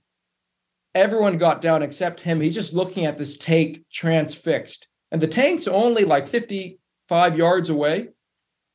Everyone 0.94 1.38
got 1.38 1.62
down 1.62 1.84
except 1.84 2.22
him. 2.22 2.42
He's 2.42 2.56
just 2.56 2.74
looking 2.74 3.06
at 3.06 3.18
this 3.18 3.38
tank 3.38 3.82
transfixed 3.92 4.88
and 5.12 5.22
the 5.22 5.28
tank's 5.28 5.68
only 5.68 6.06
like 6.06 6.28
55 6.28 7.38
yards 7.38 7.70
away 7.70 8.10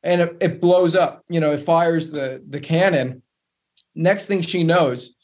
and 0.03 0.21
it, 0.21 0.37
it, 0.41 0.61
blows 0.61 0.95
up 0.95 1.23
you 1.29 1.41
know 1.41 1.53
it 1.53 1.61
fires 1.61 2.11
the 2.11 2.43
the 2.49 2.61
cannon 2.61 3.23
next 3.95 4.27
thing 4.27 4.41
she 4.41 4.65
knows 4.65 5.15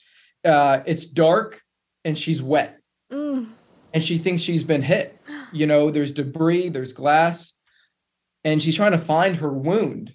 uh, 0.44 0.80
it's 0.86 1.04
dark 1.06 1.62
and 2.04 2.16
she's 2.16 2.42
wet. 2.42 2.74
Mm. 3.12 3.46
and 3.94 4.04
she 4.04 4.18
thinks 4.18 4.42
she's 4.42 4.64
been 4.64 4.82
hit. 4.82 5.18
You 5.50 5.66
know 5.66 5.90
there's 5.90 6.12
debris 6.12 6.68
there's 6.68 6.92
glass. 6.92 7.52
And 8.44 8.62
she's 8.62 8.76
trying 8.76 8.92
to 8.92 8.98
find 8.98 9.36
her 9.36 9.52
wound. 9.52 10.14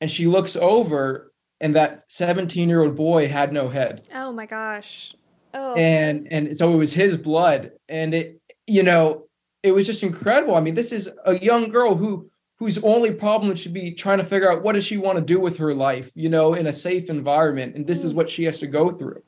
And 0.00 0.10
she 0.10 0.26
looks 0.26 0.56
over 0.56 1.32
and 1.60 1.76
that 1.76 2.04
17 2.08 2.68
year 2.68 2.82
old 2.82 2.96
boy 2.96 3.28
had 3.28 3.52
no 3.52 3.68
head. 3.68 4.08
Oh 4.14 4.32
my 4.32 4.46
gosh. 4.46 5.14
Oh. 5.54 5.74
And 5.74 6.28
and 6.30 6.56
so 6.56 6.72
it 6.72 6.76
was 6.76 6.92
his 6.92 7.16
blood. 7.16 7.72
And 7.88 8.14
it 8.14 8.40
you 8.66 8.82
know 8.82 9.26
it 9.62 9.72
was 9.72 9.86
just 9.86 10.02
incredible. 10.02 10.54
I 10.56 10.60
mean, 10.60 10.74
this 10.74 10.92
is 10.92 11.08
a 11.24 11.38
young 11.38 11.68
girl 11.68 11.94
who 11.94 12.30
whose 12.62 12.78
only 12.84 13.10
problem 13.10 13.56
should 13.56 13.72
be 13.74 13.90
trying 13.90 14.18
to 14.18 14.24
figure 14.24 14.48
out 14.48 14.62
what 14.62 14.74
does 14.74 14.84
she 14.84 14.96
want 14.96 15.16
to 15.18 15.24
do 15.24 15.40
with 15.40 15.56
her 15.56 15.74
life, 15.74 16.12
you 16.14 16.28
know, 16.28 16.54
in 16.54 16.68
a 16.68 16.72
safe 16.72 17.10
environment, 17.10 17.74
and 17.74 17.88
this 17.88 18.04
is 18.04 18.12
mm. 18.12 18.14
what 18.14 18.30
she 18.30 18.44
has 18.44 18.60
to 18.60 18.68
go 18.68 18.92
through. 18.92 19.20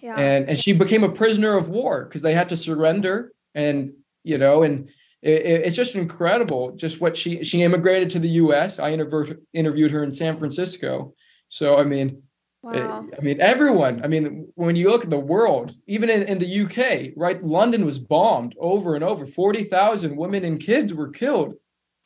Yeah. 0.00 0.16
And 0.16 0.50
and 0.50 0.58
she 0.58 0.74
became 0.74 1.02
a 1.02 1.08
prisoner 1.08 1.56
of 1.56 1.70
war 1.70 2.04
because 2.04 2.20
they 2.20 2.34
had 2.34 2.50
to 2.50 2.58
surrender, 2.58 3.32
and 3.54 3.94
you 4.22 4.36
know, 4.36 4.64
and 4.64 4.90
it, 5.22 5.62
it's 5.64 5.76
just 5.76 5.94
incredible, 5.94 6.72
just 6.72 7.00
what 7.00 7.16
she 7.16 7.42
she 7.42 7.62
immigrated 7.62 8.10
to 8.10 8.18
the 8.18 8.28
U.S. 8.44 8.78
I 8.78 8.92
interviewed 8.92 9.40
interviewed 9.54 9.90
her 9.90 10.04
in 10.04 10.12
San 10.12 10.38
Francisco, 10.38 11.14
so 11.48 11.78
I 11.78 11.84
mean, 11.84 12.22
Wow. 12.60 13.06
I 13.16 13.20
mean, 13.22 13.40
everyone. 13.40 14.04
I 14.04 14.08
mean, 14.08 14.48
when 14.56 14.76
you 14.76 14.90
look 14.90 15.04
at 15.04 15.10
the 15.10 15.18
world, 15.18 15.74
even 15.86 16.10
in, 16.10 16.24
in 16.24 16.38
the 16.38 16.60
UK, 16.62 17.12
right? 17.16 17.42
London 17.42 17.86
was 17.86 17.98
bombed 17.98 18.56
over 18.58 18.94
and 18.96 19.04
over. 19.04 19.26
40,000 19.26 20.14
women 20.16 20.44
and 20.44 20.60
kids 20.60 20.92
were 20.92 21.08
killed 21.08 21.54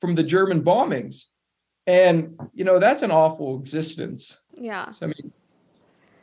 from 0.03 0.17
the 0.17 0.23
German 0.25 0.65
bombings. 0.65 1.27
And, 1.87 2.37
you 2.53 2.65
know, 2.65 2.81
that's 2.81 3.03
an 3.03 3.13
awful 3.13 3.59
existence. 3.61 4.37
Yeah. 4.53 4.91
So, 4.91 5.07
I 5.07 5.09
mean, 5.11 5.33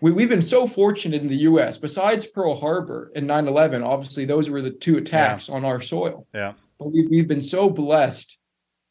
we, 0.02 0.12
we've 0.12 0.28
been 0.28 0.42
so 0.42 0.68
fortunate 0.68 1.22
in 1.22 1.30
the 1.30 1.38
US, 1.38 1.78
besides 1.78 2.26
Pearl 2.26 2.56
Harbor 2.56 3.10
and 3.16 3.26
9 3.26 3.48
11, 3.48 3.82
obviously, 3.82 4.26
those 4.26 4.50
were 4.50 4.62
the 4.62 4.70
two 4.70 4.98
attacks 4.98 5.48
yeah. 5.48 5.56
on 5.56 5.64
our 5.64 5.80
soil. 5.80 6.28
Yeah. 6.34 6.54
But 6.78 6.92
we've, 6.92 7.10
we've 7.10 7.28
been 7.28 7.42
so 7.42 7.70
blessed 7.70 8.38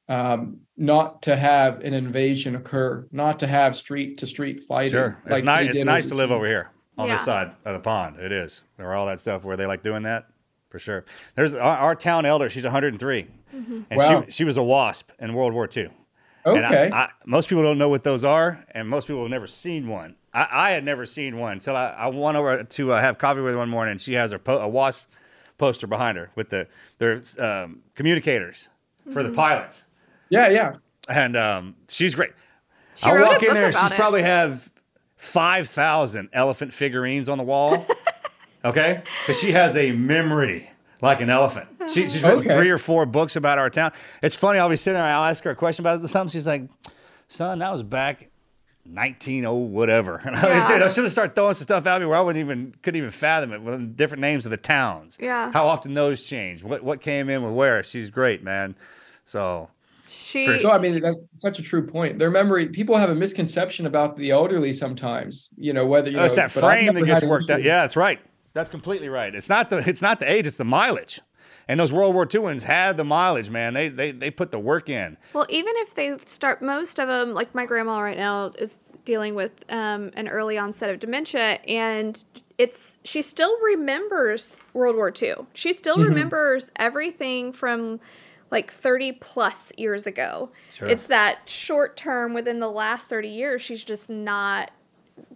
um, 0.09 0.61
not 0.79 1.20
to 1.22 1.37
have 1.37 1.81
an 1.81 1.92
invasion 1.92 2.57
occur, 2.57 3.07
not 3.12 3.38
to 3.40 3.46
have 3.46 3.77
street 3.77 4.16
to 4.18 4.27
street 4.27 4.62
fighting. 4.64 4.92
Sure, 4.92 5.22
like 5.29 5.40
it's 5.40 5.44
nice. 5.44 5.68
It's 5.77 5.85
nice 5.85 6.09
to 6.09 6.14
live 6.14 6.31
over 6.31 6.46
here 6.46 6.70
on 6.96 7.09
yeah. 7.09 7.16
this 7.16 7.27
side 7.27 7.51
of 7.66 7.74
the 7.74 7.81
pond. 7.81 8.18
It 8.18 8.33
is. 8.33 8.62
There 8.79 8.94
all 8.94 9.07
that 9.07 9.20
stuff 9.20 9.44
where 9.44 9.59
they 9.59 9.66
like 9.66 9.83
doing 9.83 10.05
that 10.05 10.29
for 10.68 10.78
sure. 10.78 11.04
There's 11.35 11.54
our, 11.54 11.76
our 11.76 11.94
town 11.94 12.26
elder. 12.26 12.50
She's 12.50 12.64
103, 12.64 13.26
mm-hmm. 13.54 13.81
and 13.90 13.98
wow. 13.98 14.24
she 14.24 14.31
she 14.31 14.44
was 14.44 14.57
a 14.57 14.62
WASP 14.62 15.11
in 15.18 15.35
World 15.35 15.52
War 15.52 15.68
II. 15.74 15.90
Okay. 16.46 16.90
I, 16.90 17.04
I, 17.04 17.11
most 17.26 17.48
people 17.48 17.62
don't 17.62 17.78
know 17.78 17.88
what 17.88 18.04
those 18.04 18.24
are, 18.24 18.64
and 18.70 18.88
most 18.88 19.07
people 19.07 19.22
have 19.22 19.31
never 19.31 19.46
seen 19.46 19.88
one. 19.88 20.16
I, 20.33 20.48
I 20.50 20.70
had 20.70 20.85
never 20.85 21.04
seen 21.04 21.38
one 21.38 21.54
until 21.54 21.76
I, 21.76 21.88
I 21.88 22.07
went 22.09 22.37
over 22.37 22.62
to 22.62 22.92
uh, 22.92 23.00
have 23.00 23.18
coffee 23.18 23.40
with 23.40 23.52
her 23.52 23.59
one 23.59 23.68
morning. 23.68 23.92
and 23.92 24.00
She 24.00 24.14
has 24.14 24.33
her 24.33 24.38
po- 24.38 24.61
a 24.61 24.68
WASP 24.68 25.09
poster 25.59 25.87
behind 25.87 26.16
her 26.16 26.31
with 26.35 26.50
the 26.50 26.68
their 26.98 27.22
um, 27.38 27.83
communicators 27.94 28.68
mm-hmm. 29.02 29.12
for 29.12 29.22
the 29.22 29.28
mm-hmm. 29.31 29.37
pilots. 29.37 29.85
Yeah, 30.31 30.48
yeah. 30.50 30.76
And 31.09 31.37
um, 31.37 31.76
she's 31.88 32.14
great. 32.14 32.33
She 32.94 33.09
I 33.09 33.20
walk 33.20 33.42
in 33.42 33.54
there, 33.54 33.72
she's 33.72 33.90
it. 33.90 33.96
probably 33.96 34.22
have 34.22 34.70
five 35.16 35.68
thousand 35.68 36.31
elephant 36.33 36.72
figurines 36.72 37.28
on 37.28 37.38
the 37.38 37.44
wall. 37.44 37.87
okay, 38.64 39.03
because 39.27 39.40
she 39.40 39.53
has 39.53 39.77
a 39.77 39.92
memory 39.92 40.71
like 41.01 41.21
an 41.21 41.31
elephant. 41.31 41.68
She, 41.88 42.09
she's 42.09 42.23
written 42.23 42.40
okay. 42.40 42.55
three 42.55 42.71
or 42.71 42.79
four 42.79 43.07
books 43.07 43.37
about 43.37 43.59
our 43.59 43.71
town. 43.71 43.92
It's 44.23 44.35
funny. 44.35 44.59
I'll 44.59 44.68
be 44.68 44.77
sitting 44.77 44.94
there. 44.99 45.05
I'll 45.05 45.25
ask 45.25 45.44
her 45.44 45.51
a 45.51 45.57
question 45.57 45.83
about 45.85 46.09
something. 46.11 46.33
She's 46.33 46.47
like, 46.47 46.68
"Son, 47.29 47.59
that 47.61 47.73
was 47.73 47.83
back." 47.83 48.29
19 48.90 49.44
oh 49.44 49.55
whatever. 49.55 50.16
And 50.25 50.37
yeah. 50.37 50.66
I, 50.66 50.73
dude, 50.73 50.83
I 50.83 50.88
should 50.88 51.05
have 51.05 51.12
started 51.12 51.35
throwing 51.35 51.55
some 51.55 51.64
stuff 51.64 51.87
at 51.87 52.01
me 52.01 52.07
where 52.07 52.16
I 52.16 52.21
wouldn't 52.21 52.42
even 52.42 52.75
couldn't 52.83 52.99
even 52.99 53.11
fathom 53.11 53.53
it 53.53 53.62
with 53.62 53.97
different 53.97 54.21
names 54.21 54.44
of 54.44 54.51
the 54.51 54.57
towns. 54.57 55.18
Yeah. 55.21 55.53
How 55.53 55.66
often 55.66 55.94
those 55.94 56.25
change. 56.27 56.64
What 56.64 56.83
what 56.83 57.01
came 57.01 57.29
in 57.29 57.42
with 57.42 57.53
where. 57.53 57.83
She's 57.83 58.11
great, 58.11 58.42
man. 58.42 58.77
So 59.25 59.68
she. 60.09 60.61
So 60.61 60.71
I 60.71 60.79
mean, 60.79 61.01
that's 61.01 61.18
such 61.37 61.59
a 61.59 61.62
true 61.62 61.87
point. 61.87 62.18
Their 62.18 62.31
memory. 62.31 62.66
People 62.66 62.97
have 62.97 63.11
a 63.11 63.14
misconception 63.14 63.87
about 63.87 64.16
the 64.16 64.31
elderly 64.31 64.73
sometimes. 64.73 65.51
You 65.57 65.73
know 65.73 65.87
whether 65.87 66.11
you 66.11 66.17
oh, 66.17 66.21
know. 66.21 66.27
It's 66.27 66.37
that 66.37 66.50
frame 66.50 66.94
that 66.94 67.04
gets 67.04 67.25
worked 67.25 67.50
out. 67.50 67.63
Yeah, 67.63 67.83
that's 67.83 67.96
right. 67.96 68.21
That's 68.53 68.71
completely 68.71 69.09
right. 69.09 69.35
It's 69.35 69.49
not 69.49 69.71
the 69.71 69.79
it's 69.88 70.03
not 70.03 70.21
the 70.21 70.31
age. 70.31 70.46
It's 70.46 70.57
the 70.57 70.65
mileage. 70.65 71.21
And 71.69 71.79
those 71.79 71.92
World 71.92 72.15
War 72.15 72.27
II 72.33 72.40
ones 72.40 72.63
had 72.63 72.96
the 72.96 73.05
mileage, 73.05 73.51
man. 73.51 73.75
They 73.75 73.88
they 73.88 74.11
they 74.11 74.31
put 74.31 74.51
the 74.51 74.59
work 74.59 74.88
in. 74.88 75.17
Well, 75.35 75.46
even 75.49 75.75
if 75.77 75.94
they 75.94 76.17
start, 76.25 76.63
most 76.63 76.99
of 76.99 77.09
them, 77.09 77.35
like 77.35 77.55
my 77.55 77.67
grandma 77.67 78.01
right 78.01 78.17
now, 78.17 78.53
is 78.59 78.79
dealing 79.05 79.35
with 79.35 79.53
um, 79.69 80.11
an 80.15 80.29
early 80.29 80.57
onset 80.57 80.90
of 80.90 80.99
dementia, 80.99 81.61
and 81.67 82.25
it's 82.57 82.99
she 83.05 83.23
still 83.23 83.59
remembers 83.61 84.57
World 84.73 84.96
War 84.96 85.13
II. 85.21 85.35
She 85.53 85.73
still 85.73 85.96
mm-hmm. 85.96 86.09
remembers 86.09 86.71
everything 86.77 87.53
from 87.53 88.01
like 88.51 88.73
30 88.73 89.13
plus 89.13 89.73
years 89.77 90.07
ago. 90.07 90.51
Sure. 90.73 90.88
It's 90.88 91.07
that 91.07 91.49
short 91.49 91.96
term 91.96 92.33
within 92.33 92.61
the 92.61 92.71
last 92.71 93.09
30 93.09 93.29
years, 93.29 93.63
she's 93.63 93.85
just 93.85 94.09
not 94.09 94.71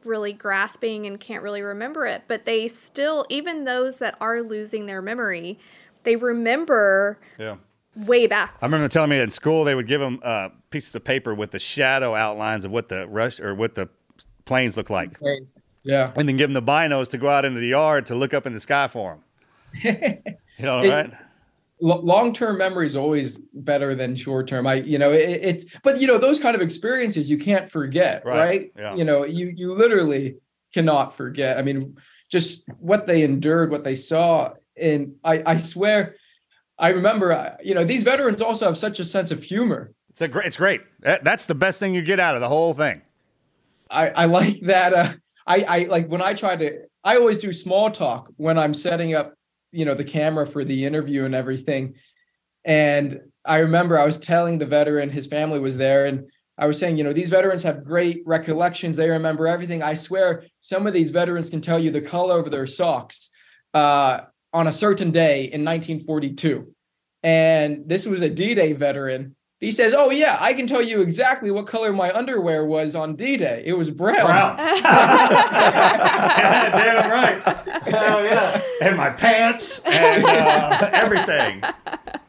really 0.05 0.33
grasping 0.33 1.07
and 1.07 1.18
can't 1.18 1.43
really 1.43 1.62
remember 1.62 2.07
it. 2.07 2.24
But 2.28 2.45
they 2.45 2.68
still, 2.68 3.24
even 3.28 3.64
those 3.64 3.99
that 3.99 4.16
are 4.20 4.43
losing 4.43 4.87
their 4.87 5.03
memory, 5.03 5.59
they 6.05 6.16
remember 6.16 7.18
yeah. 7.39 7.57
way 7.97 8.26
back. 8.26 8.57
I 8.61 8.66
remember 8.66 8.89
telling 8.89 9.11
me 9.11 9.18
in 9.20 9.30
school 9.30 9.64
they 9.64 9.74
would 9.74 9.87
give 9.87 10.01
them 10.01 10.20
uh, 10.22 10.49
pieces 10.70 10.95
of 10.95 11.05
paper 11.05 11.35
with 11.35 11.51
the 11.53 11.59
shadow 11.59 12.14
outlines 12.14 12.64
of 12.64 12.70
what 12.70 12.89
the 12.89 13.07
rush 13.09 13.41
or 13.41 13.55
what 13.55 13.74
the 13.74 13.89
planes 14.45 14.76
look 14.76 14.91
like, 14.91 15.18
Yeah. 15.85 16.12
and 16.16 16.28
then 16.28 16.37
give 16.37 16.53
them 16.53 16.55
the 16.55 16.62
binos 16.72 17.09
to 17.11 17.18
go 17.18 17.28
out 17.28 17.45
into 17.45 17.61
the 17.61 17.68
yard 17.68 18.07
to 18.07 18.14
look 18.14 18.35
up 18.35 18.47
in 18.47 18.53
the 18.53 18.61
sky 18.61 18.89
for 18.89 19.12
them. 19.12 19.22
you 20.59 20.64
know, 20.64 20.83
It- 20.83 20.91
right? 20.91 21.12
Long 21.83 22.33
term 22.33 22.59
memory 22.59 22.87
is 22.87 22.95
always 22.97 23.39
better 23.55 23.95
than 23.95 24.14
short 24.16 24.47
term. 24.47 24.66
I, 24.66 24.74
you 24.74 24.99
know, 24.99 25.11
it, 25.11 25.41
it's, 25.43 25.64
but 25.83 26.01
you 26.01 26.07
know, 26.07 26.18
those 26.18 26.39
kind 26.39 26.55
of 26.55 26.62
experiences 26.62 27.28
you 27.28 27.39
can't 27.39 27.68
forget, 27.68 28.24
Right, 28.24 28.39
right? 28.39 28.72
yeah. 28.78 28.95
You 28.95 29.05
know, 29.05 29.24
you 29.24 29.53
you 29.55 29.72
literally 29.74 30.37
cannot 30.72 31.14
forget. 31.14 31.59
I 31.59 31.62
mean, 31.62 31.97
just 32.30 32.64
what 32.78 33.07
they 33.07 33.22
endured, 33.22 33.70
what 33.70 33.85
they 33.85 33.95
saw, 33.95 34.51
and 34.76 35.16
I 35.24 35.43
I 35.45 35.57
swear, 35.57 36.16
I 36.78 36.89
remember, 36.91 37.57
you 37.62 37.74
know, 37.74 37.85
these 37.85 38.03
veterans 38.05 38.41
also 38.41 38.66
have 38.66 38.78
such 38.78 39.01
a 39.01 39.05
sense 39.05 39.30
of 39.30 39.43
humor. 39.43 39.93
It's 40.11 40.20
a 40.20 40.28
great. 40.28 40.47
It's 40.47 40.57
great. 40.57 40.83
That, 41.01 41.24
that's 41.24 41.47
the 41.47 41.55
best 41.55 41.80
thing 41.80 41.95
you 41.95 42.03
get 42.03 42.20
out 42.20 42.35
of 42.35 42.41
the 42.41 42.49
whole 42.49 42.74
thing. 42.74 43.03
I, 43.91 44.09
I 44.11 44.24
like 44.26 44.61
that. 44.61 44.95
Uh, 44.95 45.12
I, 45.47 45.64
I 45.68 45.78
like 45.85 46.07
when 46.09 46.22
I 46.22 46.35
try 46.35 46.55
to, 46.57 46.83
I 47.03 47.16
always 47.16 47.39
do 47.39 47.53
small 47.53 47.91
talk 47.91 48.30
when 48.37 48.57
I'm 48.59 48.74
setting 48.74 49.14
up, 49.14 49.35
you 49.73 49.85
know, 49.85 49.95
the 49.95 50.05
camera 50.05 50.47
for 50.47 50.64
the 50.64 50.85
interview 50.85 51.25
and 51.25 51.35
everything. 51.35 51.95
And 52.64 53.20
I 53.45 53.59
remember 53.59 53.99
I 53.99 54.07
was 54.07 54.18
telling 54.18 54.59
the 54.59 54.66
veteran, 54.66 55.11
his 55.11 55.27
family 55.27 55.59
was 55.59 55.77
there, 55.77 56.07
and 56.07 56.31
I 56.57 56.66
was 56.66 56.79
saying, 56.79 56.97
you 56.97 57.05
know, 57.05 57.12
these 57.12 57.31
veterans 57.31 57.64
have 57.64 57.85
great 57.85 58.23
recollections. 58.27 58.97
They 58.97 59.11
remember 59.11 59.47
everything. 59.47 59.83
I 59.83 59.95
swear, 59.95 60.45
some 60.61 60.87
of 60.87 60.93
these 60.93 61.11
veterans 61.11 61.51
can 61.51 61.61
tell 61.61 61.79
you 61.79 61.91
the 61.91 62.01
color 62.01 62.39
of 62.39 62.51
their 62.51 62.66
socks 62.66 63.31
uh, 63.75 64.20
on 64.53 64.66
a 64.66 64.73
certain 64.73 65.11
day 65.11 65.45
in 65.45 65.64
1942. 65.64 66.73
And 67.23 67.85
this 67.87 68.07
was 68.07 68.23
a 68.23 68.29
D 68.29 68.55
Day 68.55 68.75
veteran. 68.75 69.35
He 69.63 69.71
says, 69.71 69.95
Oh, 69.97 70.11
yeah, 70.11 70.37
I 70.41 70.55
can 70.55 70.67
tell 70.67 70.83
you 70.83 71.03
exactly 71.03 71.53
what 71.53 71.69
color 71.69 71.93
my 71.93 72.11
underwear 72.13 72.67
was 72.67 72.97
on 72.97 73.15
D 73.15 73.37
Day. 73.37 73.63
It 73.65 73.75
was 73.75 73.91
brown. 73.91 74.27
Brown. 74.27 74.57
Damn 76.73 77.11
right. 77.11 77.41
Hell 77.85 78.25
yeah. 78.25 78.61
And 78.83 78.97
my 78.97 79.11
pants 79.11 79.79
and 79.85 80.25
uh, 80.25 80.91
everything. 80.93 81.61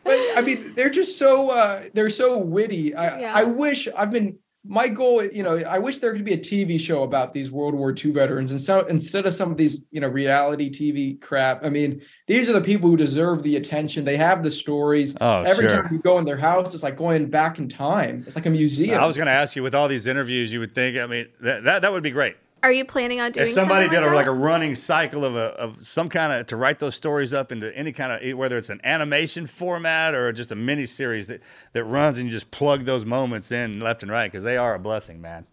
But 0.03 0.19
I 0.37 0.41
mean, 0.41 0.73
they're 0.75 0.91
just 0.91 1.17
so 1.17 1.49
uh, 1.49 1.85
they're 1.95 2.11
so 2.11 2.37
witty. 2.37 2.93
I, 2.93 3.19
Yeah. 3.19 3.33
I 3.35 3.45
wish 3.45 3.87
I've 3.97 4.11
been 4.11 4.37
my 4.65 4.87
goal. 4.87 5.23
You 5.23 5.43
know, 5.43 5.57
I 5.57 5.77
wish 5.77 5.99
there 5.99 6.13
could 6.13 6.23
be 6.23 6.33
a 6.33 6.37
TV 6.37 6.79
show 6.79 7.03
about 7.03 7.33
these 7.33 7.51
World 7.51 7.73
War 7.73 7.93
II 7.93 8.11
veterans, 8.11 8.51
and 8.51 8.59
so 8.59 8.81
instead 8.87 9.25
of 9.25 9.33
some 9.33 9.51
of 9.51 9.57
these 9.57 9.83
you 9.91 9.99
know 9.99 10.07
reality 10.07 10.69
TV 10.69 11.19
crap. 11.21 11.63
I 11.63 11.69
mean, 11.69 12.01
these 12.27 12.49
are 12.49 12.53
the 12.53 12.61
people 12.61 12.89
who 12.89 12.97
deserve 12.97 13.43
the 13.43 13.57
attention. 13.57 14.05
They 14.05 14.17
have 14.17 14.43
the 14.43 14.51
stories. 14.51 15.15
Oh, 15.19 15.43
Every 15.43 15.67
sure. 15.67 15.83
time 15.83 15.93
you 15.93 15.99
go 15.99 16.17
in 16.17 16.25
their 16.25 16.37
house, 16.37 16.73
it's 16.73 16.83
like 16.83 16.97
going 16.97 17.25
back 17.29 17.59
in 17.59 17.67
time. 17.67 18.23
It's 18.25 18.35
like 18.35 18.45
a 18.45 18.49
museum. 18.49 18.99
I 18.99 19.05
was 19.05 19.17
going 19.17 19.27
to 19.27 19.33
ask 19.33 19.55
you 19.55 19.63
with 19.63 19.75
all 19.75 19.87
these 19.87 20.05
interviews, 20.05 20.51
you 20.53 20.59
would 20.59 20.73
think. 20.73 20.97
I 20.97 21.07
mean, 21.07 21.27
that 21.41 21.63
that, 21.65 21.81
that 21.81 21.91
would 21.91 22.03
be 22.03 22.11
great. 22.11 22.37
Are 22.63 22.71
you 22.71 22.85
planning 22.85 23.19
on 23.19 23.33
doing 23.33 23.45
if 23.45 23.53
somebody 23.53 23.85
something 23.85 23.99
did 23.99 24.07
a, 24.07 24.15
like 24.15 24.25
like 24.25 24.27
a 24.27 24.31
running 24.31 24.73
cycle 24.73 25.25
of 25.25 25.35
a 25.35 25.47
of 25.59 25.85
some 25.85 26.07
kind 26.07 26.31
of 26.31 26.47
to 26.47 26.55
write 26.55 26.79
those 26.79 26.95
stories 26.95 27.33
up 27.33 27.51
into 27.51 27.75
any 27.77 27.91
kind 27.91 28.11
of 28.13 28.37
whether 28.37 28.57
it's 28.57 28.69
an 28.69 28.79
animation 28.85 29.47
format 29.47 30.15
or 30.15 30.31
just 30.31 30.49
a 30.49 30.55
mini 30.55 30.85
series 30.85 31.27
that 31.27 31.41
that 31.73 31.83
runs 31.83 32.17
and 32.17 32.27
you 32.27 32.31
just 32.31 32.51
plug 32.51 32.85
those 32.85 33.03
moments 33.03 33.51
in 33.51 33.81
left 33.81 34.01
and 34.01 34.09
right 34.09 34.31
because 34.31 34.45
they 34.45 34.55
are 34.55 34.75
a 34.75 34.79
blessing, 34.79 35.19
man. 35.19 35.45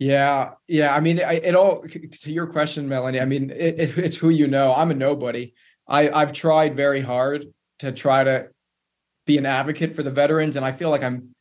Yeah, 0.00 0.54
yeah. 0.66 0.92
I 0.94 0.98
mean, 0.98 1.20
I, 1.20 1.34
it 1.34 1.54
all 1.54 1.82
to 1.82 2.32
your 2.32 2.48
question, 2.48 2.88
Melanie. 2.88 3.20
I 3.20 3.24
mean, 3.24 3.50
it, 3.50 3.78
it, 3.78 3.98
it's 3.98 4.16
who 4.16 4.30
you 4.30 4.48
know. 4.48 4.74
I'm 4.74 4.90
a 4.90 4.94
nobody. 4.94 5.54
I 5.86 6.10
I've 6.10 6.32
tried 6.32 6.76
very 6.76 7.00
hard 7.00 7.54
to 7.78 7.92
try 7.92 8.24
to 8.24 8.48
be 9.26 9.38
an 9.38 9.46
advocate 9.46 9.94
for 9.94 10.02
the 10.02 10.10
veterans, 10.10 10.56
and 10.56 10.64
I 10.64 10.72
feel 10.72 10.90
like 10.90 11.04
I'm 11.04 11.34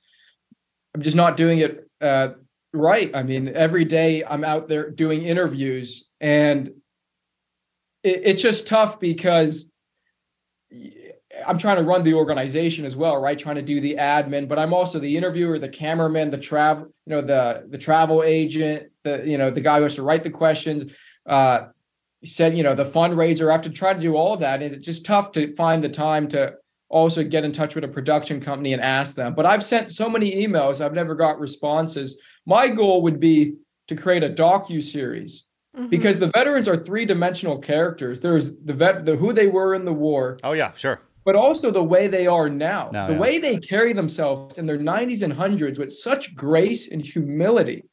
I'm 0.94 1.02
just 1.02 1.16
not 1.16 1.38
doing 1.38 1.60
it 1.60 1.90
uh, 2.00 2.30
right. 2.74 3.16
I 3.16 3.24
mean, 3.24 3.50
every 3.50 3.86
day 3.86 4.24
I'm 4.24 4.44
out 4.44 4.68
there 4.68 4.90
doing 4.90 5.24
interviews, 5.24 6.10
and 6.20 6.70
it, 8.04 8.22
it's 8.24 8.42
just 8.42 8.68
tough 8.68 9.00
because 9.00 9.66
I'm 11.46 11.58
trying 11.58 11.78
to 11.78 11.84
run 11.84 12.04
the 12.04 12.14
organization 12.14 12.86
as 12.86 12.96
well, 12.96 13.20
right? 13.22 13.38
Trying 13.38 13.56
to 13.56 13.62
do 13.62 13.80
the 13.80 13.96
admin, 13.96 14.48
but 14.48 14.60
I'm 14.60 14.74
also 14.74 15.00
the 15.00 15.16
interviewer, 15.16 15.60
the 15.60 15.70
cameraman, 15.70 16.32
the 16.32 16.38
travel, 16.38 16.88
you 17.06 17.16
know, 17.16 17.22
the 17.22 17.66
the 17.70 17.78
travel 17.78 18.24
agent, 18.24 18.92
the 19.04 19.24
you 19.26 19.38
know, 19.38 19.52
the 19.52 19.62
guy 19.62 19.78
who 19.78 19.84
has 19.84 19.96
to 19.96 20.04
write 20.04 20.24
the 20.24 20.30
questions. 20.30 20.92
Uh, 21.26 21.68
said, 22.26 22.58
you 22.58 22.64
know, 22.64 22.74
the 22.74 22.86
fundraiser. 22.86 23.50
I 23.50 23.52
have 23.52 23.64
to 23.64 23.70
try 23.70 23.94
to 23.94 24.00
do 24.00 24.16
all 24.16 24.38
that, 24.38 24.62
and 24.62 24.74
it's 24.74 24.86
just 24.86 25.06
tough 25.06 25.34
to 25.34 25.54
find 25.56 25.84
the 25.84 25.90
time 25.90 26.28
to 26.30 26.56
also 26.94 27.24
get 27.24 27.44
in 27.44 27.52
touch 27.52 27.76
with 27.76 27.84
a 27.84 27.88
production 27.88 28.40
company 28.40 28.72
and 28.74 28.82
ask 28.82 29.16
them. 29.16 29.34
But 29.34 29.46
I've 29.46 29.64
sent 29.64 29.92
so 29.92 30.08
many 30.10 30.32
emails, 30.46 30.80
I've 30.80 30.94
never 30.94 31.16
got 31.16 31.40
responses. 31.40 32.18
My 32.46 32.70
goal 32.70 33.02
would 33.02 33.20
be 33.20 33.56
to 33.88 33.96
create 33.96 34.24
a 34.24 34.30
docu 34.30 34.82
series 34.82 35.46
Mhm. 35.76 35.90
because 35.90 36.20
the 36.20 36.28
veterans 36.36 36.68
are 36.68 36.78
three 36.78 37.06
dimensional 37.06 37.58
characters. 37.58 38.22
There's 38.22 38.52
the 38.64 38.74
vet, 38.74 39.06
the 39.06 39.16
who 39.16 39.34
they 39.34 39.48
were 39.48 39.74
in 39.74 39.86
the 39.86 39.92
war, 39.94 40.38
Oh 40.44 40.54
yeah, 40.54 40.72
sure. 40.76 41.02
but 41.26 41.36
also 41.36 41.72
the 41.72 41.84
way 41.84 42.08
they 42.08 42.28
are 42.28 42.48
now, 42.48 42.92
Now, 42.94 43.08
the 43.08 43.14
yeah. 43.14 43.20
way 43.20 43.40
they 43.40 43.58
carry 43.58 43.92
themselves 43.94 44.58
in 44.60 44.68
their 44.68 44.78
90s 44.78 45.24
and 45.24 45.34
hundreds 45.34 45.80
with 45.80 45.92
such 45.92 46.36
grace 46.36 46.88
and 46.92 47.02
humility. 47.02 47.84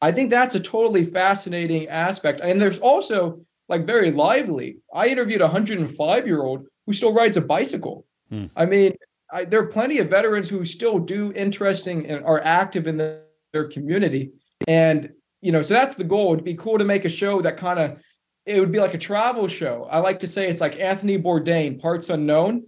I 0.00 0.10
think 0.12 0.30
that's 0.30 0.54
a 0.54 0.60
totally 0.60 1.04
fascinating 1.04 1.86
aspect. 1.88 2.40
And 2.40 2.58
there's 2.60 2.78
also 2.78 3.40
like 3.68 3.84
very 3.86 4.10
lively. 4.10 4.78
I 4.94 5.08
interviewed 5.08 5.42
a 5.42 5.46
105 5.48 6.26
year 6.26 6.42
old 6.42 6.66
who 6.86 6.94
still 6.94 7.12
rides 7.12 7.36
a 7.36 7.42
bicycle. 7.42 8.06
Hmm. 8.30 8.46
I 8.56 8.66
mean, 8.66 8.94
I, 9.32 9.44
there 9.44 9.60
are 9.60 9.66
plenty 9.66 9.98
of 9.98 10.08
veterans 10.08 10.48
who 10.48 10.64
still 10.64 10.98
do 10.98 11.32
interesting 11.32 12.06
and 12.06 12.24
are 12.24 12.40
active 12.42 12.86
in 12.86 12.96
the, 12.96 13.22
their 13.52 13.68
community. 13.68 14.32
And, 14.66 15.10
you 15.40 15.52
know, 15.52 15.62
so 15.62 15.74
that's 15.74 15.96
the 15.96 16.04
goal. 16.04 16.32
It'd 16.32 16.44
be 16.44 16.54
cool 16.54 16.78
to 16.78 16.84
make 16.84 17.04
a 17.04 17.08
show 17.08 17.40
that 17.42 17.56
kind 17.56 17.78
of, 17.78 17.98
it 18.46 18.60
would 18.60 18.72
be 18.72 18.80
like 18.80 18.94
a 18.94 18.98
travel 18.98 19.46
show. 19.48 19.86
I 19.90 19.98
like 19.98 20.20
to 20.20 20.26
say 20.26 20.48
it's 20.48 20.60
like 20.60 20.78
Anthony 20.80 21.18
Bourdain, 21.18 21.80
parts 21.80 22.08
unknown, 22.08 22.64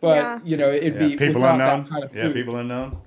but 0.00 0.16
Yeah. 0.16 0.38
you 0.44 0.56
know, 0.56 0.70
it'd 0.70 0.94
Yeah, 0.94 1.08
be 1.08 1.16
people 1.16 1.42
without 1.42 1.58
that 1.58 1.74
unknown. 1.74 1.90
kind 1.90 2.04
of 2.04 2.14
yeah, 2.14 2.32
people 2.32 2.56
unknown. 2.56 2.98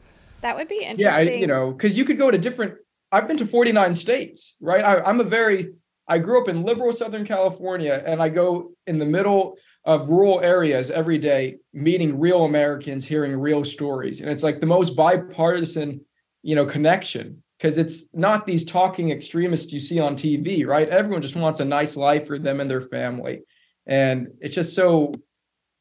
That 0.41 0.55
would 0.57 0.67
be 0.67 0.83
interesting. 0.83 0.99
Yeah, 1.27 1.31
I, 1.33 1.37
you 1.37 1.47
know, 1.47 1.71
because 1.71 1.97
you 1.97 2.03
could 2.03 2.17
go 2.17 2.29
to 2.31 2.37
different. 2.37 2.75
I've 3.11 3.27
been 3.27 3.37
to 3.37 3.45
49 3.45 3.95
states, 3.95 4.55
right? 4.59 4.83
I, 4.83 5.01
I'm 5.01 5.19
a 5.19 5.23
very. 5.23 5.73
I 6.07 6.17
grew 6.17 6.41
up 6.41 6.49
in 6.49 6.63
liberal 6.63 6.91
Southern 6.91 7.25
California, 7.25 8.01
and 8.05 8.21
I 8.21 8.27
go 8.29 8.71
in 8.87 8.97
the 8.97 9.05
middle 9.05 9.55
of 9.85 10.09
rural 10.09 10.41
areas 10.41 10.91
every 10.91 11.17
day, 11.17 11.57
meeting 11.73 12.19
real 12.19 12.45
Americans, 12.45 13.05
hearing 13.05 13.35
real 13.35 13.65
stories, 13.65 14.21
and 14.21 14.29
it's 14.29 14.43
like 14.43 14.59
the 14.59 14.65
most 14.65 14.95
bipartisan, 14.95 16.01
you 16.43 16.55
know, 16.55 16.65
connection 16.65 17.41
because 17.57 17.77
it's 17.77 18.05
not 18.13 18.45
these 18.45 18.63
talking 18.63 19.11
extremists 19.11 19.71
you 19.71 19.79
see 19.79 19.99
on 19.99 20.15
TV, 20.15 20.65
right? 20.65 20.89
Everyone 20.89 21.21
just 21.21 21.35
wants 21.35 21.59
a 21.59 21.65
nice 21.65 21.95
life 21.95 22.25
for 22.25 22.39
them 22.39 22.59
and 22.59 22.69
their 22.69 22.81
family, 22.81 23.41
and 23.87 24.27
it's 24.39 24.55
just 24.55 24.75
so 24.75 25.11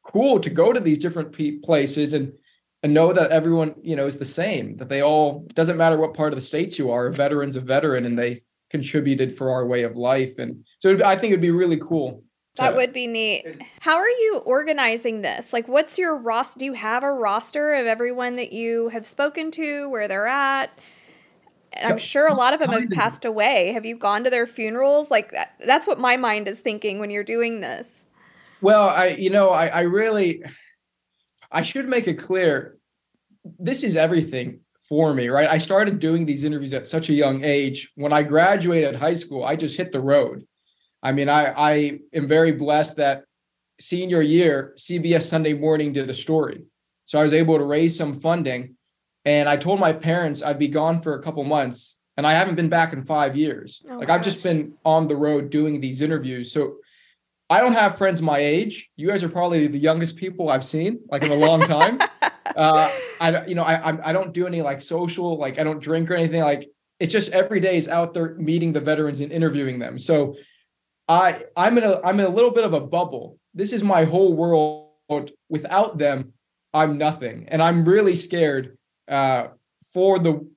cool 0.03 0.39
to 0.39 0.49
go 0.49 0.73
to 0.73 0.79
these 0.79 0.97
different 0.97 1.31
places 1.63 2.13
and 2.13 2.33
and 2.83 2.93
know 2.93 3.13
that 3.13 3.31
everyone 3.31 3.75
you 3.83 3.95
know 3.95 4.07
is 4.07 4.17
the 4.17 4.25
same 4.25 4.75
that 4.77 4.89
they 4.89 5.01
all 5.01 5.47
doesn't 5.53 5.77
matter 5.77 5.97
what 5.97 6.15
part 6.15 6.33
of 6.33 6.37
the 6.37 6.45
states 6.45 6.79
you 6.79 6.89
are 6.89 7.07
a 7.07 7.13
veteran's 7.13 7.55
a 7.55 7.61
veteran 7.61 8.05
and 8.05 8.17
they 8.17 8.41
contributed 8.71 9.37
for 9.37 9.51
our 9.51 9.65
way 9.65 9.83
of 9.83 9.97
life. 9.97 10.39
And 10.39 10.65
so 10.79 10.97
i 11.05 11.15
think 11.15 11.31
it'd 11.31 11.41
be 11.41 11.51
really 11.51 11.77
cool 11.77 12.23
That 12.57 12.75
would 12.75 12.93
be 12.93 13.07
neat. 13.07 13.45
How 13.79 13.95
are 13.97 14.09
you 14.09 14.41
organizing 14.45 15.21
this? 15.21 15.53
Like, 15.53 15.67
what's 15.67 15.97
your 15.97 16.15
roster? 16.15 16.59
Do 16.59 16.65
you 16.65 16.73
have 16.73 17.03
a 17.03 17.11
roster 17.11 17.73
of 17.73 17.85
everyone 17.87 18.35
that 18.35 18.51
you 18.51 18.89
have 18.89 19.07
spoken 19.07 19.51
to, 19.51 19.89
where 19.89 20.07
they're 20.07 20.27
at? 20.27 20.77
And 21.73 21.87
I'm 21.93 21.97
sure 21.97 22.27
a 22.27 22.33
lot 22.33 22.53
of 22.53 22.59
them 22.59 22.69
have 22.71 22.89
passed 22.89 23.23
away. 23.23 23.71
Have 23.71 23.85
you 23.85 23.97
gone 23.97 24.25
to 24.25 24.29
their 24.29 24.45
funerals? 24.45 25.09
Like, 25.09 25.31
that, 25.31 25.53
that's 25.65 25.87
what 25.87 25.99
my 25.99 26.17
mind 26.17 26.47
is 26.49 26.59
thinking 26.59 26.99
when 26.99 27.09
you're 27.09 27.23
doing 27.23 27.61
this. 27.61 28.01
well 28.61 28.89
i 28.89 29.07
you 29.07 29.29
know 29.31 29.49
i 29.49 29.67
i 29.67 29.81
really 29.81 30.43
i 31.51 31.61
should 31.63 31.87
make 31.87 32.07
it 32.07 32.15
clear 32.15 32.77
this 33.57 33.83
is 33.83 33.95
everything 33.95 34.59
for 34.87 35.13
me 35.13 35.29
right 35.29 35.49
i 35.49 35.57
started 35.57 35.99
doing 35.99 36.25
these 36.25 36.43
interviews 36.43 36.73
at 36.73 36.85
such 36.85 37.09
a 37.09 37.13
young 37.13 37.43
age 37.43 37.89
when 37.95 38.13
i 38.13 38.21
graduated 38.21 38.95
high 38.95 39.15
school 39.15 39.43
i 39.43 39.55
just 39.55 39.77
hit 39.77 39.91
the 39.91 39.99
road 39.99 40.45
i 41.03 41.11
mean 41.11 41.29
i 41.29 41.51
i 41.51 41.99
am 42.13 42.27
very 42.27 42.51
blessed 42.51 42.97
that 42.97 43.23
senior 43.79 44.21
year 44.21 44.73
cbs 44.77 45.23
sunday 45.23 45.53
morning 45.53 45.91
did 45.91 46.09
a 46.09 46.13
story 46.13 46.63
so 47.05 47.19
i 47.19 47.23
was 47.23 47.33
able 47.33 47.57
to 47.57 47.63
raise 47.63 47.95
some 47.95 48.13
funding 48.13 48.75
and 49.25 49.49
i 49.49 49.55
told 49.55 49.79
my 49.79 49.93
parents 49.93 50.41
i'd 50.41 50.59
be 50.59 50.67
gone 50.67 51.01
for 51.01 51.15
a 51.15 51.21
couple 51.21 51.43
months 51.43 51.97
and 52.17 52.27
i 52.27 52.33
haven't 52.33 52.55
been 52.55 52.69
back 52.69 52.93
in 52.93 53.01
five 53.01 53.35
years 53.35 53.81
Oh, 53.89 53.97
like 53.97 54.09
i've 54.09 54.23
just 54.23 54.43
been 54.43 54.73
on 54.85 55.07
the 55.07 55.15
road 55.15 55.49
doing 55.49 55.81
these 55.81 56.01
interviews 56.01 56.51
so 56.51 56.77
I 57.51 57.59
don't 57.59 57.73
have 57.73 57.97
friends 57.97 58.21
my 58.21 58.39
age. 58.39 58.89
You 58.95 59.09
guys 59.09 59.25
are 59.25 59.29
probably 59.29 59.67
the 59.67 59.77
youngest 59.77 60.15
people 60.15 60.47
I've 60.47 60.63
seen, 60.63 61.01
like 61.11 61.21
in 61.21 61.33
a 61.33 61.35
long 61.35 61.61
time. 61.61 61.99
uh, 62.55 62.89
I, 63.19 63.45
you 63.45 63.55
know, 63.55 63.63
I, 63.63 64.09
I 64.09 64.13
don't 64.13 64.33
do 64.33 64.47
any 64.47 64.61
like 64.61 64.81
social, 64.81 65.37
like 65.37 65.59
I 65.59 65.65
don't 65.65 65.81
drink 65.81 66.09
or 66.09 66.15
anything. 66.15 66.41
Like 66.41 66.69
it's 67.01 67.11
just 67.11 67.29
every 67.31 67.59
day 67.59 67.75
is 67.75 67.89
out 67.89 68.13
there 68.13 68.35
meeting 68.35 68.71
the 68.71 68.79
veterans 68.79 69.19
and 69.19 69.33
interviewing 69.33 69.79
them. 69.79 69.99
So 69.99 70.37
I, 71.07 71.43
I'm 71.55 71.77
in 71.77 71.83
a, 71.83 72.01
I'm 72.03 72.19
in 72.19 72.25
a 72.25 72.29
little 72.29 72.51
bit 72.51 72.63
of 72.63 72.73
a 72.73 72.79
bubble. 72.79 73.37
This 73.53 73.73
is 73.73 73.83
my 73.83 74.05
whole 74.05 74.33
world. 74.33 75.31
Without 75.49 75.97
them, 75.97 76.33
I'm 76.73 76.97
nothing, 76.97 77.47
and 77.49 77.61
I'm 77.61 77.83
really 77.83 78.15
scared 78.15 78.77
uh, 79.09 79.47
for 79.93 80.19
the 80.19 80.47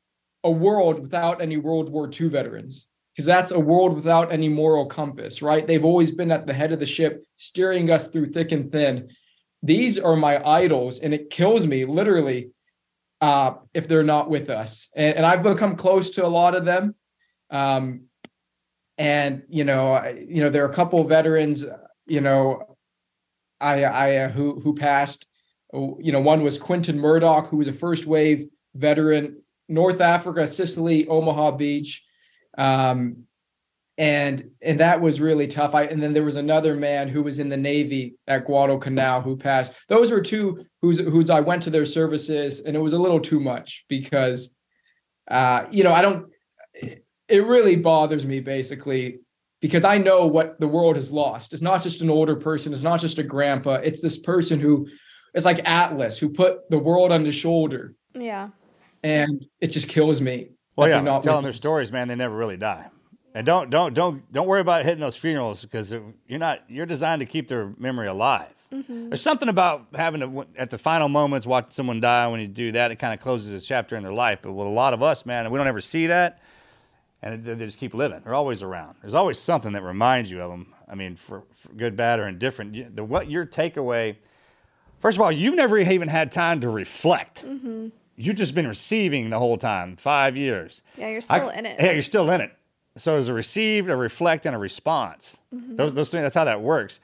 a 0.44 0.50
world 0.50 1.00
without 1.00 1.40
any 1.40 1.56
World 1.56 1.88
War 1.88 2.08
II 2.08 2.28
veterans 2.28 2.86
because 3.14 3.26
that's 3.26 3.52
a 3.52 3.58
world 3.58 3.94
without 3.94 4.32
any 4.32 4.48
moral 4.48 4.86
compass, 4.86 5.40
right? 5.40 5.66
They've 5.66 5.84
always 5.84 6.10
been 6.10 6.32
at 6.32 6.46
the 6.46 6.52
head 6.52 6.72
of 6.72 6.80
the 6.80 6.86
ship, 6.86 7.24
steering 7.36 7.90
us 7.90 8.08
through 8.08 8.26
thick 8.26 8.52
and 8.52 8.70
thin. 8.70 9.08
These 9.62 9.98
are 9.98 10.16
my 10.16 10.44
idols, 10.44 11.00
and 11.00 11.14
it 11.14 11.30
kills 11.30 11.66
me 11.66 11.84
literally 11.84 12.50
uh, 13.20 13.54
if 13.72 13.86
they're 13.86 14.02
not 14.02 14.28
with 14.28 14.50
us. 14.50 14.88
And, 14.94 15.16
and, 15.16 15.26
I've 15.26 15.42
become 15.42 15.76
close 15.76 16.10
to 16.10 16.26
a 16.26 16.28
lot 16.28 16.54
of 16.54 16.64
them. 16.64 16.94
Um, 17.48 18.06
and 18.98 19.42
you 19.48 19.64
know, 19.64 19.92
I, 19.92 20.10
you 20.26 20.42
know, 20.42 20.50
there 20.50 20.64
are 20.64 20.70
a 20.70 20.74
couple 20.74 21.00
of 21.00 21.08
veterans, 21.08 21.64
you 22.06 22.20
know, 22.20 22.76
I, 23.60 23.84
I 23.84 24.16
uh, 24.16 24.28
who 24.28 24.60
who 24.60 24.74
passed. 24.74 25.26
Oh, 25.72 25.98
you 26.00 26.12
know, 26.12 26.20
one 26.20 26.42
was 26.42 26.56
Quentin 26.56 26.98
Murdoch, 26.98 27.48
who 27.48 27.56
was 27.56 27.66
a 27.66 27.72
first 27.72 28.06
wave 28.06 28.48
veteran, 28.74 29.42
North 29.68 30.00
Africa, 30.00 30.46
Sicily, 30.46 31.08
Omaha 31.08 31.52
Beach 31.52 32.04
um, 32.58 33.24
and 33.96 34.50
and 34.60 34.80
that 34.80 35.00
was 35.00 35.20
really 35.20 35.46
tough. 35.46 35.74
I 35.74 35.84
and 35.84 36.02
then 36.02 36.12
there 36.12 36.24
was 36.24 36.36
another 36.36 36.74
man 36.74 37.08
who 37.08 37.22
was 37.22 37.38
in 37.38 37.48
the 37.48 37.56
Navy 37.56 38.16
at 38.26 38.44
Guadalcanal 38.44 39.20
who 39.20 39.36
passed. 39.36 39.72
Those 39.88 40.10
were 40.10 40.20
two 40.20 40.64
whose 40.82 40.98
whose 40.98 41.30
I 41.30 41.40
went 41.40 41.62
to 41.64 41.70
their 41.70 41.86
services, 41.86 42.60
and 42.60 42.74
it 42.74 42.80
was 42.80 42.92
a 42.92 42.98
little 42.98 43.20
too 43.20 43.38
much 43.38 43.84
because, 43.88 44.50
uh, 45.30 45.66
you 45.70 45.84
know, 45.84 45.92
I 45.92 46.02
don't. 46.02 46.26
It 47.28 47.44
really 47.44 47.76
bothers 47.76 48.26
me 48.26 48.40
basically 48.40 49.20
because 49.60 49.84
I 49.84 49.98
know 49.98 50.26
what 50.26 50.60
the 50.60 50.68
world 50.68 50.96
has 50.96 51.10
lost. 51.10 51.52
It's 51.52 51.62
not 51.62 51.82
just 51.82 52.02
an 52.02 52.10
older 52.10 52.36
person. 52.36 52.72
It's 52.72 52.82
not 52.82 53.00
just 53.00 53.18
a 53.18 53.22
grandpa. 53.22 53.74
It's 53.74 54.00
this 54.00 54.18
person 54.18 54.60
who, 54.60 54.86
it's 55.32 55.46
like 55.46 55.66
Atlas 55.68 56.18
who 56.18 56.28
put 56.28 56.68
the 56.70 56.78
world 56.78 57.12
on 57.12 57.24
his 57.24 57.34
shoulder. 57.34 57.94
Yeah. 58.14 58.50
And 59.02 59.46
it 59.60 59.68
just 59.68 59.88
kills 59.88 60.20
me. 60.20 60.50
Well, 60.76 60.88
yeah, 60.88 61.00
not 61.00 61.22
telling 61.22 61.44
their 61.44 61.52
stories, 61.52 61.92
man, 61.92 62.08
they 62.08 62.14
never 62.14 62.36
really 62.36 62.56
die. 62.56 62.88
And 63.34 63.44
don't 63.44 63.68
don't 63.68 63.94
don't 63.94 64.30
don't 64.32 64.46
worry 64.46 64.60
about 64.60 64.84
hitting 64.84 65.00
those 65.00 65.16
funerals 65.16 65.62
because 65.62 65.92
you're 65.92 66.38
not 66.38 66.60
you're 66.68 66.86
designed 66.86 67.20
to 67.20 67.26
keep 67.26 67.48
their 67.48 67.74
memory 67.78 68.06
alive. 68.06 68.54
Mm-hmm. 68.72 69.10
There's 69.10 69.22
something 69.22 69.48
about 69.48 69.86
having 69.94 70.20
to 70.20 70.46
at 70.56 70.70
the 70.70 70.78
final 70.78 71.08
moments 71.08 71.46
watch 71.46 71.72
someone 71.72 72.00
die 72.00 72.26
when 72.28 72.40
you 72.40 72.48
do 72.48 72.72
that. 72.72 72.90
It 72.90 72.96
kind 72.96 73.12
of 73.12 73.20
closes 73.20 73.52
a 73.52 73.64
chapter 73.64 73.96
in 73.96 74.02
their 74.02 74.12
life. 74.12 74.40
But 74.42 74.52
with 74.52 74.66
a 74.66 74.70
lot 74.70 74.94
of 74.94 75.02
us, 75.02 75.26
man, 75.26 75.50
we 75.50 75.58
don't 75.58 75.66
ever 75.66 75.80
see 75.80 76.06
that, 76.06 76.40
and 77.24 77.44
they 77.44 77.56
just 77.56 77.78
keep 77.78 77.92
living. 77.92 78.20
They're 78.22 78.34
always 78.34 78.62
around. 78.62 78.96
There's 79.00 79.14
always 79.14 79.38
something 79.38 79.72
that 79.72 79.82
reminds 79.82 80.30
you 80.30 80.40
of 80.40 80.50
them. 80.50 80.74
I 80.88 80.94
mean, 80.94 81.16
for, 81.16 81.42
for 81.56 81.72
good, 81.72 81.96
bad, 81.96 82.20
or 82.20 82.28
indifferent. 82.28 82.94
The 82.94 83.02
what 83.02 83.28
your 83.28 83.44
takeaway. 83.44 84.16
First 85.00 85.16
of 85.16 85.22
all, 85.22 85.32
you've 85.32 85.56
never 85.56 85.78
even 85.78 86.08
had 86.08 86.30
time 86.30 86.60
to 86.60 86.68
reflect. 86.68 87.44
Mm-hmm 87.44 87.88
you've 88.16 88.36
just 88.36 88.54
been 88.54 88.66
receiving 88.66 89.30
the 89.30 89.38
whole 89.38 89.56
time, 89.56 89.96
five 89.96 90.36
years. 90.36 90.82
Yeah, 90.96 91.08
you're 91.08 91.20
still 91.20 91.50
I, 91.50 91.54
in 91.54 91.66
it. 91.66 91.80
Yeah, 91.80 91.92
you're 91.92 92.02
still 92.02 92.30
in 92.30 92.40
it. 92.40 92.52
So 92.96 93.18
it's 93.18 93.28
a 93.28 93.34
receive, 93.34 93.88
a 93.88 93.96
reflect, 93.96 94.46
and 94.46 94.54
a 94.54 94.58
response. 94.58 95.40
Mm-hmm. 95.54 95.76
Those 95.76 95.94
those 95.94 96.10
things. 96.10 96.22
That's 96.22 96.34
how 96.34 96.44
that 96.44 96.60
works. 96.60 97.00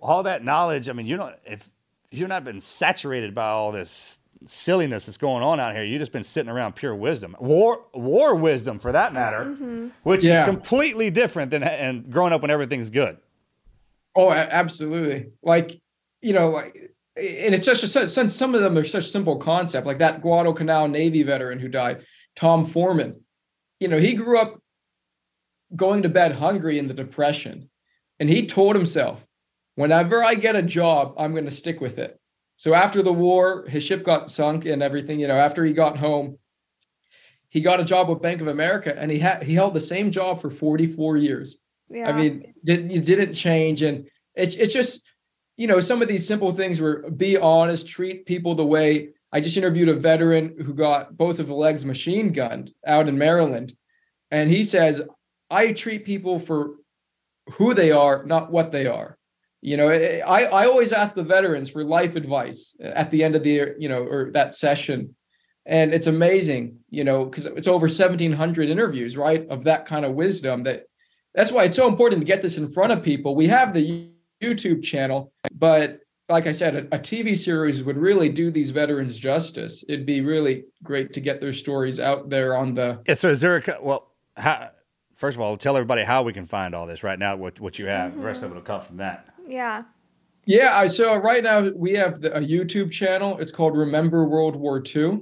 All 0.00 0.22
that 0.22 0.44
knowledge. 0.44 0.88
I 0.88 0.92
mean, 0.92 1.06
you 1.06 1.16
know, 1.16 1.34
if 1.44 1.68
you've 2.10 2.28
not 2.28 2.44
been 2.44 2.60
saturated 2.60 3.34
by 3.34 3.48
all 3.48 3.72
this 3.72 4.19
silliness 4.46 5.06
that's 5.06 5.18
going 5.18 5.42
on 5.42 5.60
out 5.60 5.74
here, 5.74 5.84
you've 5.84 6.00
just 6.00 6.12
been 6.12 6.24
sitting 6.24 6.50
around 6.50 6.74
pure 6.74 6.94
wisdom, 6.94 7.36
war 7.40 7.84
war 7.94 8.34
wisdom 8.34 8.78
for 8.78 8.92
that 8.92 9.12
matter, 9.12 9.44
mm-hmm. 9.44 9.88
which 10.02 10.24
yeah. 10.24 10.40
is 10.40 10.46
completely 10.46 11.10
different 11.10 11.50
than 11.50 11.62
and 11.62 12.10
growing 12.10 12.32
up 12.32 12.42
when 12.42 12.50
everything's 12.50 12.90
good. 12.90 13.18
Oh, 14.16 14.30
absolutely. 14.30 15.30
Like 15.42 15.80
you 16.22 16.32
know, 16.32 16.50
like 16.50 16.76
and 17.16 17.54
it's 17.54 17.66
just 17.66 17.96
a, 17.96 18.08
some 18.08 18.54
of 18.54 18.60
them 18.60 18.78
are 18.78 18.84
such 18.84 19.10
simple 19.10 19.36
concept 19.36 19.86
like 19.86 19.98
that 19.98 20.22
guadalcanal 20.22 20.88
navy 20.88 21.22
veteran 21.22 21.58
who 21.58 21.68
died 21.68 22.04
tom 22.36 22.64
foreman 22.64 23.20
you 23.80 23.88
know 23.88 23.98
he 23.98 24.14
grew 24.14 24.38
up 24.38 24.60
going 25.74 26.02
to 26.02 26.08
bed 26.08 26.32
hungry 26.32 26.78
in 26.78 26.88
the 26.88 26.94
depression 26.94 27.68
and 28.20 28.28
he 28.28 28.46
told 28.46 28.76
himself 28.76 29.26
whenever 29.74 30.22
i 30.22 30.34
get 30.34 30.56
a 30.56 30.62
job 30.62 31.14
i'm 31.18 31.32
going 31.32 31.44
to 31.44 31.50
stick 31.50 31.80
with 31.80 31.98
it 31.98 32.19
so 32.60 32.74
after 32.74 33.02
the 33.02 33.12
war 33.12 33.64
his 33.66 33.82
ship 33.82 34.04
got 34.04 34.30
sunk 34.30 34.64
and 34.66 34.82
everything 34.82 35.18
you 35.18 35.28
know 35.28 35.38
after 35.38 35.64
he 35.64 35.72
got 35.72 35.96
home 35.96 36.38
he 37.48 37.60
got 37.60 37.80
a 37.80 37.84
job 37.84 38.08
with 38.08 38.22
bank 38.22 38.40
of 38.40 38.48
america 38.48 38.92
and 38.98 39.10
he 39.10 39.18
had 39.18 39.42
he 39.42 39.54
held 39.54 39.74
the 39.74 39.80
same 39.94 40.10
job 40.10 40.40
for 40.40 40.50
44 40.50 41.16
years 41.16 41.58
yeah. 41.88 42.08
i 42.08 42.12
mean 42.12 42.52
it, 42.64 42.92
it 42.92 43.04
didn't 43.04 43.34
change 43.34 43.82
and 43.82 44.08
it's 44.34 44.54
it's 44.54 44.74
just 44.74 45.02
you 45.60 45.66
know, 45.66 45.80
some 45.80 46.00
of 46.00 46.08
these 46.08 46.26
simple 46.26 46.52
things 46.54 46.80
were 46.80 47.10
be 47.10 47.36
honest, 47.36 47.86
treat 47.86 48.24
people 48.24 48.54
the 48.54 48.64
way 48.64 49.10
I 49.30 49.42
just 49.42 49.58
interviewed 49.58 49.90
a 49.90 49.94
veteran 49.94 50.56
who 50.56 50.72
got 50.72 51.18
both 51.18 51.38
of 51.38 51.48
the 51.48 51.54
legs 51.54 51.84
machine 51.84 52.32
gunned 52.32 52.72
out 52.86 53.10
in 53.10 53.18
Maryland. 53.18 53.74
And 54.30 54.50
he 54.50 54.64
says, 54.64 55.02
I 55.50 55.74
treat 55.74 56.06
people 56.06 56.38
for 56.38 56.76
who 57.52 57.74
they 57.74 57.92
are, 57.92 58.24
not 58.24 58.50
what 58.50 58.72
they 58.72 58.86
are. 58.86 59.18
You 59.62 59.76
know, 59.76 59.88
I, 59.88 60.44
I 60.44 60.66
always 60.66 60.92
ask 60.92 61.14
the 61.14 61.22
veterans 61.22 61.68
for 61.68 61.84
life 61.84 62.16
advice 62.16 62.76
at 62.82 63.10
the 63.10 63.22
end 63.22 63.36
of 63.36 63.42
the, 63.42 63.74
you 63.78 63.88
know, 63.88 64.02
or 64.02 64.30
that 64.32 64.54
session. 64.54 65.14
And 65.66 65.92
it's 65.92 66.06
amazing, 66.06 66.78
you 66.88 67.04
know, 67.04 67.26
because 67.26 67.44
it's 67.44 67.68
over 67.68 67.84
1700 67.84 68.70
interviews, 68.70 69.16
right? 69.16 69.46
Of 69.48 69.64
that 69.64 69.84
kind 69.84 70.04
of 70.04 70.14
wisdom 70.14 70.62
that 70.64 70.86
that's 71.34 71.52
why 71.52 71.64
it's 71.64 71.76
so 71.76 71.86
important 71.86 72.22
to 72.22 72.26
get 72.26 72.42
this 72.42 72.56
in 72.56 72.72
front 72.72 72.92
of 72.92 73.02
people. 73.02 73.36
We 73.36 73.46
have 73.48 73.74
the 73.74 74.10
YouTube 74.42 74.82
channel. 74.82 75.32
But 75.52 76.00
like 76.28 76.46
I 76.46 76.52
said, 76.52 76.74
a, 76.74 76.96
a, 76.96 76.98
TV 76.98 77.36
series 77.36 77.82
would 77.82 77.96
really 77.96 78.28
do 78.28 78.50
these 78.50 78.70
veterans 78.70 79.18
justice. 79.18 79.84
It'd 79.88 80.06
be 80.06 80.20
really 80.20 80.64
great 80.82 81.12
to 81.14 81.20
get 81.20 81.40
their 81.40 81.52
stories 81.52 82.00
out 82.00 82.30
there 82.30 82.56
on 82.56 82.74
the. 82.74 83.00
Yeah. 83.06 83.14
So 83.14 83.28
is 83.28 83.40
there 83.40 83.56
a 83.56 83.78
well? 83.82 84.08
How, 84.36 84.70
first 85.14 85.36
of 85.36 85.40
all, 85.40 85.56
tell 85.56 85.76
everybody 85.76 86.02
how 86.02 86.22
we 86.22 86.32
can 86.32 86.46
find 86.46 86.74
all 86.74 86.86
this 86.86 87.02
right 87.02 87.18
now. 87.18 87.36
What 87.36 87.60
what 87.60 87.78
you 87.78 87.86
have. 87.86 88.12
Mm-hmm. 88.12 88.20
The 88.20 88.26
rest 88.26 88.42
of 88.42 88.52
it 88.52 88.54
will 88.54 88.62
come 88.62 88.80
from 88.80 88.98
that. 88.98 89.29
Yeah. 89.50 89.82
Yeah. 90.46 90.86
So 90.86 91.16
right 91.16 91.42
now 91.42 91.70
we 91.74 91.92
have 91.94 92.20
the, 92.20 92.34
a 92.36 92.40
YouTube 92.40 92.90
channel. 92.90 93.38
It's 93.38 93.52
called 93.52 93.76
Remember 93.76 94.26
World 94.26 94.56
War 94.56 94.82
II. 94.84 95.20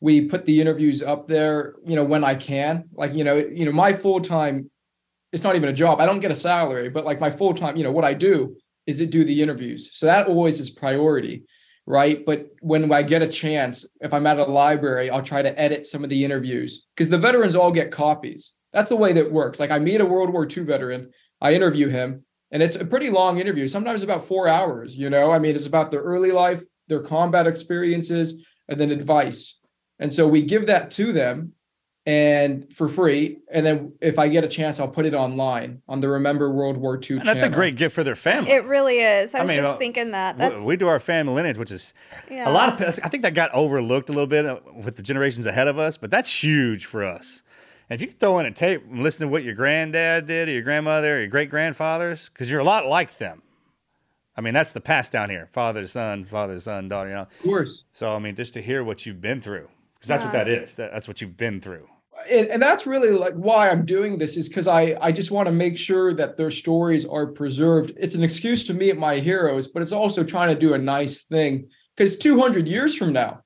We 0.00 0.26
put 0.26 0.44
the 0.44 0.60
interviews 0.60 1.02
up 1.02 1.26
there. 1.26 1.76
You 1.84 1.96
know 1.96 2.04
when 2.04 2.24
I 2.24 2.34
can. 2.34 2.84
Like 2.92 3.14
you 3.14 3.24
know 3.24 3.36
you 3.36 3.64
know 3.64 3.72
my 3.72 3.92
full 3.92 4.20
time 4.20 4.70
it's 5.32 5.42
not 5.42 5.56
even 5.56 5.68
a 5.68 5.72
job. 5.72 6.00
I 6.00 6.06
don't 6.06 6.20
get 6.20 6.30
a 6.30 6.36
salary, 6.36 6.88
but 6.88 7.04
like 7.04 7.20
my 7.20 7.30
full 7.30 7.54
time, 7.54 7.76
you 7.76 7.84
know, 7.84 7.92
what 7.92 8.04
I 8.04 8.14
do 8.14 8.56
is 8.86 9.00
it 9.00 9.10
do 9.10 9.24
the 9.24 9.42
interviews. 9.42 9.90
So 9.92 10.06
that 10.06 10.26
always 10.26 10.58
is 10.60 10.70
priority, 10.70 11.44
right? 11.86 12.24
But 12.24 12.46
when 12.60 12.90
I 12.90 13.02
get 13.02 13.22
a 13.22 13.28
chance, 13.28 13.84
if 14.00 14.14
I'm 14.14 14.26
at 14.26 14.38
a 14.38 14.44
library, 14.44 15.10
I'll 15.10 15.22
try 15.22 15.42
to 15.42 15.60
edit 15.60 15.86
some 15.86 16.02
of 16.02 16.10
the 16.10 16.24
interviews 16.24 16.86
because 16.94 17.10
the 17.10 17.18
veterans 17.18 17.56
all 17.56 17.70
get 17.70 17.90
copies. 17.90 18.52
That's 18.72 18.88
the 18.88 18.96
way 18.96 19.12
that 19.14 19.30
works. 19.30 19.60
Like 19.60 19.70
I 19.70 19.78
meet 19.78 20.00
a 20.00 20.06
World 20.06 20.30
War 20.30 20.46
II 20.50 20.64
veteran, 20.64 21.10
I 21.40 21.52
interview 21.52 21.88
him, 21.88 22.24
and 22.50 22.62
it's 22.62 22.76
a 22.76 22.84
pretty 22.84 23.10
long 23.10 23.38
interview, 23.38 23.68
sometimes 23.68 24.02
about 24.02 24.24
four 24.24 24.48
hours. 24.48 24.96
You 24.96 25.10
know, 25.10 25.30
I 25.30 25.38
mean, 25.38 25.54
it's 25.54 25.66
about 25.66 25.90
their 25.90 26.02
early 26.02 26.32
life, 26.32 26.62
their 26.88 27.00
combat 27.00 27.46
experiences, 27.46 28.42
and 28.68 28.80
then 28.80 28.90
advice. 28.90 29.58
And 29.98 30.12
so 30.12 30.26
we 30.28 30.42
give 30.42 30.66
that 30.66 30.90
to 30.92 31.12
them 31.12 31.52
and 32.06 32.72
for 32.72 32.88
free. 32.88 33.36
And 33.52 33.66
then 33.66 33.92
if 34.00 34.18
I 34.18 34.28
get 34.28 34.42
a 34.42 34.48
chance, 34.48 34.80
I'll 34.80 34.88
put 34.88 35.04
it 35.04 35.12
online 35.12 35.82
on 35.88 36.00
the 36.00 36.08
Remember 36.08 36.50
World 36.50 36.78
War 36.78 36.98
II. 36.98 37.18
And 37.18 37.28
that's 37.28 37.42
a 37.42 37.50
great 37.50 37.76
gift 37.76 37.94
for 37.94 38.02
their 38.02 38.14
family. 38.14 38.50
It 38.50 38.64
really 38.64 39.00
is. 39.00 39.34
I, 39.34 39.38
I 39.38 39.42
was 39.42 39.48
mean, 39.50 39.58
just 39.58 39.70
uh, 39.70 39.76
thinking 39.76 40.12
that. 40.12 40.38
That's... 40.38 40.58
We 40.60 40.78
do 40.78 40.88
our 40.88 41.00
family 41.00 41.34
lineage, 41.34 41.58
which 41.58 41.70
is 41.70 41.92
yeah. 42.30 42.48
a 42.48 42.50
lot 42.50 42.80
of. 42.80 42.98
I 43.04 43.08
think 43.10 43.24
that 43.24 43.34
got 43.34 43.52
overlooked 43.52 44.08
a 44.08 44.12
little 44.12 44.26
bit 44.26 44.46
uh, 44.46 44.60
with 44.82 44.96
the 44.96 45.02
generations 45.02 45.44
ahead 45.44 45.68
of 45.68 45.78
us, 45.78 45.98
but 45.98 46.10
that's 46.10 46.32
huge 46.42 46.86
for 46.86 47.04
us. 47.04 47.42
And 47.88 48.00
if 48.00 48.06
you 48.06 48.12
throw 48.12 48.38
in 48.38 48.46
a 48.46 48.50
tape 48.50 48.84
and 48.84 49.02
listen 49.02 49.22
to 49.22 49.28
what 49.28 49.44
your 49.44 49.54
granddad 49.54 50.26
did, 50.26 50.48
or 50.48 50.52
your 50.52 50.62
grandmother, 50.62 51.16
or 51.16 51.18
your 51.20 51.28
great 51.28 51.50
grandfathers, 51.50 52.28
because 52.28 52.50
you're 52.50 52.60
a 52.60 52.64
lot 52.64 52.86
like 52.86 53.18
them. 53.18 53.42
I 54.36 54.40
mean, 54.40 54.54
that's 54.54 54.72
the 54.72 54.80
pass 54.80 55.08
down 55.08 55.30
here: 55.30 55.48
father 55.50 55.80
to 55.80 55.88
son, 55.88 56.24
father 56.24 56.54
to 56.54 56.60
son, 56.60 56.88
daughter. 56.88 57.08
You 57.08 57.16
know, 57.16 57.22
of 57.22 57.42
course. 57.42 57.84
So 57.92 58.14
I 58.14 58.18
mean, 58.18 58.36
just 58.36 58.54
to 58.54 58.62
hear 58.62 58.84
what 58.84 59.06
you've 59.06 59.20
been 59.20 59.40
through, 59.40 59.68
because 59.94 60.08
that's 60.08 60.22
yeah. 60.22 60.26
what 60.26 60.32
that 60.32 60.48
is. 60.48 60.74
That, 60.76 60.92
that's 60.92 61.08
what 61.08 61.20
you've 61.20 61.36
been 61.36 61.60
through 61.60 61.88
and, 62.30 62.48
and 62.48 62.62
that's 62.62 62.86
really 62.86 63.10
like 63.10 63.34
why 63.34 63.70
I'm 63.70 63.84
doing 63.84 64.18
this 64.18 64.36
is 64.36 64.48
because 64.48 64.68
I 64.68 64.96
I 65.00 65.12
just 65.12 65.30
want 65.30 65.46
to 65.46 65.52
make 65.52 65.76
sure 65.76 66.14
that 66.14 66.36
their 66.36 66.50
stories 66.50 67.04
are 67.04 67.26
preserved. 67.26 67.92
It's 67.96 68.14
an 68.14 68.22
excuse 68.22 68.64
to 68.64 68.74
meet 68.74 68.96
my 68.96 69.18
heroes, 69.18 69.68
but 69.68 69.82
it's 69.82 69.92
also 69.92 70.24
trying 70.24 70.48
to 70.48 70.58
do 70.58 70.74
a 70.74 70.78
nice 70.78 71.22
thing 71.22 71.68
because 71.96 72.16
200 72.16 72.66
years 72.66 72.94
from 72.94 73.12
now, 73.12 73.42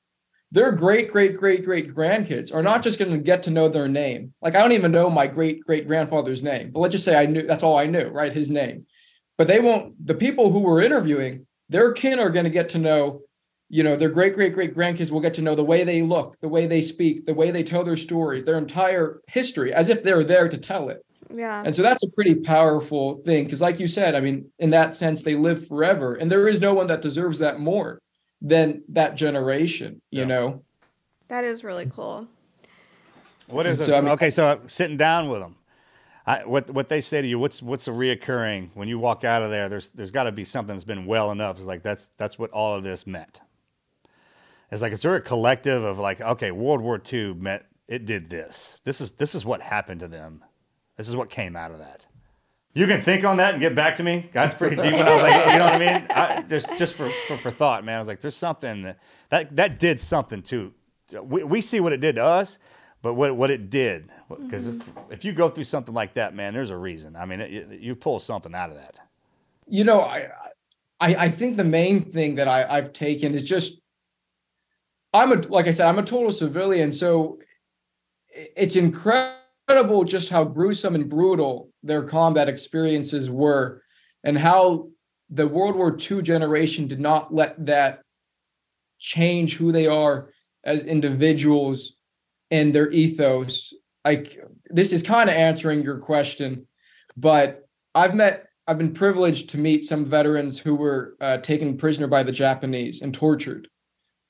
their 0.52 0.70
great 0.70 1.10
great 1.10 1.38
great 1.38 1.64
great 1.64 1.94
grandkids 1.94 2.54
are 2.54 2.62
not 2.62 2.82
just 2.82 2.98
going 2.98 3.10
to 3.10 3.18
get 3.18 3.42
to 3.44 3.50
know 3.50 3.68
their 3.68 3.88
name. 3.88 4.34
Like 4.42 4.54
I 4.54 4.60
don't 4.60 4.72
even 4.72 4.92
know 4.92 5.08
my 5.08 5.26
great 5.26 5.64
great 5.64 5.86
grandfather's 5.86 6.42
name, 6.42 6.70
but 6.70 6.80
let's 6.80 6.92
just 6.92 7.06
say 7.06 7.16
I 7.16 7.24
knew 7.24 7.46
that's 7.46 7.62
all 7.62 7.78
I 7.78 7.86
knew, 7.86 8.08
right? 8.08 8.32
His 8.32 8.50
name. 8.50 8.86
But 9.38 9.48
they 9.48 9.60
won't. 9.60 10.06
The 10.06 10.14
people 10.14 10.52
who 10.52 10.60
were 10.60 10.82
interviewing, 10.82 11.46
their 11.70 11.92
kin 11.92 12.20
are 12.20 12.28
going 12.28 12.44
to 12.44 12.50
get 12.50 12.68
to 12.70 12.78
know 12.78 13.22
you 13.70 13.82
know 13.82 13.96
their 13.96 14.10
great 14.10 14.34
great 14.34 14.52
great 14.52 14.76
grandkids 14.76 15.10
will 15.10 15.20
get 15.20 15.32
to 15.34 15.42
know 15.42 15.54
the 15.54 15.64
way 15.64 15.82
they 15.82 16.02
look 16.02 16.38
the 16.42 16.48
way 16.48 16.66
they 16.66 16.82
speak 16.82 17.24
the 17.24 17.32
way 17.32 17.50
they 17.50 17.62
tell 17.62 17.82
their 17.82 17.96
stories 17.96 18.44
their 18.44 18.58
entire 18.58 19.22
history 19.28 19.72
as 19.72 19.88
if 19.88 20.02
they're 20.02 20.22
there 20.22 20.46
to 20.46 20.58
tell 20.58 20.90
it 20.90 21.00
yeah 21.34 21.62
and 21.64 21.74
so 21.74 21.80
that's 21.80 22.02
a 22.02 22.10
pretty 22.10 22.34
powerful 22.34 23.22
thing 23.24 23.44
because 23.44 23.62
like 23.62 23.80
you 23.80 23.86
said 23.86 24.14
i 24.14 24.20
mean 24.20 24.44
in 24.58 24.68
that 24.68 24.94
sense 24.94 25.22
they 25.22 25.34
live 25.34 25.66
forever 25.66 26.12
and 26.14 26.30
there 26.30 26.48
is 26.48 26.60
no 26.60 26.74
one 26.74 26.86
that 26.86 27.00
deserves 27.00 27.38
that 27.38 27.60
more 27.60 27.98
than 28.42 28.82
that 28.88 29.14
generation. 29.14 30.02
You 30.10 30.20
Yeah. 30.22 30.26
know, 30.26 30.62
That 31.28 31.44
is 31.44 31.64
really 31.64 31.86
cool. 31.86 32.26
What 33.46 33.66
is 33.66 33.78
And 33.78 33.88
it? 33.88 33.90
so, 33.92 33.96
I 33.96 34.00
mean- 34.02 34.10
okay, 34.12 34.30
so 34.30 34.44
uh, 34.46 34.58
sitting 34.66 34.96
down 34.98 35.28
with 35.30 35.40
them, 35.40 35.56
I, 36.26 36.44
what 36.44 36.70
what 36.70 36.88
they 36.88 37.00
say 37.00 37.20
to 37.22 37.26
you? 37.26 37.38
What's 37.38 37.60
what's 37.62 37.88
a 37.88 37.90
reoccurring 37.90 38.70
when 38.74 38.86
you 38.88 38.98
walk 38.98 39.24
out 39.24 39.42
of 39.42 39.50
there? 39.50 39.68
There's 39.68 39.90
there's 39.90 40.10
got 40.12 40.24
to 40.24 40.32
be 40.32 40.44
something 40.44 40.74
that's 40.76 40.84
been 40.84 41.06
well 41.06 41.30
enough. 41.32 41.56
It's 41.56 41.64
like 41.66 41.82
that's 41.82 42.10
that's 42.16 42.38
what 42.38 42.50
all 42.50 42.76
of 42.76 42.84
this 42.84 43.06
meant. 43.06 43.40
It's 44.70 44.80
like 44.82 44.92
is 44.92 45.02
there 45.02 45.14
a 45.16 45.20
collective 45.20 45.82
of 45.82 45.98
like 45.98 46.20
okay, 46.20 46.50
World 46.52 46.80
War 46.80 47.00
II 47.12 47.34
meant 47.34 47.64
it 47.88 48.04
did 48.06 48.30
this. 48.30 48.80
This 48.84 49.00
is 49.00 49.12
this 49.12 49.34
is 49.34 49.44
what 49.44 49.62
happened 49.62 50.00
to 50.00 50.08
them. 50.08 50.44
This 50.96 51.08
is 51.08 51.16
what 51.16 51.28
came 51.28 51.56
out 51.56 51.72
of 51.72 51.78
that. 51.78 52.04
You 52.74 52.86
can 52.86 53.02
think 53.02 53.24
on 53.24 53.36
that 53.36 53.52
and 53.52 53.60
get 53.60 53.74
back 53.74 53.96
to 53.96 54.02
me. 54.02 54.30
That's 54.32 54.54
pretty 54.54 54.76
deep. 54.76 54.94
And 54.94 55.06
I 55.06 55.14
was 55.14 55.22
like, 55.22 55.46
oh, 55.46 55.52
you 55.52 55.58
know 55.58 55.64
what 55.64 55.74
I 55.74 55.78
mean? 55.78 56.06
I, 56.10 56.42
just 56.42 56.76
just 56.78 56.94
for, 56.94 57.10
for 57.28 57.36
for 57.36 57.50
thought, 57.50 57.84
man. 57.84 57.96
I 57.96 57.98
was 57.98 58.08
like, 58.08 58.20
there's 58.20 58.36
something 58.36 58.82
that 58.82 58.98
that, 59.28 59.56
that 59.56 59.78
did 59.78 60.00
something 60.00 60.42
too. 60.42 60.72
We, 61.12 61.44
we 61.44 61.60
see 61.60 61.80
what 61.80 61.92
it 61.92 61.98
did 61.98 62.16
to 62.16 62.24
us, 62.24 62.58
but 63.02 63.14
what 63.14 63.36
what 63.36 63.50
it 63.50 63.68
did 63.68 64.08
because 64.28 64.66
if, 64.66 64.76
mm-hmm. 64.76 65.12
if 65.12 65.24
you 65.24 65.32
go 65.32 65.50
through 65.50 65.64
something 65.64 65.94
like 65.94 66.14
that, 66.14 66.34
man, 66.34 66.54
there's 66.54 66.70
a 66.70 66.76
reason. 66.76 67.14
I 67.14 67.26
mean, 67.26 67.40
it, 67.40 67.50
you, 67.50 67.78
you 67.78 67.94
pull 67.94 68.18
something 68.18 68.54
out 68.54 68.70
of 68.70 68.76
that. 68.76 68.98
you 69.68 69.84
know, 69.84 70.00
I 70.00 70.28
I, 70.98 71.14
I 71.16 71.28
think 71.28 71.58
the 71.58 71.64
main 71.64 72.10
thing 72.10 72.36
that 72.36 72.48
I, 72.48 72.64
I've 72.68 72.94
taken 72.94 73.34
is 73.34 73.42
just 73.42 73.80
I'm 75.12 75.32
a 75.32 75.36
like 75.48 75.66
I 75.66 75.72
said, 75.72 75.88
I'm 75.88 75.98
a 75.98 76.02
total 76.02 76.32
civilian, 76.32 76.90
so 76.90 77.38
it's 78.30 78.76
incredible 78.76 79.41
just 80.04 80.28
how 80.28 80.44
gruesome 80.44 80.94
and 80.94 81.08
brutal 81.08 81.70
their 81.82 82.02
combat 82.02 82.48
experiences 82.48 83.30
were, 83.30 83.82
and 84.24 84.38
how 84.38 84.88
the 85.30 85.46
World 85.46 85.76
War 85.76 85.96
II 85.98 86.22
generation 86.22 86.86
did 86.86 87.00
not 87.00 87.34
let 87.34 87.66
that 87.66 88.02
change 88.98 89.56
who 89.56 89.72
they 89.72 89.86
are 89.86 90.30
as 90.64 90.84
individuals 90.84 91.94
and 92.50 92.74
their 92.74 92.90
ethos. 92.90 93.72
Like 94.04 94.38
this 94.66 94.92
is 94.92 95.02
kind 95.02 95.28
of 95.28 95.36
answering 95.36 95.82
your 95.82 95.98
question, 95.98 96.66
but 97.16 97.66
I've 97.94 98.14
met 98.14 98.46
I've 98.66 98.78
been 98.78 98.94
privileged 98.94 99.48
to 99.50 99.58
meet 99.58 99.84
some 99.84 100.04
veterans 100.04 100.58
who 100.58 100.76
were 100.76 101.16
uh, 101.20 101.38
taken 101.38 101.76
prisoner 101.76 102.06
by 102.06 102.22
the 102.22 102.30
Japanese 102.30 103.02
and 103.02 103.12
tortured. 103.12 103.66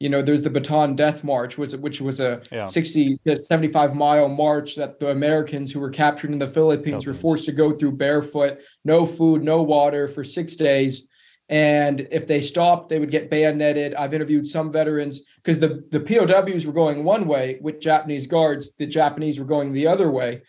You 0.02 0.08
know, 0.08 0.20
there's 0.20 0.42
the 0.42 0.50
Bataan 0.50 0.96
Death 0.96 1.22
March, 1.22 1.56
was 1.56 1.76
which 1.76 2.00
was 2.00 2.18
a 2.18 2.42
Yeah. 2.50 2.64
60 2.64 3.14
to 3.24 3.36
75 3.36 3.94
mile 3.94 4.28
march 4.28 4.74
that 4.74 4.98
the 4.98 5.10
Americans 5.10 5.70
who 5.70 5.78
were 5.78 5.90
captured 5.90 6.32
in 6.32 6.40
the 6.40 6.48
Philippines 6.48 7.06
were 7.06 7.14
forced 7.14 7.44
to 7.46 7.52
go 7.52 7.70
through 7.70 7.92
barefoot, 7.92 8.58
no 8.84 9.06
food, 9.06 9.44
no 9.44 9.62
water 9.62 10.08
for 10.08 10.24
six 10.24 10.56
days. 10.56 11.06
And 11.48 12.08
if 12.10 12.26
they 12.26 12.40
stopped, 12.40 12.88
they 12.88 12.98
would 12.98 13.12
get 13.12 13.30
bayoneted. 13.30 13.94
I've 13.94 14.12
interviewed 14.12 14.46
some 14.46 14.72
veterans 14.72 15.22
because 15.36 15.60
the, 15.60 15.84
the 15.92 16.00
POWs 16.00 16.66
were 16.66 16.72
going 16.72 17.04
one 17.04 17.28
way 17.28 17.58
with 17.60 17.78
Japanese 17.78 18.26
guards, 18.26 18.72
the 18.78 18.86
Japanese 18.86 19.38
were 19.38 19.44
going 19.44 19.72
the 19.72 19.86
other 19.86 20.10
way. 20.10 20.42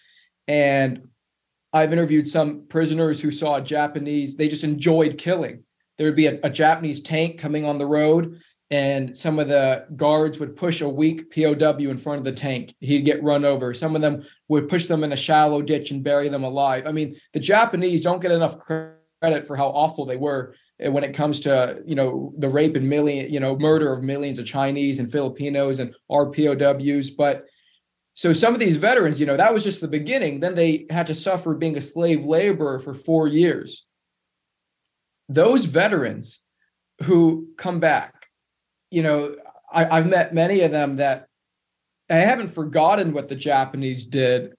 And 0.48 1.10
I've 1.74 1.94
interviewed 1.94 2.28
some 2.28 2.66
prisoners 2.70 3.22
who 3.22 3.30
saw 3.30 3.60
Japanese, 3.60 4.36
they 4.36 4.48
just 4.48 4.64
enjoyed 4.64 5.20
killing. 5.20 5.64
There 5.98 6.08
would 6.08 6.16
be 6.16 6.28
a, 6.28 6.40
a 6.44 6.50
Japanese 6.50 7.02
tank 7.02 7.38
coming 7.38 7.66
on 7.66 7.78
the 7.78 7.86
road, 7.86 8.42
and 8.72 9.16
some 9.18 9.40
of 9.40 9.48
the 9.48 9.86
guards 9.96 10.40
would 10.40 10.56
push 10.56 10.82
a 10.82 10.90
weak 10.90 11.34
POW 11.34 11.78
in 11.78 11.98
front 11.98 12.20
of 12.20 12.24
the 12.24 12.32
tank. 12.32 12.74
He'd 12.80 13.06
get 13.06 13.24
run 13.24 13.46
over. 13.46 13.74
Some 13.74 13.96
of 13.96 14.02
them 14.02 14.26
would 14.48 14.70
push 14.70 14.88
them 14.88 15.04
in 15.04 15.14
a 15.14 15.18
shallow 15.18 15.62
ditch 15.62 15.92
and 15.92 16.04
bury 16.04 16.30
them 16.30 16.44
alive. 16.44 16.86
I 16.88 16.92
mean, 16.92 17.16
the 17.34 17.40
Japanese 17.40 18.02
don't 18.02 18.22
get 18.22 18.32
enough 18.32 18.58
credit 18.60 19.46
for 19.46 19.56
how 19.56 19.68
awful 19.68 20.06
they 20.06 20.18
were 20.18 20.56
uh, 20.84 20.92
when 20.92 21.04
it 21.04 21.14
comes 21.14 21.40
to 21.42 21.82
you 21.86 21.96
know 21.96 22.34
the 22.38 22.50
rape 22.50 22.76
and 22.76 22.90
million 22.90 23.32
you 23.32 23.40
know 23.40 23.58
murder 23.58 23.94
of 23.94 24.04
millions 24.04 24.40
of 24.40 24.46
Chinese 24.46 25.00
and 25.00 25.12
Filipinos 25.12 25.80
and 25.80 25.94
our 26.10 26.32
POWs, 26.32 27.12
but 27.12 27.46
so 28.16 28.32
some 28.32 28.54
of 28.54 28.60
these 28.60 28.78
veterans, 28.78 29.20
you 29.20 29.26
know, 29.26 29.38
that 29.38 29.54
was 29.54 29.64
just 29.64 29.82
the 29.82 29.88
beginning. 29.88 30.40
Then 30.40 30.56
they 30.56 30.86
had 30.90 31.08
to 31.08 31.16
suffer 31.16 31.56
being 31.56 31.78
a 31.78 31.82
slave 31.82 32.26
laborer 32.26 32.80
for 32.80 32.94
four 32.94 33.28
years. 33.28 33.86
Those 35.30 35.66
veterans 35.66 36.40
who 37.04 37.48
come 37.58 37.80
back, 37.80 38.13
you 38.94 39.02
know, 39.04 39.36
I, 39.72 39.98
I've 39.98 40.08
met 40.08 40.34
many 40.34 40.62
of 40.62 40.72
them 40.72 40.98
that 40.98 41.28
I 42.10 42.16
haven't 42.18 42.50
forgotten 42.50 43.14
what 43.14 43.28
the 43.28 43.36
Japanese 43.36 44.06
did, 44.06 44.54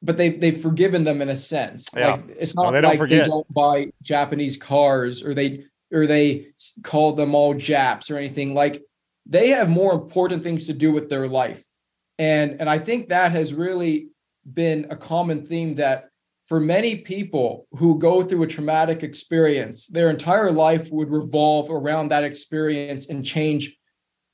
but 0.00 0.16
they've 0.16 0.40
they've 0.40 0.60
forgiven 0.60 1.02
them 1.04 1.20
in 1.20 1.28
a 1.28 1.36
sense. 1.36 1.88
Yeah. 1.96 2.12
Like 2.12 2.24
it's 2.38 2.54
No, 2.54 2.62
not 2.64 2.70
they 2.72 2.80
don't 2.80 2.90
like 2.90 2.98
forget. 2.98 3.24
they 3.24 3.28
don't 3.28 3.52
buy 3.52 3.90
Japanese 4.02 4.56
cars 4.56 5.22
or 5.22 5.34
they 5.34 5.64
or 5.92 6.06
they 6.06 6.48
call 6.82 7.12
them 7.12 7.34
all 7.34 7.54
Japs 7.54 8.10
or 8.10 8.16
anything. 8.16 8.54
Like 8.54 8.82
they 9.26 9.48
have 9.48 9.68
more 9.68 9.92
important 9.92 10.42
things 10.42 10.66
to 10.66 10.72
do 10.72 10.92
with 10.92 11.08
their 11.10 11.28
life 11.28 11.62
and 12.18 12.56
and 12.60 12.68
i 12.68 12.78
think 12.78 13.08
that 13.08 13.30
has 13.30 13.52
really 13.54 14.08
been 14.54 14.86
a 14.90 14.96
common 14.96 15.44
theme 15.44 15.74
that 15.76 16.07
for 16.48 16.58
many 16.58 16.96
people 16.96 17.68
who 17.72 17.98
go 17.98 18.22
through 18.22 18.42
a 18.42 18.46
traumatic 18.46 19.02
experience 19.02 19.86
their 19.86 20.10
entire 20.10 20.50
life 20.50 20.90
would 20.90 21.10
revolve 21.10 21.70
around 21.70 22.08
that 22.08 22.24
experience 22.24 23.06
and 23.06 23.24
change 23.24 23.76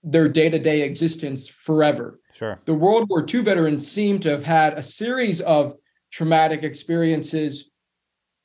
their 0.03 0.29
day-to-day 0.29 0.83
existence 0.83 1.47
forever 1.49 2.21
Sure. 2.33 2.61
the 2.65 2.75
world 2.75 3.09
war 3.09 3.25
ii 3.33 3.41
veterans 3.41 3.91
seem 3.91 4.19
to 4.21 4.31
have 4.31 4.45
had 4.45 4.75
a 4.75 4.83
series 4.83 5.41
of 5.43 5.75
traumatic 6.13 6.63
experiences 6.63 7.71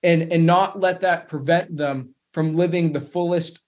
and 0.04 0.32
and 0.34 0.46
not 0.46 0.80
let 0.80 1.02
that 1.02 1.28
prevent 1.28 1.76
them 1.76 2.14
from 2.34 2.54
living 2.54 2.92
the 2.92 3.00
fullest 3.00 3.60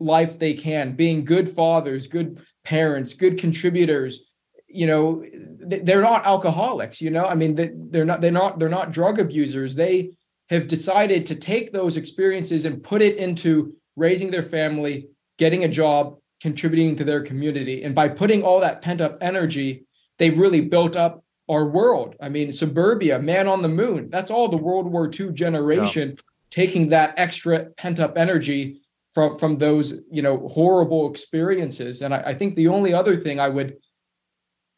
life 0.00 0.38
they 0.38 0.54
can 0.54 0.94
being 0.94 1.24
good 1.24 1.48
fathers 1.48 2.06
good 2.06 2.40
parents 2.64 3.14
good 3.14 3.38
contributors 3.38 4.31
you 4.72 4.86
know 4.86 5.24
they're 5.64 6.02
not 6.02 6.26
alcoholics 6.26 7.00
you 7.00 7.10
know? 7.10 7.26
I 7.26 7.34
mean 7.34 7.54
they- 7.54 7.72
they're 7.74 8.04
not 8.04 8.20
they're 8.20 8.30
not 8.30 8.58
they're 8.58 8.68
not 8.68 8.92
drug 8.92 9.18
abusers. 9.18 9.74
They 9.74 10.16
have 10.50 10.66
decided 10.68 11.24
to 11.26 11.34
take 11.34 11.72
those 11.72 11.96
experiences 11.96 12.64
and 12.64 12.82
put 12.82 13.00
it 13.02 13.16
into 13.16 13.74
raising 13.96 14.30
their 14.30 14.42
family 14.42 15.08
getting 15.38 15.64
a 15.64 15.68
job 15.68 16.18
contributing 16.40 16.96
to 16.96 17.04
their 17.04 17.22
community. 17.22 17.84
And 17.84 17.94
by 17.94 18.08
putting 18.08 18.42
all 18.42 18.60
that 18.60 18.82
pent 18.82 19.00
up 19.00 19.18
energy 19.20 19.84
they've 20.18 20.38
really 20.38 20.60
built 20.60 20.94
up 20.96 21.24
our 21.48 21.64
world. 21.66 22.14
I 22.20 22.28
mean 22.28 22.52
suburbia 22.52 23.18
man 23.18 23.46
on 23.48 23.62
the 23.62 23.68
moon. 23.68 24.08
That's 24.10 24.30
all 24.30 24.48
the 24.48 24.56
world 24.56 24.86
war 24.86 25.10
ii 25.18 25.30
generation 25.32 26.16
taking 26.50 26.88
that 26.90 27.14
extra 27.16 27.66
pent 27.76 27.98
up 28.00 28.16
energy 28.16 28.80
from 29.14 29.38
from 29.38 29.58
those 29.58 29.94
you 30.10 30.22
know 30.22 30.48
horrible 30.48 31.10
experiences. 31.10 32.02
And 32.02 32.12
I, 32.14 32.20
I 32.30 32.34
think 32.34 32.56
the 32.56 32.68
only 32.68 32.92
other 32.92 33.16
thing 33.16 33.38
i 33.40 33.48
would 33.48 33.76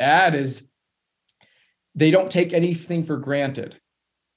add 0.00 0.34
is 0.34 0.66
they 1.94 2.10
don't 2.10 2.30
take 2.30 2.52
anything 2.52 3.04
for 3.04 3.16
granted 3.16 3.80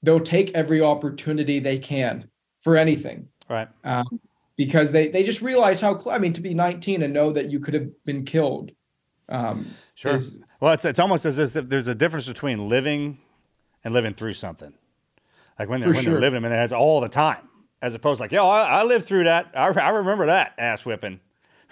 they'll 0.02 0.20
take 0.20 0.52
every 0.54 0.80
opportunity 0.80 1.58
they 1.58 1.78
can 1.78 2.28
for 2.60 2.76
anything 2.76 3.28
Right. 3.48 3.68
um, 3.84 4.06
because 4.56 4.90
they 4.92 5.08
they 5.08 5.22
just 5.22 5.42
realize 5.42 5.80
how 5.80 6.00
i 6.10 6.18
mean 6.18 6.32
to 6.34 6.40
be 6.40 6.54
19 6.54 7.02
and 7.02 7.12
know 7.12 7.32
that 7.32 7.50
you 7.50 7.58
could 7.60 7.74
have 7.74 7.88
been 8.04 8.24
killed 8.24 8.70
um 9.28 9.66
Sure. 9.94 10.14
is- 10.14 10.38
Well, 10.60 10.72
it's 10.74 10.84
it's 10.84 10.98
almost 11.00 11.24
as 11.24 11.38
if 11.56 11.68
there's 11.68 11.88
a 11.88 11.94
difference 11.94 12.28
between 12.28 12.68
living 12.68 13.18
and 13.84 13.92
living 13.94 14.14
through 14.14 14.34
something. 14.34 14.72
Like 15.58 15.68
when 15.68 15.80
they're 15.80 15.92
when 15.92 16.02
sure. 16.04 16.12
they're 16.14 16.20
living 16.20 16.42
them, 16.42 16.52
and 16.52 16.52
that's 16.52 16.72
all 16.72 17.00
the 17.00 17.08
time, 17.08 17.48
as 17.82 17.94
opposed 17.94 18.18
to 18.18 18.22
like, 18.24 18.32
yo, 18.32 18.46
I, 18.48 18.80
I 18.80 18.82
lived 18.84 19.06
through 19.06 19.24
that. 19.24 19.50
I, 19.54 19.68
I 19.68 19.88
remember 19.90 20.26
that 20.26 20.54
ass 20.58 20.84
whipping, 20.84 21.18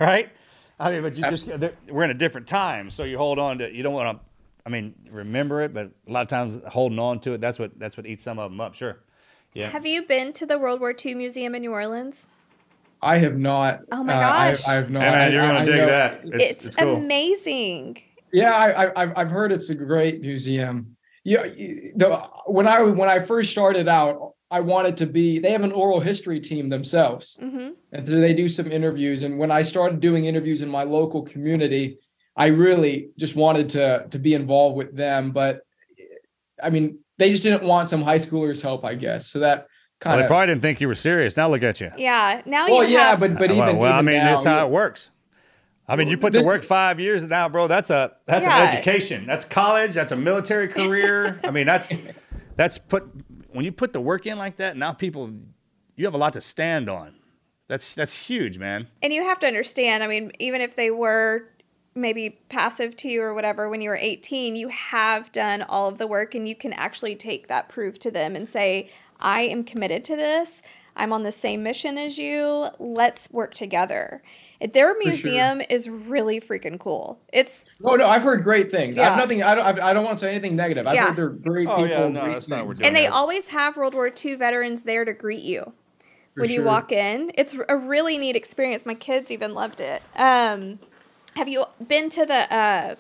right? 0.01 0.31
I 0.79 0.91
mean, 0.91 1.03
but 1.03 1.17
you 1.17 1.23
just 1.31 1.47
we're 1.89 2.05
in 2.05 2.11
a 2.11 2.15
different 2.15 2.47
time, 2.47 2.91
so 2.91 3.05
you 3.05 3.17
hold 3.19 3.39
on 3.39 3.59
to. 3.59 3.73
You 3.73 3.83
don't 3.83 3.95
want 3.95 4.19
to. 4.19 4.25
I 4.65 4.69
mean, 4.69 4.95
remember 5.11 5.63
it, 5.63 5.73
but 5.73 5.91
a 6.09 6.13
lot 6.13 6.23
of 6.23 6.29
times 6.29 6.59
holding 6.69 6.99
on 6.99 7.21
to 7.21 7.33
it, 7.35 7.41
that's 7.41 7.59
what 7.59 7.79
that's 7.79 7.97
what 7.97 8.07
eats 8.07 8.25
some 8.25 8.39
of 8.39 8.51
them 8.51 8.61
up. 8.61 8.75
Sure. 8.75 8.99
Yeah. 9.55 9.71
Have 9.71 9.87
you 9.87 10.03
been 10.03 10.33
to 10.35 10.45
the 10.45 10.59
World 10.59 10.81
War 10.81 10.95
II 11.05 11.15
Museum 11.15 11.55
in 11.55 11.63
New 11.63 11.73
Orleans? 11.73 12.27
i 13.03 13.19
have 13.19 13.39
not 13.39 13.81
Oh 13.93 14.03
my 14.03 14.15
uh, 14.15 14.17
I, 14.31 14.51
gosh. 14.53 14.67
I 14.69 14.73
have 14.75 14.91
not 14.91 15.03
Hey, 15.03 15.11
man, 15.11 15.33
you're 15.33 15.43
I- 15.43 15.47
gonna 15.47 15.59
I 15.61 15.65
dig 15.65 15.77
know- 15.77 15.87
that. 15.87 16.21
It's, 16.25 16.45
It's, 16.45 16.65
it's 16.67 16.77
cool. 16.77 16.97
amazing. 16.97 18.03
Yeah, 18.33 18.53
I, 18.53 18.85
I 18.87 19.03
I've- 19.03 19.13
I've 19.17 19.31
heard 19.31 19.53
it's 19.53 19.71
a 19.71 19.75
great 19.75 20.21
museum. 20.21 20.97
Yeah, 21.25 21.45
you- 21.45 21.93
the 21.97 22.17
when 22.47 22.67
I 22.69 22.83
when 22.83 23.09
I 23.09 23.21
first 23.21 23.51
started 23.51 23.89
out, 23.89 24.35
I 24.51 24.61
wanted 24.61 24.97
to 24.99 25.07
be. 25.07 25.39
They 25.39 25.51
have 25.51 25.65
an 25.65 25.73
oral 25.73 26.01
history 26.01 26.41
team 26.41 26.69
themselves, 26.69 27.37
hmm 27.41 27.71
and 27.93 28.07
so 28.07 28.21
they 28.21 28.35
do 28.35 28.49
some 28.49 28.71
interviews. 28.71 29.23
And 29.23 29.39
when 29.39 29.51
I 29.51 29.63
started 29.63 30.01
doing 30.01 30.27
interviews 30.27 30.63
in 30.63 30.69
my 30.69 30.83
local 30.85 31.23
community, 31.23 31.99
I 32.37 32.47
really 32.47 33.11
just 33.19 33.35
wanted 33.37 33.69
to 33.71 34.07
to 34.11 34.19
be 34.19 34.35
involved 34.35 34.77
with 34.77 34.95
them. 34.97 35.33
But 35.33 35.63
I 36.63 36.71
mean, 36.71 36.99
they 37.19 37.31
just 37.31 37.43
didn't 37.43 37.65
want 37.65 37.89
some 37.89 38.03
high 38.03 38.19
schoolers' 38.19 38.63
help, 38.63 38.85
I 38.85 38.95
guess. 38.95 39.27
So 39.29 39.41
that 39.41 39.67
well, 40.05 40.15
of 40.15 40.21
they 40.21 40.27
probably 40.27 40.47
didn't 40.49 40.63
think 40.63 40.81
you 40.81 40.89
were 40.89 40.95
serious. 40.95 41.37
Now 41.37 41.49
look 41.49 41.63
at 41.63 41.81
you. 41.81 41.91
Yeah. 41.97 42.43
Now 42.47 42.69
well, 42.69 42.85
you 42.85 42.95
yeah, 42.95 43.11
have. 43.11 43.21
but 43.21 43.31
but 43.39 43.51
well, 43.51 43.69
even 43.69 43.79
well, 43.79 43.93
I 43.93 43.97
even 43.97 44.05
mean, 44.07 44.17
now, 44.17 44.35
that's 44.35 44.45
how 44.45 44.65
it 44.65 44.71
works. 44.71 45.11
I 45.89 45.97
mean, 45.97 46.09
you 46.09 46.19
put 46.19 46.33
to 46.33 46.39
This- 46.41 46.47
work 46.47 46.63
five 46.65 46.99
years 47.01 47.25
now, 47.25 47.49
bro. 47.49 47.67
That's 47.69 47.91
a 47.91 48.13
that's 48.27 48.45
Yeah. 48.47 48.63
an 48.63 48.69
education. 48.77 49.27
That's 49.27 49.45
college. 49.45 49.95
That's 49.95 50.13
a 50.13 50.17
military 50.17 50.69
career. 50.69 51.41
I 51.45 51.51
mean, 51.51 51.67
that's 51.67 51.93
that's 52.57 52.79
put 52.79 53.09
when 53.57 53.65
you 53.65 53.73
put 53.73 53.93
the 53.93 54.01
work 54.01 54.27
in 54.27 54.39
like 54.39 54.57
that. 54.59 54.77
Now 54.77 54.93
people, 54.93 55.31
you 55.97 56.05
have 56.05 56.15
a 56.15 56.19
lot 56.19 56.35
to 56.35 56.41
stand 56.41 56.89
on. 56.91 57.15
That's 57.69 57.95
that's 57.95 58.15
huge, 58.15 58.59
man. 58.59 58.87
And 59.03 59.13
you 59.13 59.23
have 59.23 59.41
to 59.41 59.47
understand, 59.47 60.05
I 60.05 60.07
mean, 60.07 60.31
even 60.39 60.61
if 60.61 60.77
they 60.77 60.91
were 60.91 61.49
maybe 61.95 62.39
passive 62.49 62.95
to 62.99 63.09
you 63.09 63.23
or 63.23 63.33
whatever 63.35 63.69
when 63.69 63.81
you 63.81 63.89
were 63.89 63.97
18, 63.97 64.55
you 64.55 64.69
have 64.69 65.33
done 65.33 65.63
all 65.63 65.89
of 65.89 65.99
the 65.99 66.07
work 66.07 66.35
and 66.35 66.47
you 66.47 66.55
can 66.55 66.75
actually 66.75 67.17
take 67.17 67.49
that 67.49 67.69
proof 67.69 67.99
to 67.99 68.11
them 68.11 68.37
and 68.37 68.47
say, 68.47 68.91
I 69.19 69.43
am 69.43 69.65
committed 69.65 70.05
to 70.05 70.17
this. 70.17 70.61
I'm 70.95 71.13
on 71.13 71.23
the 71.23 71.33
same 71.33 71.63
mission 71.63 71.97
as 71.97 72.19
you. 72.19 72.69
Let's 72.79 73.29
work 73.31 73.55
together. 73.55 74.23
Their 74.61 74.95
sure. 74.95 75.05
museum 75.05 75.61
is 75.69 75.89
really 75.89 76.41
freaking 76.41 76.79
cool. 76.79 77.19
It's 77.33 77.67
Oh 77.85 77.95
no, 77.95 78.07
I've 78.07 78.23
heard 78.23 78.43
great 78.43 78.71
things. 78.71 78.97
I've 78.99 79.17
nothing. 79.19 79.43
I 79.43 79.55
don't. 79.55 79.81
I 79.81 79.93
don't 79.93 80.05
want 80.05 80.19
to 80.19 80.25
say 80.25 80.31
anything 80.31 80.57
negative. 80.57 80.87
I've 80.87 80.95
Yeah. 80.95 81.07
heard 81.09 81.17
they're 81.17 81.29
great 81.29 81.69
Oh, 81.69 81.77
people. 81.77 81.89
yeah, 81.89 82.09
no, 82.09 82.21
great 82.23 82.33
that's 82.33 82.49
not 82.49 82.59
what 82.61 82.69
we're 82.69 82.75
doing. 82.75 82.87
and 82.89 82.97
they 82.97 83.05
Yeah. 83.05 83.11
always 83.11 83.49
have 83.49 83.77
World 83.77 83.95
War 83.95 84.11
II 84.11 84.35
veterans 84.37 84.83
there 84.83 85.05
to 85.05 85.13
greet 85.13 85.43
you 85.43 85.73
For 86.35 86.41
when 86.43 86.51
you 86.51 86.63
walk 86.63 86.91
in. 86.93 87.33
It's 87.35 87.57
a 87.69 87.77
really 87.77 88.17
neat 88.19 88.37
experience. 88.37 88.87
My 88.87 88.95
kids 88.95 89.31
even 89.31 89.53
loved 89.55 89.81
it. 89.81 90.03
Um, 90.17 90.79
have 91.35 91.49
you 91.49 91.65
been 91.87 92.09
to 92.11 92.25
the? 92.25 92.53
Uh, 92.55 92.95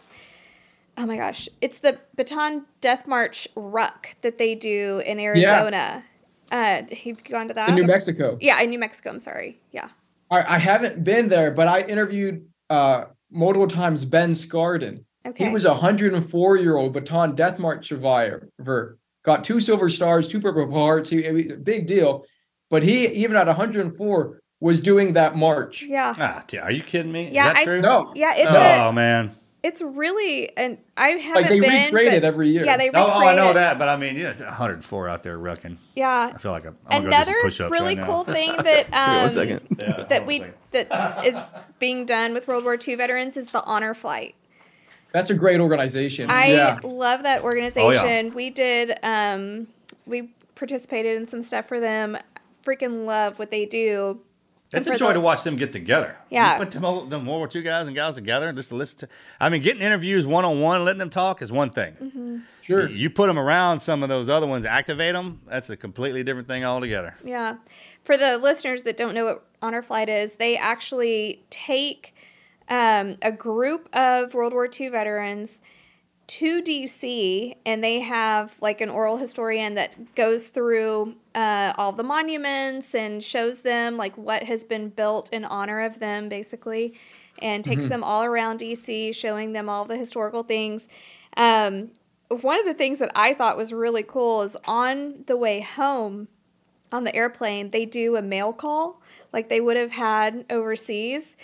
oh 0.98 1.06
my 1.06 1.16
gosh, 1.16 1.48
it's 1.62 1.78
the 1.78 1.98
Bataan 2.16 2.64
Death 2.82 3.06
March 3.06 3.48
ruck 3.54 4.14
that 4.22 4.36
they 4.38 4.54
do 4.54 5.02
in 5.06 5.18
Arizona. 5.18 6.04
Uh, 6.52 6.56
have 6.82 6.92
you 7.04 7.14
gone 7.14 7.48
to 7.48 7.54
that? 7.54 7.70
in 7.70 7.74
New 7.76 7.84
Mexico. 7.84 8.36
Yeah, 8.40 8.60
in 8.60 8.70
New 8.70 8.78
Mexico. 8.78 9.10
I'm 9.10 9.18
sorry. 9.18 9.58
Yeah. 9.72 9.88
I, 10.30 10.54
I 10.56 10.58
haven't 10.58 11.04
been 11.04 11.28
there, 11.28 11.50
but 11.50 11.68
I 11.68 11.80
interviewed 11.82 12.46
uh, 12.70 13.04
multiple 13.30 13.68
times 13.68 14.04
Ben 14.04 14.32
Skardon. 14.32 15.04
Okay. 15.26 15.46
He 15.46 15.50
was 15.50 15.64
a 15.64 15.72
104 15.72 16.56
year 16.56 16.76
old 16.76 16.94
Bataan 16.94 17.34
Death 17.34 17.58
March 17.58 17.88
survivor. 17.88 18.98
Got 19.24 19.42
two 19.44 19.60
silver 19.60 19.88
stars, 19.90 20.28
two 20.28 20.40
purple 20.40 20.70
hearts. 20.72 21.10
He, 21.10 21.22
he- 21.22 21.48
a 21.50 21.56
big 21.56 21.86
deal. 21.86 22.24
But 22.70 22.82
he, 22.82 23.06
even 23.08 23.36
at 23.36 23.46
104, 23.46 24.40
was 24.60 24.80
doing 24.80 25.12
that 25.14 25.36
march. 25.36 25.82
Yeah. 25.82 26.14
Ah, 26.18 26.44
are 26.62 26.70
you 26.72 26.82
kidding 26.82 27.12
me? 27.12 27.30
Yeah, 27.30 27.48
Is 27.48 27.52
that 27.54 27.56
I- 27.60 27.64
true? 27.64 27.80
No, 27.80 28.12
Yeah, 28.14 28.34
it's 28.34 28.50
oh 28.50 28.88
a, 28.88 28.92
man. 28.92 29.36
It's 29.66 29.82
really 29.82 30.56
and 30.56 30.78
I 30.96 31.08
haven't 31.08 31.42
like 31.42 31.48
they 31.50 31.58
been. 31.58 31.84
recreate 31.86 32.06
but- 32.08 32.14
it 32.14 32.24
every 32.24 32.48
year. 32.50 32.64
Yeah, 32.64 32.76
they 32.76 32.88
Oh, 32.90 33.06
recreate 33.06 33.12
oh, 33.14 33.26
I 33.26 33.34
know 33.34 33.50
it. 33.50 33.54
that, 33.54 33.78
but 33.80 33.88
I 33.88 33.96
mean, 33.96 34.14
yeah, 34.16 34.30
it's 34.30 34.40
104 34.40 35.08
out 35.08 35.24
there 35.24 35.36
rucking. 35.38 35.78
Yeah. 35.96 36.30
I 36.32 36.38
feel 36.38 36.52
like 36.52 36.66
I'm, 36.66 36.76
I'm 36.86 37.02
gonna 37.02 37.04
go 37.04 37.10
do 37.10 37.16
Another 37.16 37.32
some 37.32 37.42
push-ups 37.42 37.72
really 37.72 37.96
right 37.96 38.06
cool 38.06 38.24
now. 38.26 38.32
thing 38.32 38.50
that 38.62 38.64
Wait 38.64 38.92
um, 38.94 39.16
one 39.22 39.30
second. 39.32 39.76
Yeah, 39.80 40.04
that 40.08 40.20
on 40.20 40.26
we 40.26 40.38
second. 40.38 40.54
that 40.72 41.24
is 41.26 41.50
being 41.80 42.06
done 42.06 42.32
with 42.32 42.46
World 42.46 42.62
War 42.64 42.78
II 42.86 42.94
veterans 42.94 43.36
is 43.36 43.50
the 43.50 43.62
honor 43.64 43.92
flight. 43.92 44.36
That's 45.12 45.30
a 45.30 45.34
great 45.34 45.60
organization. 45.60 46.30
I 46.30 46.52
yeah. 46.52 46.78
love 46.84 47.24
that 47.24 47.42
organization. 47.42 48.34
We 48.34 48.50
did 48.50 48.98
um 49.02 49.66
we 50.06 50.30
participated 50.54 51.16
in 51.16 51.26
some 51.26 51.42
stuff 51.42 51.66
for 51.66 51.80
them. 51.80 52.16
Freaking 52.64 53.04
love 53.04 53.38
what 53.40 53.50
they 53.50 53.64
do. 53.66 54.20
It's 54.72 54.86
a 54.86 54.96
joy 54.96 55.08
the- 55.08 55.14
to 55.14 55.20
watch 55.20 55.42
them 55.44 55.56
get 55.56 55.72
together. 55.72 56.16
Yeah. 56.30 56.54
You 56.54 56.64
put 56.64 56.72
them, 56.72 56.82
them 57.08 57.26
World 57.26 57.38
War 57.38 57.48
II 57.54 57.62
guys 57.62 57.86
and 57.86 57.94
gals 57.94 58.16
together 58.16 58.48
and 58.48 58.56
just 58.58 58.70
to 58.70 58.74
listen 58.74 58.98
to. 59.00 59.08
I 59.40 59.48
mean, 59.48 59.62
getting 59.62 59.82
interviews 59.82 60.26
one 60.26 60.44
on 60.44 60.60
one, 60.60 60.84
letting 60.84 60.98
them 60.98 61.10
talk 61.10 61.40
is 61.42 61.52
one 61.52 61.70
thing. 61.70 61.96
Mm-hmm. 62.02 62.38
Sure. 62.62 62.88
You 62.88 63.10
put 63.10 63.28
them 63.28 63.38
around 63.38 63.78
some 63.80 64.02
of 64.02 64.08
those 64.08 64.28
other 64.28 64.46
ones, 64.46 64.64
activate 64.64 65.14
them. 65.14 65.40
That's 65.46 65.70
a 65.70 65.76
completely 65.76 66.24
different 66.24 66.48
thing 66.48 66.64
altogether. 66.64 67.14
Yeah. 67.24 67.56
For 68.02 68.16
the 68.16 68.38
listeners 68.38 68.82
that 68.82 68.96
don't 68.96 69.14
know 69.14 69.24
what 69.26 69.44
Honor 69.62 69.82
Flight 69.82 70.08
is, 70.08 70.34
they 70.34 70.56
actually 70.56 71.44
take 71.48 72.14
um, 72.68 73.18
a 73.22 73.30
group 73.30 73.88
of 73.94 74.34
World 74.34 74.52
War 74.52 74.68
II 74.68 74.88
veterans 74.88 75.60
to 76.26 76.60
DC 76.60 77.54
and 77.64 77.84
they 77.84 78.00
have 78.00 78.54
like 78.60 78.80
an 78.80 78.90
oral 78.90 79.16
historian 79.16 79.74
that 79.74 80.14
goes 80.14 80.48
through 80.48 81.14
uh, 81.34 81.72
all 81.78 81.92
the 81.92 82.02
monuments 82.02 82.94
and 82.94 83.22
shows 83.22 83.60
them 83.60 83.96
like 83.96 84.16
what 84.18 84.42
has 84.42 84.64
been 84.64 84.88
built 84.88 85.32
in 85.32 85.44
honor 85.44 85.80
of 85.80 86.00
them 86.00 86.28
basically 86.28 86.94
and 87.40 87.64
takes 87.64 87.84
them 87.84 88.02
all 88.02 88.24
around 88.24 88.60
DC 88.60 89.14
showing 89.14 89.52
them 89.52 89.68
all 89.68 89.84
the 89.84 89.96
historical 89.96 90.42
things. 90.42 90.88
Um, 91.36 91.90
one 92.28 92.58
of 92.58 92.64
the 92.64 92.74
things 92.74 92.98
that 92.98 93.12
I 93.14 93.34
thought 93.34 93.56
was 93.56 93.72
really 93.72 94.02
cool 94.02 94.42
is 94.42 94.56
on 94.66 95.24
the 95.26 95.36
way 95.36 95.60
home 95.60 96.28
on 96.92 97.04
the 97.04 97.14
airplane, 97.14 97.70
they 97.70 97.84
do 97.84 98.16
a 98.16 98.22
mail 98.22 98.52
call 98.52 99.00
like 99.32 99.48
they 99.48 99.60
would 99.60 99.76
have 99.76 99.92
had 99.92 100.44
overseas. 100.50 101.36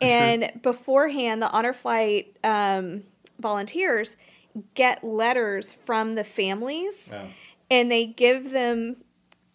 And 0.00 0.52
beforehand, 0.62 1.40
the 1.42 1.50
honor 1.50 1.72
flight 1.72 2.36
um, 2.42 3.04
volunteers 3.42 4.16
get 4.74 5.02
letters 5.02 5.72
from 5.72 6.14
the 6.14 6.24
families 6.24 7.12
and 7.70 7.90
they 7.90 8.06
give 8.06 8.50
them, 8.50 8.96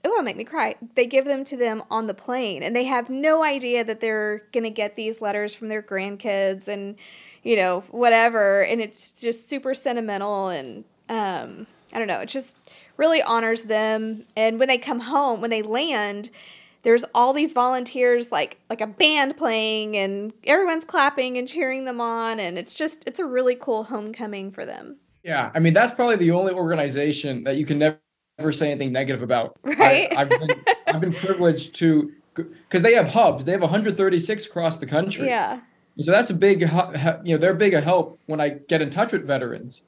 oh, 0.03 0.11
it'll 0.11 0.23
make 0.23 0.37
me 0.37 0.43
cry. 0.43 0.75
They 0.95 1.05
give 1.05 1.25
them 1.25 1.43
to 1.45 1.57
them 1.57 1.83
on 1.89 2.07
the 2.07 2.13
plane 2.13 2.63
and 2.63 2.75
they 2.75 2.85
have 2.85 3.09
no 3.09 3.43
idea 3.43 3.83
that 3.83 3.99
they're 4.01 4.43
going 4.51 4.63
to 4.63 4.69
get 4.69 4.95
these 4.95 5.21
letters 5.21 5.53
from 5.53 5.69
their 5.69 5.83
grandkids 5.83 6.67
and, 6.67 6.95
you 7.43 7.55
know, 7.55 7.81
whatever. 7.91 8.61
And 8.63 8.81
it's 8.81 9.11
just 9.11 9.47
super 9.49 9.73
sentimental 9.73 10.49
and, 10.49 10.83
um, 11.09 11.67
I 11.93 11.99
don't 11.99 12.07
know, 12.07 12.19
it 12.19 12.29
just 12.29 12.55
really 12.97 13.21
honors 13.21 13.63
them. 13.63 14.25
And 14.35 14.59
when 14.59 14.67
they 14.67 14.77
come 14.77 15.01
home, 15.01 15.41
when 15.41 15.51
they 15.51 15.61
land, 15.61 16.31
there's 16.87 17.03
all 17.13 17.33
these 17.33 17.51
volunteers 17.51 18.31
like 18.31 18.61
like 18.69 18.79
a 18.79 18.87
band 18.87 19.35
playing 19.35 19.97
and 19.97 20.31
everyone's 20.45 20.85
clapping 20.85 21.37
and 21.37 21.45
cheering 21.45 21.83
them 21.83 21.99
on 21.99 22.39
and 22.39 22.57
it's 22.57 22.73
just 22.73 23.03
it's 23.05 23.19
a 23.19 23.25
really 23.25 23.55
cool 23.55 23.83
homecoming 23.83 24.49
for 24.49 24.65
them. 24.65 24.95
Yeah, 25.21 25.51
I 25.53 25.59
mean 25.59 25.73
that's 25.73 25.93
probably 25.93 26.15
the 26.15 26.31
only 26.31 26.53
organization 26.53 27.43
that 27.43 27.57
you 27.57 27.65
can 27.65 27.77
never, 27.77 27.99
never 28.37 28.53
say 28.53 28.71
anything 28.71 28.93
negative 28.93 29.21
about. 29.21 29.57
Right. 29.63 30.15
I, 30.15 30.19
have 30.19 30.29
been 30.29 30.49
I've 30.87 31.01
been 31.01 31.13
privileged 31.13 31.75
to 31.75 32.09
because 32.35 32.83
they 32.83 32.93
have 32.93 33.09
hubs. 33.09 33.43
They 33.43 33.51
have 33.51 33.59
136 33.59 34.45
across 34.45 34.77
the 34.77 34.85
country. 34.85 35.27
Yeah. 35.27 35.59
So 35.99 36.13
that's 36.13 36.29
a 36.29 36.35
big, 36.35 36.61
you 36.61 37.33
know, 37.33 37.37
they're 37.37 37.53
big 37.53 37.73
a 37.73 37.81
help 37.81 38.17
when 38.27 38.39
I 38.39 38.49
get 38.49 38.81
in 38.81 38.91
touch 38.91 39.11
with 39.11 39.27
veterans. 39.27 39.81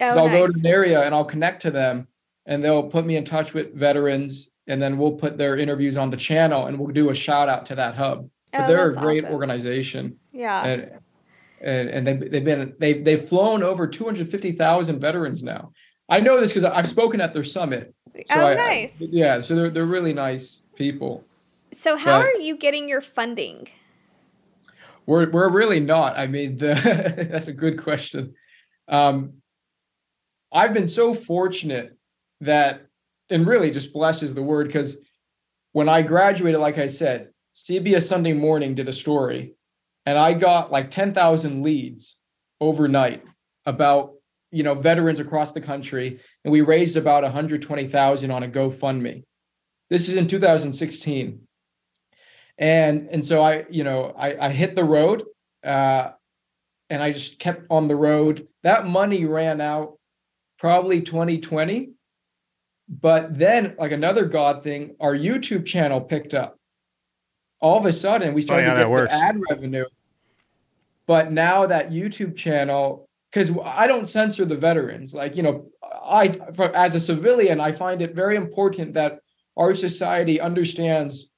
Oh, 0.00 0.10
So 0.10 0.20
I'll 0.20 0.28
go 0.30 0.46
to 0.46 0.58
an 0.58 0.64
area 0.64 1.02
and 1.02 1.14
I'll 1.14 1.24
connect 1.24 1.60
to 1.62 1.70
them, 1.70 2.06
and 2.46 2.64
they'll 2.64 2.84
put 2.84 3.04
me 3.04 3.16
in 3.16 3.24
touch 3.24 3.52
with 3.52 3.74
veterans, 3.74 4.48
and 4.68 4.80
then 4.82 4.98
we'll 4.98 5.12
put 5.16 5.38
their 5.38 5.56
interviews 5.56 5.96
on 5.96 6.10
the 6.10 6.16
channel, 6.16 6.66
and 6.66 6.78
we'll 6.78 6.92
do 6.92 7.10
a 7.10 7.14
shout 7.14 7.48
out 7.48 7.66
to 7.66 7.74
that 7.76 7.94
hub. 7.94 8.28
But 8.52 8.62
Oh, 8.62 8.66
they're 8.68 8.90
a 8.90 8.94
great 8.94 9.24
awesome. 9.24 9.34
organization, 9.34 10.16
Yeah. 10.32 10.64
and 10.64 10.90
and, 11.60 11.88
and 11.88 12.06
they 12.06 12.28
they've 12.28 12.44
been 12.44 12.74
they've 12.78 13.04
they've 13.04 13.20
flown 13.22 13.62
over 13.62 13.86
250,000 13.86 15.00
veterans 15.00 15.42
now. 15.42 15.72
I 16.08 16.20
know 16.20 16.40
this 16.40 16.52
because 16.52 16.64
I've 16.64 16.88
spoken 16.88 17.20
at 17.20 17.32
their 17.32 17.44
summit. 17.44 17.94
So 18.26 18.36
Oh, 18.36 18.40
I- 18.40 18.52
I- 18.52 18.54
nice. 18.54 18.96
yeah, 19.00 19.40
so 19.40 19.54
they're 19.54 19.70
they're 19.70 19.84
really 19.86 20.12
nice 20.12 20.60
people. 20.76 21.24
So 21.72 21.96
how 21.96 22.20
but- 22.20 22.26
are 22.26 22.32
you 22.40 22.56
getting 22.56 22.88
your 22.88 23.00
funding? 23.00 23.68
We're 25.06 25.30
we're 25.30 25.48
really 25.50 25.80
not. 25.80 26.16
I 26.18 26.26
mean, 26.26 26.56
the, 26.58 26.74
that's 27.30 27.48
a 27.48 27.52
good 27.52 27.80
question. 27.82 28.34
Um, 28.88 29.34
I've 30.52 30.72
been 30.72 30.88
so 30.88 31.12
fortunate 31.14 31.96
that, 32.40 32.85
and 33.30 33.46
really 33.46 33.70
just 33.70 33.92
blessed 33.92 34.22
is 34.22 34.34
the 34.34 34.42
word, 34.42 34.66
because 34.66 34.98
when 35.72 35.88
I 35.88 36.02
graduated, 36.02 36.60
like 36.60 36.78
I 36.78 36.86
said, 36.86 37.30
CBS 37.54 38.06
Sunday 38.06 38.32
Morning 38.32 38.74
did 38.74 38.88
a 38.88 38.92
story, 38.92 39.54
and 40.04 40.18
I 40.18 40.32
got 40.34 40.70
like 40.70 40.90
ten 40.90 41.12
thousand 41.14 41.62
leads 41.62 42.16
overnight 42.60 43.24
about 43.64 44.14
you 44.50 44.62
know 44.62 44.74
veterans 44.74 45.20
across 45.20 45.52
the 45.52 45.60
country, 45.60 46.20
and 46.44 46.52
we 46.52 46.60
raised 46.60 46.96
about 46.96 47.22
one 47.22 47.32
hundred 47.32 47.62
twenty 47.62 47.88
thousand 47.88 48.30
on 48.30 48.42
a 48.42 48.48
GoFundMe. 48.48 49.24
This 49.90 50.08
is 50.08 50.16
in 50.16 50.26
2016 50.26 51.46
and 52.58 53.08
and 53.10 53.26
so 53.26 53.42
i 53.42 53.64
you 53.70 53.84
know 53.84 54.14
i 54.16 54.46
i 54.46 54.50
hit 54.50 54.74
the 54.74 54.84
road 54.84 55.24
uh 55.64 56.10
and 56.88 57.02
i 57.02 57.10
just 57.10 57.38
kept 57.38 57.62
on 57.70 57.88
the 57.88 57.96
road 57.96 58.46
that 58.62 58.86
money 58.86 59.24
ran 59.24 59.60
out 59.60 59.98
probably 60.58 61.02
2020 61.02 61.90
but 62.88 63.36
then 63.36 63.74
like 63.78 63.92
another 63.92 64.24
god 64.24 64.62
thing 64.62 64.94
our 65.00 65.14
youtube 65.14 65.66
channel 65.66 66.00
picked 66.00 66.34
up 66.34 66.58
all 67.60 67.78
of 67.78 67.86
a 67.86 67.92
sudden 67.92 68.34
we 68.34 68.42
oh, 68.42 68.44
started 68.44 68.64
how 68.64 68.70
to 68.70 68.76
that 68.76 68.82
get 68.84 68.90
works. 68.90 69.12
the 69.12 69.18
ad 69.18 69.40
revenue 69.50 69.84
but 71.06 71.32
now 71.32 71.66
that 71.66 71.90
youtube 71.90 72.36
channel 72.36 73.08
because 73.30 73.52
i 73.64 73.86
don't 73.86 74.08
censor 74.08 74.44
the 74.44 74.56
veterans 74.56 75.14
like 75.14 75.36
you 75.36 75.42
know 75.42 75.66
i 76.04 76.28
for, 76.54 76.74
as 76.76 76.94
a 76.94 77.00
civilian 77.00 77.60
i 77.60 77.72
find 77.72 78.02
it 78.02 78.14
very 78.14 78.36
important 78.36 78.94
that 78.94 79.18
our 79.56 79.74
society 79.74 80.40
understands 80.40 81.30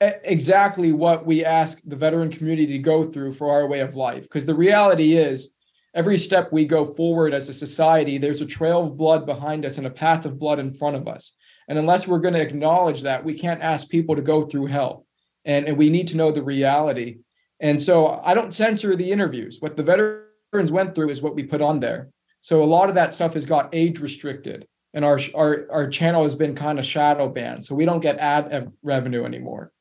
exactly 0.00 0.92
what 0.92 1.26
we 1.26 1.44
ask 1.44 1.80
the 1.84 1.96
veteran 1.96 2.30
community 2.30 2.66
to 2.66 2.78
go 2.78 3.10
through 3.10 3.32
for 3.32 3.50
our 3.50 3.66
way 3.66 3.80
of 3.80 3.96
life. 3.96 4.22
Because 4.22 4.46
the 4.46 4.54
reality 4.54 5.16
is, 5.16 5.50
every 5.94 6.18
step 6.18 6.52
we 6.52 6.64
go 6.64 6.84
forward 6.84 7.34
as 7.34 7.48
a 7.48 7.54
society, 7.54 8.18
there's 8.18 8.40
a 8.40 8.46
trail 8.46 8.82
of 8.82 8.96
blood 8.96 9.26
behind 9.26 9.64
us 9.64 9.78
and 9.78 9.86
a 9.86 9.90
path 9.90 10.24
of 10.24 10.38
blood 10.38 10.58
in 10.58 10.72
front 10.72 10.96
of 10.96 11.08
us. 11.08 11.32
And 11.68 11.78
unless 11.78 12.06
we're 12.06 12.18
going 12.18 12.34
to 12.34 12.40
acknowledge 12.40 13.02
that, 13.02 13.24
we 13.24 13.38
can't 13.38 13.62
ask 13.62 13.88
people 13.88 14.16
to 14.16 14.22
go 14.22 14.44
through 14.44 14.66
hell. 14.66 15.06
And, 15.44 15.66
and 15.66 15.76
we 15.76 15.90
need 15.90 16.08
to 16.08 16.16
know 16.16 16.32
the 16.32 16.42
reality. 16.42 17.18
And 17.60 17.82
so 17.82 18.20
I 18.22 18.34
don't 18.34 18.54
censor 18.54 18.96
the 18.96 19.10
interviews. 19.10 19.58
What 19.60 19.76
the 19.76 19.82
veterans 19.82 20.72
went 20.72 20.94
through 20.94 21.10
is 21.10 21.22
what 21.22 21.34
we 21.34 21.44
put 21.44 21.62
on 21.62 21.80
there. 21.80 22.10
So 22.40 22.62
a 22.62 22.64
lot 22.64 22.88
of 22.88 22.94
that 22.94 23.14
stuff 23.14 23.34
has 23.34 23.46
got 23.46 23.74
age 23.74 24.00
restricted. 24.00 24.66
And 24.92 25.04
our, 25.04 25.20
our, 25.34 25.66
our 25.70 25.88
channel 25.88 26.24
has 26.24 26.34
been 26.34 26.54
kind 26.54 26.78
of 26.78 26.86
shadow 26.86 27.28
banned. 27.28 27.64
So 27.64 27.74
we 27.74 27.84
don't 27.84 28.00
get 28.00 28.18
ad 28.18 28.48
ev- 28.50 28.72
revenue 28.82 29.24
anymore. 29.24 29.72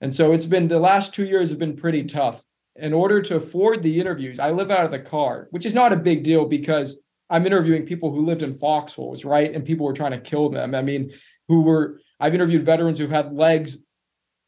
And 0.00 0.14
so 0.14 0.32
it's 0.32 0.46
been 0.46 0.66
the 0.66 0.80
last 0.80 1.14
two 1.14 1.24
years 1.24 1.50
have 1.50 1.58
been 1.58 1.76
pretty 1.76 2.04
tough. 2.04 2.42
In 2.76 2.92
order 2.92 3.20
to 3.22 3.36
afford 3.36 3.82
the 3.82 4.00
interviews, 4.00 4.38
I 4.38 4.50
live 4.50 4.70
out 4.70 4.84
of 4.84 4.90
the 4.90 4.98
car, 4.98 5.48
which 5.50 5.66
is 5.66 5.74
not 5.74 5.92
a 5.92 5.96
big 5.96 6.22
deal 6.22 6.46
because 6.46 6.96
I'm 7.28 7.46
interviewing 7.46 7.84
people 7.84 8.10
who 8.10 8.24
lived 8.24 8.42
in 8.42 8.54
foxholes, 8.54 9.24
right? 9.24 9.52
And 9.52 9.64
people 9.64 9.86
were 9.86 9.92
trying 9.92 10.12
to 10.12 10.20
kill 10.20 10.48
them. 10.50 10.74
I 10.74 10.82
mean, 10.82 11.12
who 11.48 11.62
were 11.62 12.00
I've 12.20 12.34
interviewed 12.34 12.64
veterans 12.64 12.98
who've 12.98 13.10
had 13.10 13.32
legs 13.32 13.78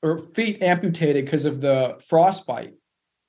or 0.02 0.18
feet 0.18 0.62
amputated 0.62 1.24
because 1.24 1.44
of 1.44 1.60
the 1.60 2.00
frostbite 2.06 2.74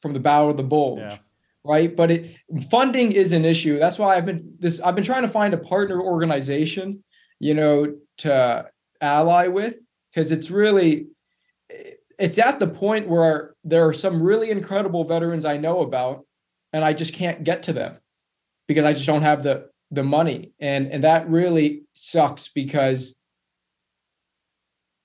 from 0.01 0.13
the 0.13 0.19
Battle 0.19 0.49
of 0.49 0.57
the 0.57 0.63
Bulge. 0.63 0.99
Yeah. 0.99 1.17
Right. 1.65 1.95
But 1.95 2.11
it 2.11 2.35
funding 2.69 3.13
is 3.13 3.31
an 3.31 3.45
issue. 3.45 3.79
That's 3.79 3.97
why 3.97 4.17
I've 4.17 4.25
been 4.25 4.55
this 4.59 4.81
I've 4.81 4.95
been 4.95 5.03
trying 5.03 5.21
to 5.21 5.29
find 5.29 5.53
a 5.53 5.57
partner 5.57 6.01
organization, 6.01 7.03
you 7.39 7.53
know, 7.53 7.95
to 8.17 8.69
ally 8.99 9.47
with 9.47 9.75
because 10.11 10.31
it's 10.31 10.51
really 10.51 11.07
it's 12.19 12.37
at 12.37 12.59
the 12.59 12.67
point 12.67 13.07
where 13.07 13.52
there 13.63 13.87
are 13.87 13.93
some 13.93 14.21
really 14.21 14.49
incredible 14.49 15.03
veterans 15.03 15.45
I 15.45 15.57
know 15.57 15.81
about 15.81 16.25
and 16.71 16.83
I 16.83 16.93
just 16.93 17.13
can't 17.13 17.43
get 17.43 17.63
to 17.63 17.73
them 17.73 17.97
because 18.67 18.85
I 18.85 18.93
just 18.93 19.05
don't 19.05 19.21
have 19.21 19.43
the 19.43 19.69
the 19.91 20.03
money 20.03 20.51
and 20.59 20.87
and 20.87 21.03
that 21.03 21.29
really 21.29 21.83
sucks 21.93 22.47
because 22.47 23.15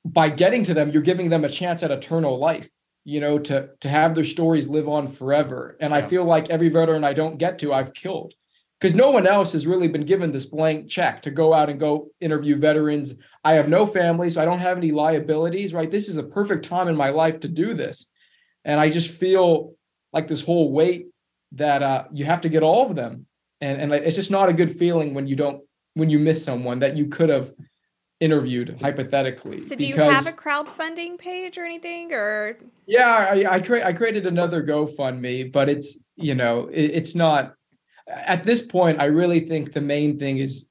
by 0.05 0.31
getting 0.31 0.65
to 0.65 0.75
them 0.75 0.91
you're 0.91 1.03
giving 1.03 1.29
them 1.29 1.45
a 1.45 1.49
chance 1.49 1.83
at 1.83 1.91
eternal 1.91 2.39
life 2.39 2.71
you 3.05 3.21
know 3.21 3.39
to 3.39 3.69
to 3.81 3.89
have 3.89 4.15
their 4.15 4.25
stories 4.25 4.69
live 4.69 4.89
on 4.89 5.09
forever 5.09 5.77
and 5.81 5.93
I 5.93 6.03
feel 6.03 6.25
like 6.25 6.49
every 6.49 6.71
veteran 6.71 7.05
I 7.05 7.13
don't 7.13 7.39
get 7.39 7.59
to 7.61 7.73
I've 7.73 7.93
killed 7.93 8.33
because 8.81 8.95
no 8.95 9.11
one 9.11 9.27
else 9.27 9.53
has 9.53 9.67
really 9.67 9.89
been 9.89 10.07
given 10.07 10.31
this 10.31 10.47
blank 10.47 10.89
check 10.89 11.23
to 11.23 11.31
go 11.31 11.53
out 11.53 11.69
and 11.69 11.81
go 11.81 12.11
interview 12.21 12.57
veterans. 12.57 13.15
I 13.43 13.55
have 13.55 13.69
no 13.69 13.87
family, 13.87 14.31
so 14.31 14.41
I 14.41 14.45
don't 14.45 14.61
have 14.61 14.77
any 14.77 14.93
liabilities, 14.93 15.75
right? 15.75 15.91
This 15.91 16.09
is 16.09 16.15
the 16.15 16.23
perfect 16.23 16.65
time 16.65 16.87
in 16.87 16.97
my 16.97 17.11
life 17.11 17.41
to 17.41 17.49
do 17.49 17.75
this. 17.75 18.09
And 18.69 18.79
I 18.79 18.91
just 18.91 19.11
feel 19.11 19.75
like 20.13 20.29
this 20.29 20.43
whole 20.43 20.71
weight 20.71 21.07
that 21.53 21.83
uh, 21.83 22.05
you 22.13 22.27
have 22.27 22.43
to 22.43 22.51
get 22.51 22.63
all 22.63 22.89
of 22.89 22.95
them. 22.95 23.27
And, 23.63 23.81
and 23.81 23.93
it's 23.93 24.15
just 24.15 24.31
not 24.31 24.51
a 24.51 24.53
good 24.53 24.77
feeling 24.77 25.15
when 25.15 25.27
you 25.27 25.35
don't, 25.35 25.63
when 25.95 26.11
you 26.11 26.19
miss 26.19 26.45
someone 26.45 26.79
that 26.81 26.95
you 26.95 27.07
could 27.07 27.31
have 27.31 27.53
interviewed 28.21 28.79
hypothetically. 28.81 29.61
So 29.61 29.75
do 29.75 29.87
you 29.87 29.95
because- 29.95 30.27
have 30.27 30.33
a 30.33 30.37
crowdfunding 30.37 31.19
page 31.19 31.57
or 31.57 31.65
anything 31.65 32.13
or 32.13 32.59
yeah, 32.87 33.29
I 33.33 33.55
I, 33.55 33.61
cre- 33.61 33.85
I 33.85 33.93
created 33.95 34.27
another 34.27 34.63
GoFundMe, 34.63 35.51
but 35.51 35.69
it's 35.69 35.97
you 36.17 36.35
know 36.35 36.69
it, 36.69 36.91
it's 36.99 37.15
not 37.15 37.55
at 38.09 38.45
this 38.45 38.61
point. 38.61 39.01
I 39.01 39.07
really 39.07 39.41
think 39.41 39.73
the 39.73 39.81
main 39.81 40.19
thing 40.19 40.39
is 40.39 40.69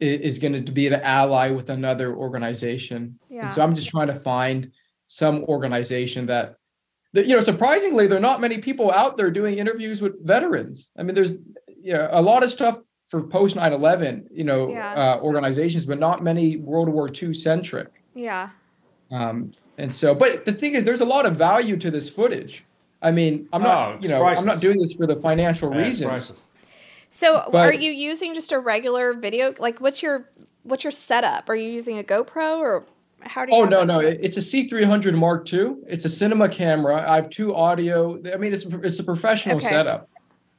is 0.00 0.38
going 0.38 0.64
to 0.64 0.72
be 0.72 0.88
to 0.90 1.02
ally 1.06 1.50
with 1.50 1.70
another 1.70 2.14
organization, 2.14 3.18
Yeah. 3.30 3.44
and 3.44 3.52
so 3.52 3.62
I'm 3.62 3.74
just 3.74 3.88
trying 3.88 4.08
to 4.08 4.14
find 4.14 4.70
some 5.06 5.44
organization 5.44 6.26
that 6.26 6.56
you 7.12 7.34
know 7.34 7.40
surprisingly 7.40 8.06
there 8.06 8.18
are 8.18 8.20
not 8.20 8.40
many 8.40 8.58
people 8.58 8.90
out 8.92 9.16
there 9.16 9.30
doing 9.30 9.58
interviews 9.58 10.00
with 10.02 10.24
veterans. 10.24 10.90
I 10.98 11.02
mean, 11.02 11.14
there's 11.14 11.32
yeah 11.80 12.08
a 12.10 12.20
lot 12.20 12.42
of 12.42 12.50
stuff 12.50 12.82
for 13.08 13.22
post 13.22 13.56
9/11, 13.56 14.26
you 14.32 14.44
know, 14.44 14.70
Yeah. 14.70 14.92
uh, 15.16 15.20
organizations, 15.22 15.86
but 15.86 15.98
not 16.00 16.22
many 16.24 16.56
World 16.56 16.88
War 16.88 17.08
II 17.08 17.32
centric. 17.34 17.88
yeah. 18.14 18.50
Um, 19.12 19.52
and 19.78 19.94
so, 19.94 20.14
but 20.14 20.44
the 20.44 20.52
thing 20.52 20.74
is, 20.74 20.84
there's 20.84 21.00
a 21.02 21.04
lot 21.04 21.26
of 21.26 21.36
value 21.36 21.76
to 21.76 21.90
this 21.92 22.08
footage. 22.08 22.64
I 23.02 23.12
mean, 23.12 23.46
I'm 23.52 23.62
Oh, 23.62 23.64
not, 23.64 23.94
it's 23.96 24.02
you 24.02 24.08
know, 24.08 24.24
I'm 24.24 24.44
not 24.44 24.58
doing 24.60 24.80
this 24.80 24.94
for 24.94 25.06
the 25.06 25.14
financial 25.14 25.72
Yeah, 25.72 25.84
reasons. 25.84 26.32
So 27.08 27.48
But- 27.52 27.68
are 27.68 27.72
you 27.72 27.92
using 27.92 28.34
just 28.34 28.50
a 28.50 28.58
regular 28.58 29.12
video 29.14 29.54
like 29.60 29.80
what's 29.80 30.02
your 30.02 30.28
what's 30.64 30.82
your 30.82 30.90
setup? 30.90 31.48
Are 31.48 31.54
you 31.54 31.70
using 31.70 31.98
a 32.00 32.02
GoPro 32.02 32.58
or 32.58 32.84
how 33.28 33.44
do 33.44 33.54
you 33.54 33.60
Oh 33.60 33.64
no, 33.64 33.82
no, 33.84 34.00
set 34.00 34.20
it's 34.20 34.36
a 34.36 34.40
C300 34.40 35.14
Mark 35.14 35.52
II. 35.52 35.76
It's 35.86 36.04
a 36.04 36.08
cinema 36.08 36.48
camera. 36.48 37.08
I 37.08 37.16
have 37.16 37.30
two 37.30 37.54
audio. 37.54 38.20
I 38.32 38.36
mean, 38.36 38.52
it's 38.52 38.64
it's 38.64 38.98
a 38.98 39.04
professional 39.04 39.56
Okay. 39.56 39.68
setup. 39.68 40.08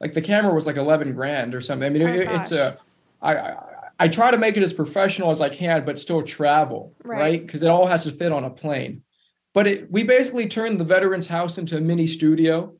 Like 0.00 0.14
the 0.14 0.22
camera 0.22 0.54
was 0.54 0.66
like 0.66 0.76
11 0.76 1.14
grand 1.14 1.54
or 1.54 1.60
something. 1.60 1.86
I 1.86 1.90
mean, 1.90 2.02
Oh, 2.02 2.12
it, 2.12 2.30
it's 2.30 2.52
a. 2.52 2.78
I, 3.20 3.34
I 3.36 3.56
I 4.00 4.06
try 4.08 4.30
to 4.30 4.36
make 4.38 4.56
it 4.56 4.62
as 4.62 4.72
professional 4.72 5.30
as 5.30 5.40
I 5.40 5.48
can, 5.48 5.84
but 5.84 5.98
still 5.98 6.22
travel, 6.22 6.94
Right. 7.04 7.18
right? 7.18 7.40
Because 7.46 7.64
it 7.64 7.68
all 7.68 7.86
has 7.86 8.04
to 8.04 8.12
fit 8.12 8.30
on 8.30 8.44
a 8.44 8.50
plane. 8.50 9.02
But 9.54 9.66
it, 9.66 9.90
we 9.90 10.04
basically 10.04 10.46
turned 10.46 10.78
the 10.78 10.84
veterans' 10.84 11.26
house 11.26 11.58
into 11.58 11.76
a 11.76 11.80
mini 11.80 12.06
studio, 12.06 12.74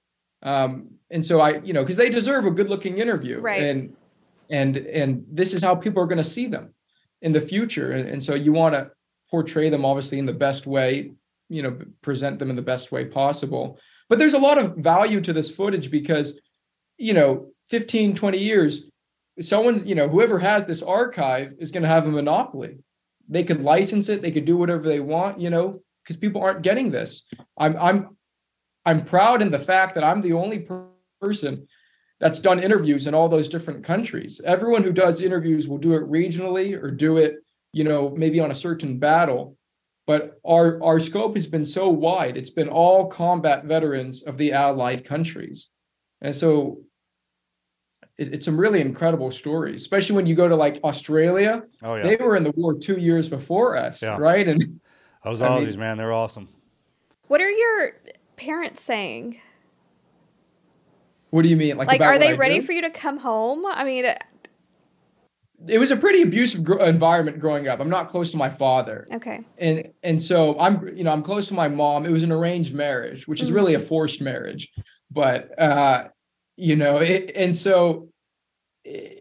um, 0.44 0.90
and 1.10 1.26
so 1.26 1.40
I, 1.40 1.58
you 1.62 1.72
know, 1.72 1.82
because 1.82 1.96
they 1.96 2.08
deserve 2.08 2.46
a 2.46 2.52
good-looking 2.52 2.98
interview, 2.98 3.40
Right. 3.40 3.62
and 3.62 3.94
and 4.48 4.76
and 4.76 5.24
this 5.32 5.54
is 5.54 5.62
how 5.62 5.74
people 5.74 6.00
are 6.02 6.06
going 6.06 6.18
to 6.18 6.24
see 6.24 6.46
them 6.46 6.72
in 7.20 7.32
the 7.32 7.40
future, 7.40 7.90
and, 7.90 8.08
and 8.08 8.22
so 8.22 8.34
you 8.34 8.52
want 8.52 8.76
to 8.76 8.92
portray 9.30 9.70
them 9.70 9.84
obviously 9.84 10.18
in 10.18 10.26
the 10.26 10.32
best 10.32 10.66
way, 10.66 11.12
you 11.48 11.62
know, 11.62 11.78
present 12.02 12.38
them 12.38 12.50
in 12.50 12.56
the 12.56 12.62
best 12.62 12.92
way 12.92 13.04
possible. 13.04 13.78
But 14.08 14.18
there's 14.18 14.34
a 14.34 14.38
lot 14.38 14.58
of 14.58 14.76
value 14.76 15.20
to 15.20 15.32
this 15.32 15.50
footage 15.50 15.90
because, 15.90 16.38
you 16.96 17.14
know, 17.14 17.48
15, 17.66 18.14
20 18.14 18.38
years, 18.38 18.90
someone, 19.40 19.86
you 19.86 19.94
know, 19.94 20.08
whoever 20.08 20.38
has 20.38 20.64
this 20.64 20.82
archive 20.82 21.54
is 21.58 21.70
going 21.70 21.82
to 21.82 21.88
have 21.88 22.06
a 22.06 22.10
monopoly. 22.10 22.78
They 23.28 23.44
could 23.44 23.62
license 23.62 24.08
it, 24.08 24.22
they 24.22 24.30
could 24.30 24.46
do 24.46 24.56
whatever 24.56 24.88
they 24.88 25.00
want, 25.00 25.40
you 25.40 25.50
know, 25.50 25.82
because 26.02 26.16
people 26.16 26.42
aren't 26.42 26.62
getting 26.62 26.90
this. 26.90 27.24
I'm 27.58 27.76
I'm 27.76 28.16
I'm 28.86 29.04
proud 29.04 29.42
in 29.42 29.50
the 29.50 29.58
fact 29.58 29.94
that 29.94 30.04
I'm 30.04 30.22
the 30.22 30.32
only 30.32 30.60
per- 30.60 30.86
person 31.20 31.68
that's 32.20 32.40
done 32.40 32.58
interviews 32.58 33.06
in 33.06 33.14
all 33.14 33.28
those 33.28 33.48
different 33.48 33.84
countries. 33.84 34.40
Everyone 34.44 34.82
who 34.82 34.92
does 34.92 35.20
interviews 35.20 35.68
will 35.68 35.78
do 35.78 35.94
it 35.94 36.10
regionally 36.10 36.80
or 36.80 36.90
do 36.90 37.18
it, 37.18 37.36
you 37.72 37.84
know, 37.84 38.10
maybe 38.16 38.40
on 38.40 38.50
a 38.50 38.54
certain 38.54 38.98
battle. 38.98 39.56
But 40.06 40.40
our 40.46 40.82
our 40.82 41.00
scope 41.00 41.34
has 41.36 41.46
been 41.46 41.66
so 41.66 41.88
wide. 41.90 42.36
It's 42.36 42.50
been 42.50 42.68
all 42.68 43.06
combat 43.08 43.64
veterans 43.66 44.22
of 44.22 44.38
the 44.38 44.52
allied 44.52 45.04
countries. 45.04 45.68
And 46.22 46.34
so 46.34 46.80
it, 48.16 48.32
it's 48.34 48.46
some 48.46 48.58
really 48.58 48.80
incredible 48.80 49.30
stories, 49.30 49.82
especially 49.82 50.16
when 50.16 50.24
you 50.26 50.34
go 50.34 50.48
to 50.48 50.56
like 50.56 50.80
Australia. 50.82 51.62
Oh 51.82 51.94
yeah, 51.96 52.02
They 52.04 52.16
were 52.16 52.36
in 52.36 52.44
the 52.44 52.52
war 52.52 52.72
two 52.78 52.96
years 52.98 53.28
before 53.28 53.76
us, 53.76 54.00
Yeah. 54.00 54.16
right? 54.16 54.48
And 54.48 54.80
those 55.24 55.42
I 55.42 55.58
mean- 55.58 55.68
Aussies, 55.68 55.76
man, 55.76 55.98
they're 55.98 56.12
awesome. 56.12 56.48
What 57.26 57.42
are 57.42 57.50
your 57.50 57.92
parents 58.36 58.82
saying? 58.82 59.38
what 61.30 61.42
do 61.42 61.50
you 61.50 61.56
mean? 61.56 61.76
Like, 61.76 61.88
Like 61.88 62.00
are 62.00 62.18
they 62.18 62.30
I 62.30 62.36
ready 62.36 62.60
do? 62.60 62.64
for 62.66 62.72
you 62.72 62.80
to 62.80 62.88
come 62.90 63.18
home? 63.18 63.66
I 63.66 63.84
mean, 63.84 64.06
uh, 64.06 64.14
It 65.68 65.78
was 65.78 65.90
a 65.90 65.96
pretty 65.96 66.22
abusive 66.22 66.64
gr- 66.64 66.80
environment 66.80 67.38
growing 67.38 67.68
up. 67.68 67.80
I'm 67.80 67.90
not 67.90 68.08
close 68.08 68.30
to 68.32 68.36
my 68.36 68.48
father. 68.48 69.06
okay. 69.12 69.40
and 69.58 69.88
and 70.02 70.22
so 70.22 70.58
I'm 70.58 70.96
you 70.96 71.04
know 71.04 71.10
I'm 71.10 71.22
close 71.22 71.48
to 71.48 71.54
my 71.54 71.68
mom. 71.68 72.06
It 72.06 72.10
was 72.10 72.22
an 72.22 72.32
arranged 72.32 72.74
marriage, 72.74 73.26
which 73.28 73.42
is 73.42 73.50
really 73.52 73.74
a 73.74 73.80
forced 73.80 74.20
marriage, 74.20 74.68
but 75.10 75.58
uh, 75.60 76.08
you 76.56 76.76
know, 76.76 76.98
it, 76.98 77.32
and 77.36 77.56
so 77.56 78.08
eh, 78.84 79.20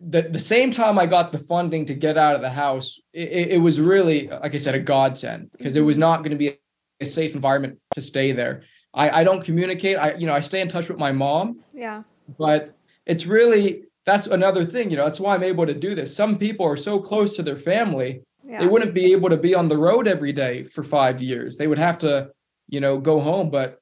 the 0.00 0.22
the 0.22 0.38
same 0.38 0.70
time 0.70 0.98
I 0.98 1.06
got 1.06 1.32
the 1.32 1.38
funding 1.38 1.86
to 1.86 1.94
get 1.94 2.16
out 2.16 2.34
of 2.34 2.40
the 2.40 2.50
house, 2.50 2.98
it, 3.12 3.52
it 3.54 3.58
was 3.58 3.80
really 3.80 4.28
like 4.28 4.54
I 4.54 4.58
said 4.58 4.74
a 4.74 4.80
godsend 4.80 5.50
because 5.56 5.76
it 5.76 5.80
was 5.82 5.98
not 5.98 6.18
going 6.18 6.30
to 6.30 6.36
be 6.36 6.56
a 7.00 7.06
safe 7.06 7.34
environment 7.34 7.78
to 7.94 8.00
stay 8.00 8.32
there. 8.32 8.62
I 8.94 9.20
I 9.20 9.24
don't 9.24 9.44
communicate. 9.44 9.98
I 9.98 10.14
you 10.14 10.26
know 10.26 10.32
I 10.32 10.40
stay 10.40 10.60
in 10.60 10.68
touch 10.68 10.88
with 10.88 10.98
my 10.98 11.12
mom, 11.12 11.60
Yeah. 11.74 12.02
but 12.38 12.74
it's 13.06 13.26
really 13.26 13.84
that's 14.08 14.26
another 14.26 14.64
thing. 14.64 14.90
You 14.90 14.96
know 14.96 15.04
that's 15.04 15.20
why 15.20 15.34
I'm 15.34 15.42
able 15.42 15.66
to 15.66 15.74
do 15.74 15.94
this. 15.94 16.14
Some 16.14 16.38
people 16.38 16.66
are 16.66 16.76
so 16.76 16.98
close 16.98 17.36
to 17.36 17.42
their 17.42 17.56
family 17.56 18.22
Yeah. 18.48 18.60
they 18.60 18.66
wouldn't 18.66 18.94
be 18.94 19.12
able 19.12 19.28
to 19.28 19.36
be 19.36 19.54
on 19.54 19.68
the 19.68 19.76
road 19.76 20.08
every 20.08 20.32
day 20.32 20.64
for 20.64 20.82
five 20.82 21.20
years. 21.20 21.58
They 21.58 21.66
would 21.66 21.78
have 21.78 21.98
to, 21.98 22.30
you 22.68 22.80
know, 22.80 22.98
go 22.98 23.20
home. 23.20 23.50
But 23.50 23.78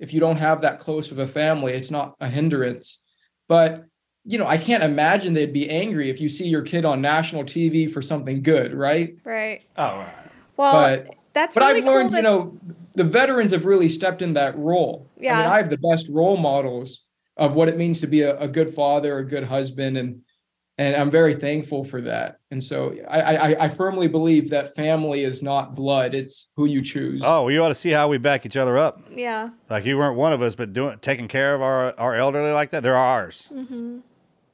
if 0.00 0.12
you 0.14 0.20
don't 0.20 0.38
have 0.38 0.62
that 0.62 0.80
close 0.80 1.10
of 1.12 1.18
a 1.18 1.26
family, 1.26 1.72
it's 1.74 1.90
not 1.90 2.14
a 2.20 2.28
hindrance. 2.28 3.02
But 3.48 3.84
you 4.28 4.38
know, 4.38 4.46
I 4.46 4.58
can't 4.58 4.82
imagine 4.82 5.34
they'd 5.34 5.52
be 5.52 5.70
angry 5.70 6.10
if 6.10 6.20
you 6.20 6.28
see 6.28 6.48
your 6.48 6.62
kid 6.62 6.84
on 6.84 7.00
national 7.00 7.44
TV 7.44 7.88
for 7.88 8.02
something 8.02 8.42
good, 8.42 8.74
right? 8.74 9.14
right. 9.24 9.62
Oh, 9.76 9.98
right. 9.98 10.14
Well, 10.56 10.72
But- 10.72 11.14
that's 11.32 11.54
But 11.54 11.62
really 11.64 11.80
I've 11.80 11.86
learned, 11.86 12.08
cool 12.10 12.16
you 12.16 12.22
know, 12.22 12.58
the 12.96 13.04
veterans 13.04 13.52
have 13.52 13.66
really 13.66 13.88
stepped 13.88 14.22
in 14.22 14.32
that 14.34 14.58
role. 14.58 15.06
I 15.16 15.20
mean, 15.20 15.24
Yeah. 15.26 15.48
I 15.52 15.58
have 15.58 15.70
the 15.70 15.78
best 15.78 16.08
role 16.08 16.36
models 16.38 17.02
of 17.36 17.54
what 17.54 17.68
it 17.68 17.76
means 17.76 18.00
to 18.00 18.06
be 18.06 18.22
a, 18.22 18.38
a 18.38 18.48
good 18.48 18.70
father, 18.74 19.18
a 19.18 19.24
good 19.24 19.44
husband, 19.44 19.96
and 19.98 20.22
and 20.78 20.94
I'm 20.94 21.10
very 21.10 21.34
thankful 21.34 21.84
for 21.84 22.02
that. 22.02 22.38
And 22.50 22.62
so 22.62 22.94
I, 23.08 23.20
I 23.36 23.64
I 23.64 23.68
firmly 23.68 24.08
believe 24.08 24.50
that 24.50 24.74
family 24.76 25.22
is 25.24 25.42
not 25.42 25.74
blood; 25.74 26.14
it's 26.14 26.48
who 26.56 26.66
you 26.66 26.82
choose. 26.82 27.22
Oh, 27.24 27.42
well, 27.44 27.50
you 27.50 27.62
ought 27.62 27.68
to 27.68 27.74
see 27.74 27.90
how 27.90 28.08
we 28.08 28.18
back 28.18 28.44
each 28.46 28.56
other 28.56 28.76
up. 28.76 29.00
yeah. 29.14 29.50
Like 29.70 29.84
you 29.86 29.96
weren't 29.98 30.16
one 30.16 30.32
of 30.32 30.42
us, 30.42 30.54
but 30.54 30.72
doing 30.72 30.98
taking 31.00 31.28
care 31.28 31.54
of 31.54 31.62
our 31.62 31.98
our 31.98 32.14
elderly 32.14 32.52
like 32.52 32.70
that, 32.70 32.82
they're 32.82 32.96
ours, 32.96 33.48
Mm-hmm. 33.52 33.98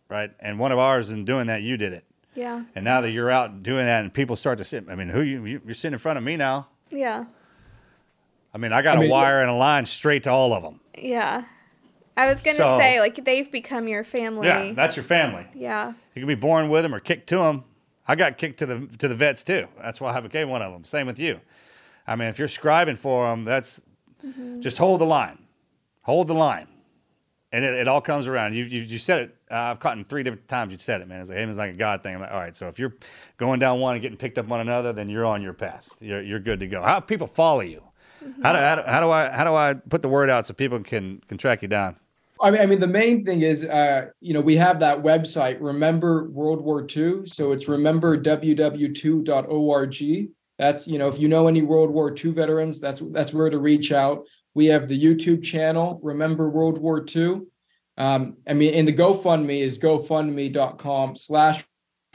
right? 0.09 0.31
And 0.41 0.59
one 0.59 0.71
of 0.73 0.79
ours 0.79 1.11
in 1.11 1.25
doing 1.25 1.47
that, 1.49 1.63
you 1.63 1.77
did 1.77 1.93
it. 1.93 2.05
Yeah. 2.35 2.63
And 2.75 2.85
now 2.85 3.01
that 3.03 3.11
you're 3.11 3.31
out 3.31 3.63
doing 3.63 3.85
that, 3.85 4.03
and 4.03 4.15
people 4.15 4.37
start 4.37 4.59
to 4.59 4.65
sit, 4.65 4.87
I 4.89 4.95
mean, 4.95 5.09
who 5.09 5.21
you 5.23 5.45
you- 5.45 5.61
you're 5.67 5.75
sitting 5.75 5.93
in 5.95 5.99
front 5.99 6.19
of 6.19 6.25
me 6.25 6.37
now? 6.37 6.69
Yeah. 6.91 7.25
I 8.55 8.59
mean, 8.59 8.73
I 8.73 8.83
got 8.83 8.97
I 8.97 9.01
a 9.01 9.03
mean, 9.03 9.11
wire 9.11 9.41
and 9.41 9.51
a 9.51 9.55
line 9.55 9.87
straight 9.87 10.23
to 10.25 10.31
all 10.31 10.53
of 10.53 10.63
them. 10.63 10.81
Yeah. 10.97 11.45
I 12.17 12.29
was 12.29 12.41
gonna 12.41 12.57
So- 12.57 12.79
say 12.79 13.01
like 13.01 13.25
they've 13.25 13.51
become 13.51 13.89
your 13.89 14.05
family. 14.05 14.47
Yeah, 14.49 14.73
that's 14.73 14.97
your 14.97 15.05
family. 15.05 15.47
yeah. 15.55 15.93
You 16.15 16.21
can 16.21 16.27
be 16.29 16.35
born 16.35 16.69
with 16.69 16.83
them 16.83 16.95
or 16.95 17.01
kicked 17.01 17.29
to 17.31 17.39
them. 17.39 17.65
I 18.07 18.17
got 18.17 18.37
kicked 18.37 18.59
to 18.59 18.67
the 18.67 18.87
to 18.99 19.09
the 19.09 19.15
vets 19.15 19.43
too. 19.43 19.67
That's 19.81 20.01
why 20.01 20.15
I 20.15 20.21
became 20.21 20.49
one 20.49 20.61
of 20.63 20.73
them. 20.73 20.85
Same 20.85 21.07
with 21.07 21.19
you. 21.19 21.41
I 22.07 22.17
mean, 22.17 22.29
if 22.29 22.39
you're 22.39 22.49
scribing 22.49 22.99
for 22.99 23.29
them, 23.31 23.45
that's 23.45 23.81
just 24.61 24.79
hold 24.79 25.01
the 25.01 25.07
line, 25.07 25.39
hold 26.03 26.27
the 26.29 26.35
line, 26.35 26.67
and 27.53 27.65
it, 27.65 27.75
it 27.75 27.89
all 27.89 28.01
comes 28.01 28.27
around. 28.27 28.55
You 28.55 28.65
you, 28.65 28.81
you 28.83 28.99
said 28.99 29.21
it. 29.21 29.37
Uh, 29.51 29.55
I've 29.71 29.81
caught 29.81 29.97
in 29.97 30.05
three 30.05 30.23
different 30.23 30.49
times. 30.49 30.73
You 30.73 30.79
said 30.79 31.01
it, 31.01 31.09
man. 31.09 31.21
It's 31.21 31.31
like 31.31 31.39
it's 31.39 31.57
like 31.59 31.75
a 31.75 31.77
God 31.77 32.03
thing. 32.03 32.15
I'm 32.17 32.21
like, 32.21 32.33
all 32.33 32.41
right. 32.41 32.55
So 32.57 32.67
if 32.69 32.79
you're 32.79 32.95
going 33.39 33.61
down 33.61 33.79
one 33.81 33.95
and 33.95 34.03
getting 34.03 34.19
picked 34.19 34.37
up 34.39 34.51
on 34.51 34.61
another, 34.61 34.93
then 34.93 35.09
you're 35.09 35.25
on 35.25 35.41
your 35.43 35.53
path. 35.55 35.89
You're 36.01 36.23
you're 36.23 36.41
good 36.41 36.61
to 36.61 36.67
go. 36.67 36.83
How 36.83 37.01
do 37.01 37.07
people 37.07 37.27
follow 37.29 37.61
you? 37.61 37.83
How, 38.43 38.53
do, 38.53 38.59
how, 38.61 38.75
do, 38.77 38.83
how 38.87 39.01
do 39.01 39.11
I 39.11 39.31
how 39.31 39.45
do 39.45 39.55
I 39.55 39.75
put 39.75 40.03
the 40.03 40.09
word 40.09 40.29
out 40.31 40.47
so 40.47 40.55
people 40.55 40.81
can 40.81 41.21
can 41.29 41.39
track 41.39 41.63
you 41.63 41.69
down? 41.69 41.97
I 42.43 42.67
mean, 42.67 42.81
the 42.81 42.89
main 42.89 43.25
thing 43.25 43.43
is, 43.43 43.65
uh, 43.65 44.07
you 44.21 44.35
know, 44.35 44.41
we 44.41 44.57
have 44.57 44.81
that 44.81 45.01
website, 45.03 45.59
Remember 45.61 46.29
World 46.29 46.61
War 46.61 46.85
II. 46.85 47.27
So 47.27 47.53
it's 47.53 47.67
rememberww2.org. 47.67 50.29
That's, 50.59 50.89
you 50.89 50.99
know, 50.99 51.09
if 51.09 51.19
you 51.19 51.29
know 51.29 51.49
any 51.49 51.63
World 51.63 51.91
War 51.91 52.13
II 52.13 52.33
veterans, 52.33 52.81
that's 52.81 53.01
that's 53.11 53.33
where 53.33 53.49
to 53.49 53.59
reach 53.59 53.93
out. 53.93 54.27
We 54.55 54.67
have 54.67 54.89
the 54.89 55.01
YouTube 55.01 55.43
channel, 55.43 55.99
Remember 56.03 56.51
World 56.51 56.77
War 56.79 57.03
II. 57.05 57.43
Um, 57.97 58.37
I 58.49 58.55
mean, 58.55 58.75
and 58.75 58.89
the 58.89 58.93
GoFundMe 58.93 59.61
is 59.61 59.79
gofundme.com 59.79 61.17
slash 61.17 61.65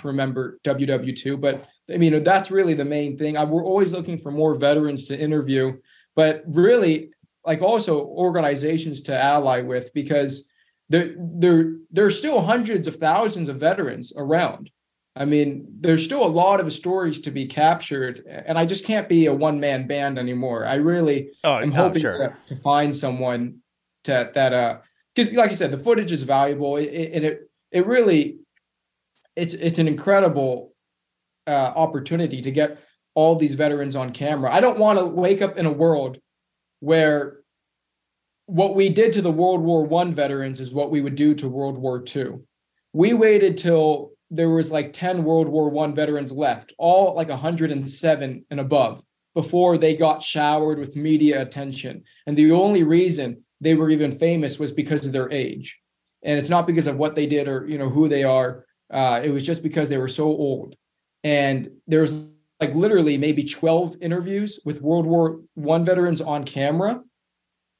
remember 0.03 0.59
WW2. 0.63 1.39
But 1.39 1.67
I 1.91 1.97
mean, 1.97 2.23
that's 2.23 2.51
really 2.51 2.73
the 2.73 2.85
main 2.85 3.17
thing. 3.17 3.37
I, 3.37 3.43
we're 3.43 3.63
always 3.63 3.93
looking 3.93 4.17
for 4.17 4.31
more 4.31 4.55
veterans 4.55 5.05
to 5.05 5.17
interview, 5.17 5.77
but 6.15 6.43
really, 6.47 7.11
like 7.47 7.61
also 7.61 8.05
organizations 8.05 9.01
to 9.03 9.17
ally 9.17 9.61
with 9.61 9.93
because 9.93 10.47
there 10.89 11.15
there 11.17 11.75
there's 11.89 12.17
still 12.17 12.41
hundreds 12.41 12.87
of 12.87 12.97
thousands 12.97 13.49
of 13.49 13.57
veterans 13.57 14.13
around. 14.15 14.69
I 15.15 15.25
mean, 15.25 15.65
there's 15.79 16.03
still 16.03 16.23
a 16.23 16.27
lot 16.27 16.59
of 16.59 16.71
stories 16.71 17.17
to 17.21 17.31
be 17.31 17.47
captured, 17.47 18.23
and 18.27 18.55
I 18.59 18.65
just 18.67 18.85
can't 18.85 19.09
be 19.09 19.25
a 19.25 19.33
one 19.33 19.59
man 19.59 19.87
band 19.87 20.19
anymore. 20.19 20.65
I 20.65 20.75
really 20.75 21.31
Oh, 21.43 21.57
am 21.57 21.71
hoping 21.71 22.01
sure. 22.03 22.35
to, 22.47 22.55
to 22.55 22.61
find 22.61 22.95
someone 22.95 23.59
to 24.03 24.29
that 24.35 24.53
uh 24.53 24.77
because 25.15 25.33
like 25.33 25.49
I 25.49 25.53
said, 25.53 25.71
the 25.71 25.77
footage 25.79 26.11
is 26.11 26.21
valuable. 26.23 26.77
It, 26.77 26.89
it, 26.89 27.13
and 27.13 27.25
it 27.25 27.49
it 27.71 27.87
really 27.87 28.39
it's 29.35 29.53
it's 29.53 29.79
an 29.79 29.87
incredible 29.87 30.73
uh, 31.47 31.71
opportunity 31.75 32.41
to 32.41 32.51
get 32.51 32.79
all 33.15 33.35
these 33.35 33.55
veterans 33.55 33.95
on 33.95 34.11
camera. 34.11 34.53
I 34.53 34.59
don't 34.59 34.77
want 34.77 34.99
to 34.99 35.05
wake 35.05 35.41
up 35.41 35.57
in 35.57 35.65
a 35.65 35.71
world 35.71 36.19
where 36.79 37.39
what 38.45 38.75
we 38.75 38.89
did 38.89 39.13
to 39.13 39.21
the 39.21 39.31
World 39.31 39.61
War 39.61 39.85
One 39.85 40.15
veterans 40.15 40.59
is 40.59 40.73
what 40.73 40.91
we 40.91 41.01
would 41.01 41.15
do 41.15 41.35
to 41.35 41.49
World 41.49 41.77
War 41.77 42.01
Two. 42.01 42.43
We 42.93 43.13
waited 43.13 43.57
till 43.57 44.11
there 44.29 44.49
was 44.49 44.71
like 44.71 44.93
10 44.93 45.23
World 45.23 45.47
War 45.47 45.69
One 45.69 45.95
veterans 45.95 46.31
left, 46.31 46.73
all 46.77 47.15
like 47.15 47.29
107 47.29 48.45
and 48.49 48.59
above, 48.59 49.01
before 49.33 49.77
they 49.77 49.95
got 49.95 50.23
showered 50.23 50.79
with 50.79 50.95
media 50.95 51.41
attention. 51.41 52.03
And 52.25 52.35
the 52.35 52.51
only 52.51 52.83
reason 52.83 53.43
they 53.61 53.75
were 53.75 53.89
even 53.89 54.17
famous 54.17 54.59
was 54.59 54.71
because 54.71 55.05
of 55.05 55.13
their 55.13 55.31
age. 55.31 55.77
And 56.23 56.39
it's 56.39 56.49
not 56.49 56.67
because 56.67 56.87
of 56.87 56.97
what 56.97 57.15
they 57.15 57.27
did 57.27 57.47
or 57.47 57.67
you 57.67 57.77
know 57.77 57.89
who 57.89 58.07
they 58.07 58.23
are. 58.23 58.65
Uh, 58.91 59.19
it 59.23 59.29
was 59.29 59.43
just 59.43 59.63
because 59.63 59.89
they 59.89 59.97
were 59.97 60.07
so 60.07 60.25
old. 60.25 60.75
And 61.23 61.69
there's 61.87 62.31
like 62.59 62.73
literally 62.73 63.17
maybe 63.17 63.43
12 63.43 63.97
interviews 64.01 64.59
with 64.65 64.81
World 64.81 65.05
War 65.05 65.41
One 65.53 65.85
veterans 65.85 66.21
on 66.21 66.43
camera. 66.43 67.01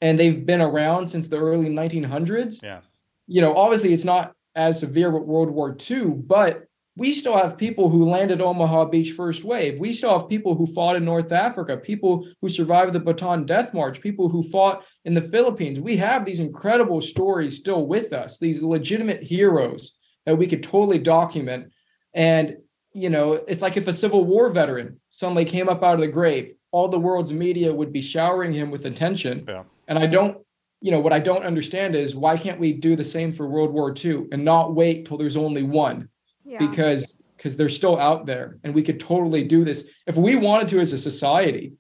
And 0.02 0.20
they've 0.20 0.46
been 0.46 0.62
around 0.62 1.10
since 1.10 1.28
the 1.28 1.38
early 1.38 1.70
1900s 1.70 2.62
Yeah. 2.62 2.82
you 3.26 3.42
know, 3.42 3.56
obviously 3.56 3.94
it's 3.94 4.04
not 4.04 4.34
as 4.56 4.80
severe 4.80 5.12
with 5.12 5.24
World 5.24 5.50
War 5.50 5.76
II, 5.90 6.06
but 6.10 6.64
we 6.96 7.14
still 7.14 7.38
have 7.38 7.60
people 7.60 7.90
who 7.90 8.10
landed 8.10 8.42
Omaha 8.42 8.86
Beach 8.86 9.12
first 9.12 9.44
wave. 9.44 9.78
We 9.80 9.94
still 9.94 10.18
have 10.18 10.28
people 10.30 10.56
who 10.56 10.66
fought 10.66 10.96
in 10.96 11.06
North 11.06 11.32
Africa, 11.32 11.78
people 11.78 12.28
who 12.42 12.50
survived 12.50 12.94
the 12.94 13.00
Bataan 13.00 13.46
Death 13.46 13.72
March, 13.72 14.02
people 14.02 14.30
who 14.30 14.42
fought 14.42 14.84
in 15.06 15.14
the 15.14 15.22
Philippines. 15.22 15.80
We 15.80 15.98
have 15.98 16.26
these 16.26 16.40
incredible 16.40 17.02
stories 17.02 17.56
still 17.56 17.86
with 17.86 18.14
us, 18.14 18.40
these 18.40 18.64
legitimate 18.64 19.22
heroes 19.22 19.96
that 20.26 20.38
we 20.38 20.48
could 20.48 20.64
totally 20.64 20.98
document. 20.98 21.72
And, 22.16 22.58
you 22.98 23.12
know, 23.12 23.34
it's 23.34 23.62
like 23.62 23.78
if 23.78 23.88
a 23.88 23.94
Civil 23.94 24.26
War 24.26 24.50
veteran 24.50 25.00
suddenly 25.12 25.46
came 25.46 25.70
up 25.70 25.84
out 25.84 25.96
of 25.96 26.00
the 26.02 26.08
grave, 26.08 26.56
all 26.72 26.88
the 26.88 27.00
world's 27.00 27.32
media 27.32 27.72
would 27.74 27.94
be 27.94 28.02
showering 28.02 28.54
him 28.54 28.72
with 28.72 28.86
attention. 28.86 29.46
Yeah. 29.48 29.64
And 29.88 30.00
I 30.00 30.08
don't 30.08 30.40
you 30.82 30.92
know 30.92 31.00
what 31.00 31.14
I 31.14 31.20
don't 31.20 31.44
understand 31.44 31.96
is 31.96 32.16
why 32.16 32.38
can't 32.38 32.60
we 32.60 32.72
do 32.72 32.96
the 32.96 33.04
same 33.04 33.34
for 33.34 33.48
World 33.48 33.72
War 33.72 33.96
II 33.96 34.26
and 34.32 34.46
not 34.46 34.76
wait 34.76 35.06
till 35.06 35.18
there's 35.18 35.38
only 35.38 35.64
one 35.64 36.10
Yeah. 36.46 36.60
because 36.60 37.18
because 37.36 37.56
they're 37.56 37.70
still 37.70 38.00
out 38.00 38.26
there 38.26 38.58
and 38.64 38.74
we 38.76 38.84
could 38.84 39.00
totally 39.00 39.44
do 39.44 39.64
this 39.64 39.88
if 40.08 40.16
we 40.16 40.36
wanted 40.36 40.68
to 40.70 40.80
as 40.80 40.94
a 40.94 40.98
society 40.98 41.74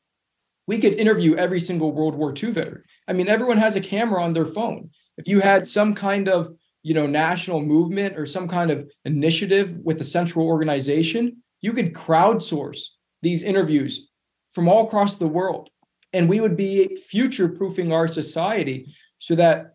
we 0.68 0.78
could 0.80 0.94
interview 0.96 1.36
every 1.36 1.60
single 1.60 1.92
World 1.94 2.16
War 2.16 2.34
II 2.36 2.52
veteran. 2.52 2.84
I 3.08 3.14
mean 3.14 3.28
everyone 3.28 3.58
has 3.58 3.76
a 3.76 3.82
camera 3.82 4.22
on 4.24 4.34
their 4.34 4.46
phone. 4.46 4.90
If 5.18 5.28
you 5.28 5.40
had 5.42 5.68
some 5.68 5.94
kind 5.94 6.28
of 6.28 6.52
you 6.88 6.94
know 6.94 7.06
national 7.06 7.60
movement 7.60 8.18
or 8.18 8.26
some 8.26 8.48
kind 8.48 8.72
of 8.72 8.90
initiative 9.04 9.76
with 9.84 10.00
a 10.00 10.06
central 10.06 10.48
organization, 10.48 11.44
you 11.60 11.74
could 11.74 11.94
crowdsource 11.94 12.82
these 13.22 13.44
interviews 13.44 14.10
from 14.52 14.70
all 14.70 14.88
across 14.88 15.18
the 15.18 15.28
world. 15.28 15.70
And 16.14 16.30
we 16.30 16.40
would 16.40 16.56
be 16.56 16.96
future 16.96 17.50
proofing 17.50 17.92
our 17.92 18.08
society 18.08 18.96
so 19.18 19.36
that 19.36 19.74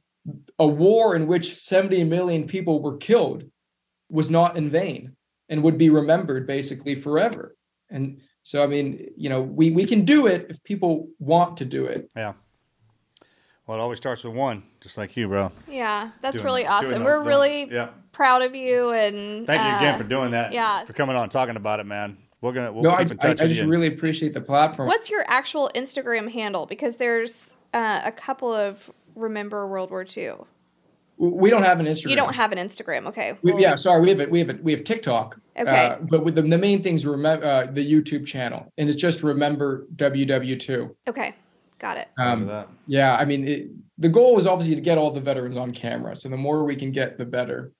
a 0.58 0.66
war 0.66 1.14
in 1.14 1.26
which 1.26 1.54
70 1.54 2.04
million 2.04 2.46
people 2.46 2.80
were 2.80 2.96
killed 2.96 3.44
was 4.08 4.30
not 4.30 4.56
in 4.56 4.70
vain 4.70 5.14
and 5.50 5.62
would 5.62 5.76
be 5.76 5.90
remembered 5.90 6.46
basically 6.46 6.94
forever. 6.94 7.54
And 7.90 8.22
so 8.44 8.60
i 8.64 8.66
mean 8.66 8.86
you 9.16 9.28
know 9.28 9.40
we 9.40 9.70
we 9.70 9.84
can 9.84 10.04
do 10.04 10.26
it 10.26 10.46
if 10.48 10.64
people 10.64 11.08
want 11.18 11.58
to 11.58 11.66
do 11.66 11.84
it. 11.84 12.10
Yeah. 12.16 12.32
Well, 13.72 13.80
it 13.80 13.84
always 13.84 13.96
starts 13.96 14.22
with 14.22 14.34
one, 14.34 14.64
just 14.82 14.98
like 14.98 15.16
you, 15.16 15.28
bro. 15.28 15.50
yeah, 15.66 16.10
that's 16.20 16.34
Doing- 16.34 16.44
really 16.44 16.66
awesome. 16.66 16.90
the- 16.90 17.00
We're 17.06 17.20
the- 17.20 17.24
really 17.24 17.68
yeah. 17.72 17.88
proud 18.12 18.42
of 18.42 18.54
you 18.54 18.90
and 18.90 19.46
Thank 19.46 19.62
you 19.62 19.76
again 19.76 19.94
uh, 19.94 19.96
for 19.96 20.04
doing 20.04 20.32
that. 20.32 20.52
yeah. 20.52 20.84
For 20.84 20.92
coming 20.92 21.16
on 21.16 21.22
and 21.22 21.32
talking 21.32 21.56
about 21.56 21.80
it, 21.80 21.84
man. 21.86 22.18
We're 22.42 22.52
gonna 22.52 22.70
we'll 22.70 22.82
no 22.82 22.90
I, 22.90 23.00
in 23.00 23.08
I, 23.12 23.14
I 23.14 23.16
touch 23.16 23.40
with 23.40 23.48
just 23.48 23.62
you. 23.62 23.68
really 23.68 23.86
appreciate 23.86 24.34
the 24.34 24.42
platform 24.42 24.88
What's 24.88 25.08
your 25.08 25.24
actual 25.26 25.70
Instagram 25.74 26.30
handle? 26.30 26.66
Because 26.66 26.96
there's 26.96 27.54
uh, 27.72 28.02
a 28.04 28.12
couple 28.12 28.52
of 28.52 28.90
Remember 29.16 29.66
World 29.66 29.88
War 29.90 30.04
II. 30.14 30.32
we 31.16 31.48
don't 31.48 31.62
have 31.62 31.80
an 31.80 31.86
instagram 31.86 32.10
You 32.10 32.16
don't 32.16 32.34
have 32.34 32.52
an 32.52 32.58
Instagram, 32.58 33.06
okay? 33.06 33.38
we, 33.40 33.54
yeah 33.58 33.76
sorry 33.76 34.02
we 34.02 34.10
have 34.10 34.20
it 34.20 34.30
we 34.30 34.38
have 34.40 34.50
it 34.50 34.62
we 34.62 34.72
have 34.72 34.84
tiktok 34.84 35.40
Okay. 35.58 35.86
uh, 35.86 35.96
but 36.02 36.26
with 36.26 36.34
the, 36.34 36.42
the 36.42 36.58
main 36.58 36.82
things 36.82 37.06
remember 37.06 37.46
uh, 37.46 37.66
the 37.72 37.90
youtube 37.90 38.26
channel 38.26 38.70
and 38.76 38.90
it's 38.90 39.00
just 39.00 39.22
remember 39.22 39.86
ww2 39.96 40.94
Okay, 41.08 41.34
got 41.82 41.98
it. 41.98 42.08
Um. 42.16 42.64
Yeah, 42.86 43.14
I 43.16 43.26
mean, 43.26 43.46
it, 43.46 43.68
the 43.98 44.08
goal 44.08 44.38
is 44.38 44.46
obviously 44.46 44.74
to 44.76 44.80
get 44.80 44.96
all 44.96 45.10
the 45.10 45.20
veterans 45.20 45.58
on 45.58 45.72
camera. 45.72 46.16
So 46.16 46.30
the 46.30 46.36
more 46.38 46.64
we 46.64 46.76
can 46.76 46.92
get, 46.92 47.18
the 47.18 47.26
better. 47.26 47.72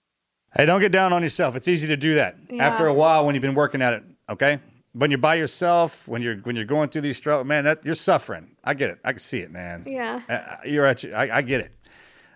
Hey, 0.55 0.67
don't 0.67 0.83
get 0.83 0.93
down 0.93 1.15
on 1.15 1.23
yourself. 1.23 1.57
It's 1.57 1.67
easy 1.69 1.89
to 1.89 1.97
do 1.97 2.17
that 2.17 2.37
Yeah. 2.51 2.67
after 2.69 2.87
a 2.87 2.93
while 2.93 3.25
when 3.25 3.35
you've 3.35 3.41
been 3.43 3.55
working 3.55 3.81
at 3.81 3.95
it. 3.95 4.03
Okay, 4.29 4.59
when 4.93 5.11
you're 5.11 5.19
by 5.19 5.37
yourself, 5.37 6.07
when 6.07 6.21
you're 6.21 6.37
when 6.39 6.57
you're 6.57 6.67
going 6.67 6.91
through 6.91 7.01
these 7.03 7.17
struggles, 7.17 7.47
man, 7.47 7.65
that 7.65 7.85
you're 7.85 7.95
suffering. 7.95 8.51
I 8.63 8.75
get 8.75 8.91
it. 8.91 8.99
I 9.05 9.13
can 9.13 9.21
see 9.21 9.39
it, 9.39 9.51
man. 9.51 9.85
Yeah. 9.87 10.21
Uh, 10.29 10.57
you're 10.69 10.85
at. 10.85 11.03
your- 11.03 11.17
I, 11.17 11.39
I 11.39 11.43
get 11.43 11.61
it. 11.63 11.73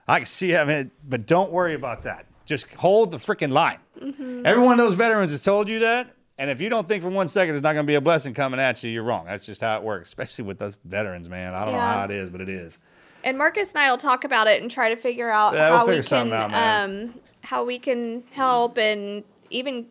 I 0.09 0.21
can 0.21 0.27
see 0.27 0.53
it. 0.53 0.59
I 0.59 0.65
mean, 0.65 0.91
but 1.07 1.27
don't 1.27 1.51
worry 1.53 1.75
about 1.75 2.03
that. 2.05 2.25
Just 2.47 2.73
hold 2.75 3.11
the 3.11 3.17
freaking 3.19 3.51
line. 3.53 3.79
Mm-hmm. 4.01 4.47
Every 4.47 4.63
one 4.63 4.79
of 4.79 4.87
those 4.87 4.95
veterans 4.95 5.33
has 5.33 5.43
told 5.43 5.69
you 5.69 5.81
that. 5.81 6.15
And 6.39 6.51
if 6.51 6.61
you 6.61 6.69
don't 6.69 6.87
think 6.87 7.03
for 7.03 7.09
one 7.09 7.29
second 7.29 7.55
there's 7.55 7.63
not 7.63 7.73
going 7.73 7.87
to 7.87 7.91
be 7.91 7.95
a 7.95 8.01
blessing 8.01 8.35
coming 8.35 8.61
at 8.61 8.83
you, 8.85 8.91
you're 8.91 9.03
wrong. 9.03 9.25
That's 9.27 9.47
just 9.47 9.61
how 9.63 9.77
it 9.79 9.83
works, 9.83 10.11
especially 10.11 10.45
with 10.45 10.59
those 10.59 10.75
veterans, 10.85 11.29
man. 11.29 11.55
I 11.55 11.65
don't 11.65 11.75
know 11.75 11.81
how 11.81 12.05
it 12.05 12.11
is, 12.11 12.29
but 12.31 12.41
it 12.41 12.49
is. 12.49 12.79
And 13.25 13.39
Marcus 13.39 13.73
and 13.73 13.79
I 13.83 13.91
will 13.91 13.99
talk 13.99 14.25
about 14.25 14.47
it 14.47 14.61
and 14.63 14.71
try 14.71 14.91
to 14.91 14.97
figure 14.97 15.31
out 15.31 15.55
Yeah, 15.55 15.71
we'll 15.71 15.79
how 15.79 15.87
we 15.87 16.03
can 16.03 16.33
out, 16.33 16.53
um 16.85 17.15
how 17.41 17.65
we 17.65 17.79
can 17.79 18.23
help 18.33 18.77
and 18.77 19.25
even 19.51 19.87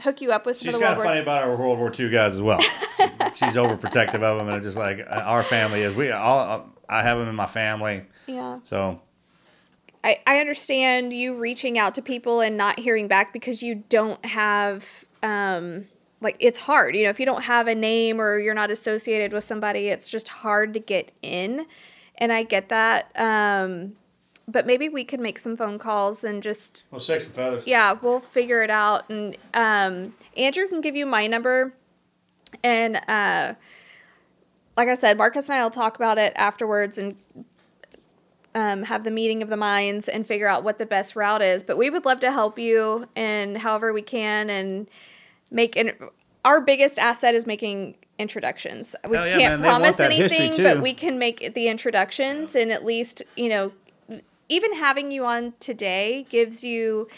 hook 0.00 0.20
you 0.20 0.32
up 0.32 0.44
with 0.46 0.56
some 0.56 0.66
She's 0.66 0.74
of 0.74 0.80
the 0.80 0.86
kind 0.86 0.92
of 0.92 0.98
War 0.98 1.06
funny 1.06 1.20
about 1.20 1.42
our 1.42 1.56
World 1.56 1.78
War 1.78 1.92
II 1.98 2.10
guys 2.10 2.34
as 2.34 2.42
well. 2.42 2.60
She's 3.34 3.54
overprotective 3.56 4.22
of 4.22 4.38
them, 4.38 4.48
and 4.48 4.62
just 4.62 4.76
like 4.76 5.00
uh, 5.00 5.22
our 5.24 5.42
family 5.42 5.82
is. 5.82 5.94
We 5.94 6.10
all, 6.10 6.68
I 6.88 7.02
have 7.02 7.18
them 7.18 7.28
in 7.28 7.36
my 7.36 7.46
family, 7.46 8.04
Yeah. 8.26 8.58
so 8.64 9.00
I, 10.02 10.18
I 10.26 10.38
understand 10.40 11.12
you 11.12 11.36
reaching 11.36 11.78
out 11.78 11.94
to 11.96 12.02
people 12.02 12.40
and 12.40 12.56
not 12.56 12.78
hearing 12.80 13.08
back 13.08 13.32
because 13.32 13.62
you 13.62 13.84
don't 13.88 14.24
have 14.26 15.04
um 15.22 15.86
like 16.20 16.36
it's 16.38 16.58
hard 16.58 16.94
you 16.94 17.04
know 17.04 17.10
if 17.10 17.18
you 17.18 17.26
don't 17.26 17.42
have 17.42 17.66
a 17.66 17.74
name 17.74 18.20
or 18.20 18.38
you're 18.38 18.54
not 18.54 18.70
associated 18.70 19.32
with 19.32 19.44
somebody 19.44 19.88
it's 19.88 20.08
just 20.08 20.28
hard 20.28 20.72
to 20.74 20.80
get 20.80 21.10
in 21.22 21.66
and 22.18 22.32
i 22.32 22.42
get 22.42 22.68
that 22.68 23.10
um 23.16 23.92
but 24.48 24.66
maybe 24.66 24.88
we 24.88 25.04
could 25.04 25.20
make 25.20 25.38
some 25.38 25.56
phone 25.56 25.78
calls 25.78 26.24
and 26.24 26.42
just 26.42 26.84
well, 26.90 27.00
six 27.00 27.26
and 27.26 27.34
feathers. 27.34 27.66
yeah 27.66 27.92
we'll 28.00 28.20
figure 28.20 28.62
it 28.62 28.70
out 28.70 29.08
and 29.08 29.36
um 29.54 30.12
andrew 30.36 30.66
can 30.68 30.80
give 30.80 30.96
you 30.96 31.06
my 31.06 31.26
number 31.26 31.74
and 32.62 32.96
uh 33.08 33.54
like 34.76 34.88
i 34.88 34.94
said 34.94 35.16
marcus 35.16 35.48
and 35.48 35.58
i 35.58 35.62
will 35.62 35.70
talk 35.70 35.96
about 35.96 36.18
it 36.18 36.32
afterwards 36.36 36.98
and 36.98 37.16
um, 38.52 38.82
have 38.82 39.04
the 39.04 39.12
meeting 39.12 39.44
of 39.44 39.48
the 39.48 39.56
minds 39.56 40.08
and 40.08 40.26
figure 40.26 40.48
out 40.48 40.64
what 40.64 40.78
the 40.78 40.86
best 40.86 41.14
route 41.14 41.40
is 41.40 41.62
but 41.62 41.78
we 41.78 41.88
would 41.88 42.04
love 42.04 42.18
to 42.18 42.32
help 42.32 42.58
you 42.58 43.06
and 43.14 43.58
however 43.58 43.92
we 43.92 44.02
can 44.02 44.50
and 44.50 44.88
make 45.50 45.76
an 45.76 45.92
our 46.44 46.60
biggest 46.60 46.98
asset 46.98 47.34
is 47.34 47.46
making 47.46 47.96
introductions. 48.18 48.94
We 49.08 49.16
yeah, 49.16 49.36
can't 49.36 49.60
man, 49.60 49.68
promise 49.68 50.00
anything, 50.00 50.52
but 50.62 50.80
we 50.80 50.94
can 50.94 51.18
make 51.18 51.54
the 51.54 51.68
introductions 51.68 52.54
and 52.54 52.70
at 52.70 52.84
least, 52.84 53.22
you 53.36 53.48
know, 53.48 53.72
even 54.48 54.74
having 54.74 55.10
you 55.10 55.24
on 55.24 55.54
today 55.60 56.26
gives 56.28 56.64
you 56.64 57.08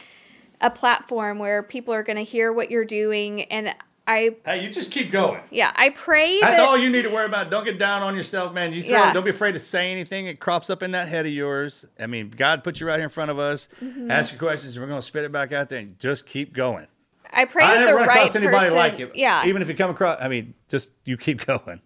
a 0.61 0.71
platform 0.71 1.39
where 1.39 1.63
people 1.63 1.93
are 1.95 2.03
going 2.03 2.17
to 2.17 2.25
hear 2.25 2.53
what 2.53 2.71
you're 2.71 2.85
doing 2.85 3.43
and 3.45 3.75
I 4.07 4.35
Hey, 4.45 4.65
you 4.65 4.71
just 4.71 4.91
keep 4.91 5.13
going. 5.13 5.41
yeah, 5.51 5.73
I 5.77 5.91
pray 5.91 6.41
That's 6.41 6.59
that 6.59 6.69
all 6.69 6.77
you 6.77 6.91
need 6.91 7.03
to 7.03 7.09
worry 7.09 7.27
about. 7.27 7.51
Don't 7.51 7.65
get 7.65 7.79
down 7.79 8.03
on 8.03 8.17
yourself, 8.17 8.53
man. 8.53 8.73
You 8.73 8.83
throw, 8.83 8.99
Yeah. 8.99 9.13
don't 9.13 9.25
be 9.25 9.31
afraid 9.31 9.53
to 9.53 9.61
say 9.61 9.93
anything. 9.93 10.27
It 10.27 10.41
crops 10.41 10.71
up 10.71 10.83
in 10.83 10.91
that 10.91 11.07
head 11.09 11.25
of 11.25 11.33
yours. 11.33 11.87
I 12.01 12.07
mean, 12.07 12.31
God 12.31 12.65
put 12.65 12.81
you 12.81 12.87
right 12.89 12.97
here 12.97 13.05
in 13.05 13.11
front 13.11 13.31
of 13.31 13.39
us. 13.39 13.69
Mm-hmm. 13.83 14.11
Ask 14.11 14.33
your 14.33 14.41
questions. 14.41 14.79
We're 14.79 14.87
going 14.87 14.99
to 14.99 15.07
spit 15.07 15.25
it 15.25 15.31
back 15.31 15.53
out 15.53 15.69
there 15.69 15.79
and 15.79 15.99
just 16.01 16.27
keep 16.27 16.53
going. 16.53 16.89
I 17.33 17.45
pray 17.47 17.65
I 17.65 17.75
that 17.75 17.79
never 17.81 17.91
the 17.93 17.95
run 17.97 18.09
right 18.09 18.17
across 18.19 18.37
anybody 18.37 18.57
person, 18.59 18.77
like 18.77 18.99
you. 18.99 19.11
Yeah. 19.15 19.47
Even 19.47 19.63
if 19.63 19.69
you 19.69 19.75
come 19.75 19.91
across, 19.91 20.19
I 20.21 20.29
mean, 20.29 20.55
just 20.69 20.91
you 21.05 21.17
keep 21.17 21.45
going. 21.47 21.81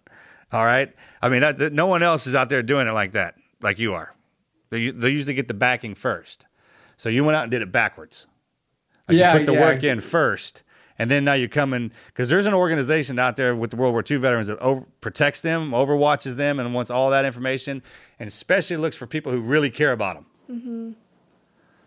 All 0.53 0.65
right. 0.65 0.93
I 1.23 1.29
mean, 1.29 1.41
that, 1.43 1.59
that- 1.59 1.73
no 1.73 1.87
one 1.87 2.03
else 2.03 2.27
is 2.27 2.35
out 2.35 2.49
there 2.49 2.63
doing 2.63 2.87
it 2.89 2.93
like 2.93 3.13
that, 3.13 3.35
like 3.61 3.79
you 3.79 3.95
are. 3.95 4.15
They, 4.71 4.91
they 4.91 5.11
usually 5.11 5.35
get 5.35 5.49
the 5.49 5.55
backing 5.55 5.95
first. 5.95 6.47
So 6.97 7.09
you 7.09 7.25
went 7.25 7.37
out 7.37 7.43
and 7.45 7.51
did 7.51 7.63
it 7.63 7.71
backwards. 7.71 8.27
Like 9.09 9.17
Yeah, 9.19 9.33
you 9.35 9.39
put 9.41 9.47
the 9.47 9.53
yeah, 9.53 9.61
work 9.61 9.75
exactly. 9.77 9.91
in 9.91 10.01
first, 10.01 10.63
and 10.99 11.11
then 11.11 11.25
now 11.25 11.35
you're 11.35 11.49
coming 11.49 11.93
because 12.09 12.29
there's 12.29 12.47
an 12.47 12.55
organization 12.55 13.19
out 13.19 13.37
there 13.37 13.55
with 13.55 13.71
the 13.71 13.77
World 13.77 13.93
War 13.93 14.03
II 14.09 14.17
veterans 14.17 14.49
that 14.49 14.59
over, 14.59 14.85
protects 15.01 15.41
them, 15.43 15.71
overwatches 15.71 16.35
them, 16.37 16.59
and 16.59 16.75
wants 16.75 16.91
all 16.91 17.11
that 17.11 17.25
information, 17.25 17.83
and 18.19 18.27
especially 18.27 18.77
looks 18.79 18.97
for 18.97 19.07
people 19.07 19.31
who 19.31 19.41
really 19.41 19.71
care 19.71 19.93
about 19.93 20.17
them. 20.17 20.27
Mm-hmm. 20.51 20.91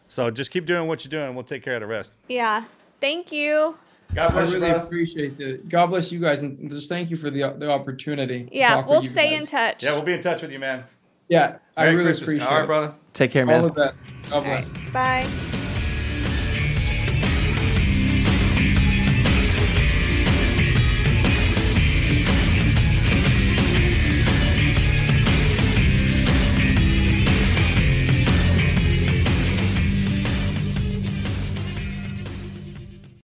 So 0.07 0.31
just 0.31 0.51
keep 0.51 0.65
doing 0.65 0.87
what 0.87 1.03
you're 1.03 1.09
doing. 1.09 1.35
We'll 1.35 1.43
take 1.43 1.63
care 1.63 1.75
of 1.75 1.81
the 1.81 1.87
rest. 1.87 2.13
yeah. 2.27 2.63
Thank 3.01 3.31
you. 3.31 3.75
God 4.15 4.31
I 4.31 4.33
bless 4.33 4.49
you, 4.51 4.55
really 4.59 4.69
brother. 4.71 4.83
appreciate 4.85 5.39
it. 5.39 5.69
God 5.69 5.87
bless 5.87 6.11
you 6.11 6.19
guys, 6.19 6.41
and 6.43 6.69
just 6.69 6.89
thank 6.89 7.09
you 7.11 7.15
for 7.17 7.29
the 7.29 7.41
the 7.57 7.69
opportunity. 7.69 8.45
to 8.45 8.55
Yeah, 8.55 8.75
talk 8.75 8.87
we'll 8.87 9.03
you 9.03 9.09
stay 9.09 9.31
guys. 9.31 9.39
in 9.41 9.45
touch. 9.45 9.83
Yeah, 9.83 9.93
we'll 9.93 10.01
be 10.01 10.13
in 10.13 10.21
touch 10.21 10.41
with 10.41 10.51
you, 10.51 10.59
man. 10.59 10.83
Yeah, 11.27 11.57
I 11.77 11.83
Merry 11.83 11.95
really 11.95 12.07
Christmas. 12.09 12.29
appreciate 12.29 12.47
All 12.49 12.59
right, 12.59 12.65
brother. 12.65 12.93
Take 13.13 13.31
care, 13.31 13.45
man. 13.45 13.61
All 13.61 13.67
of 13.69 13.75
that. 13.75 13.93
God 14.31 14.43
bless. 14.43 14.71
right, 14.71 14.93
Bye. 14.93 15.58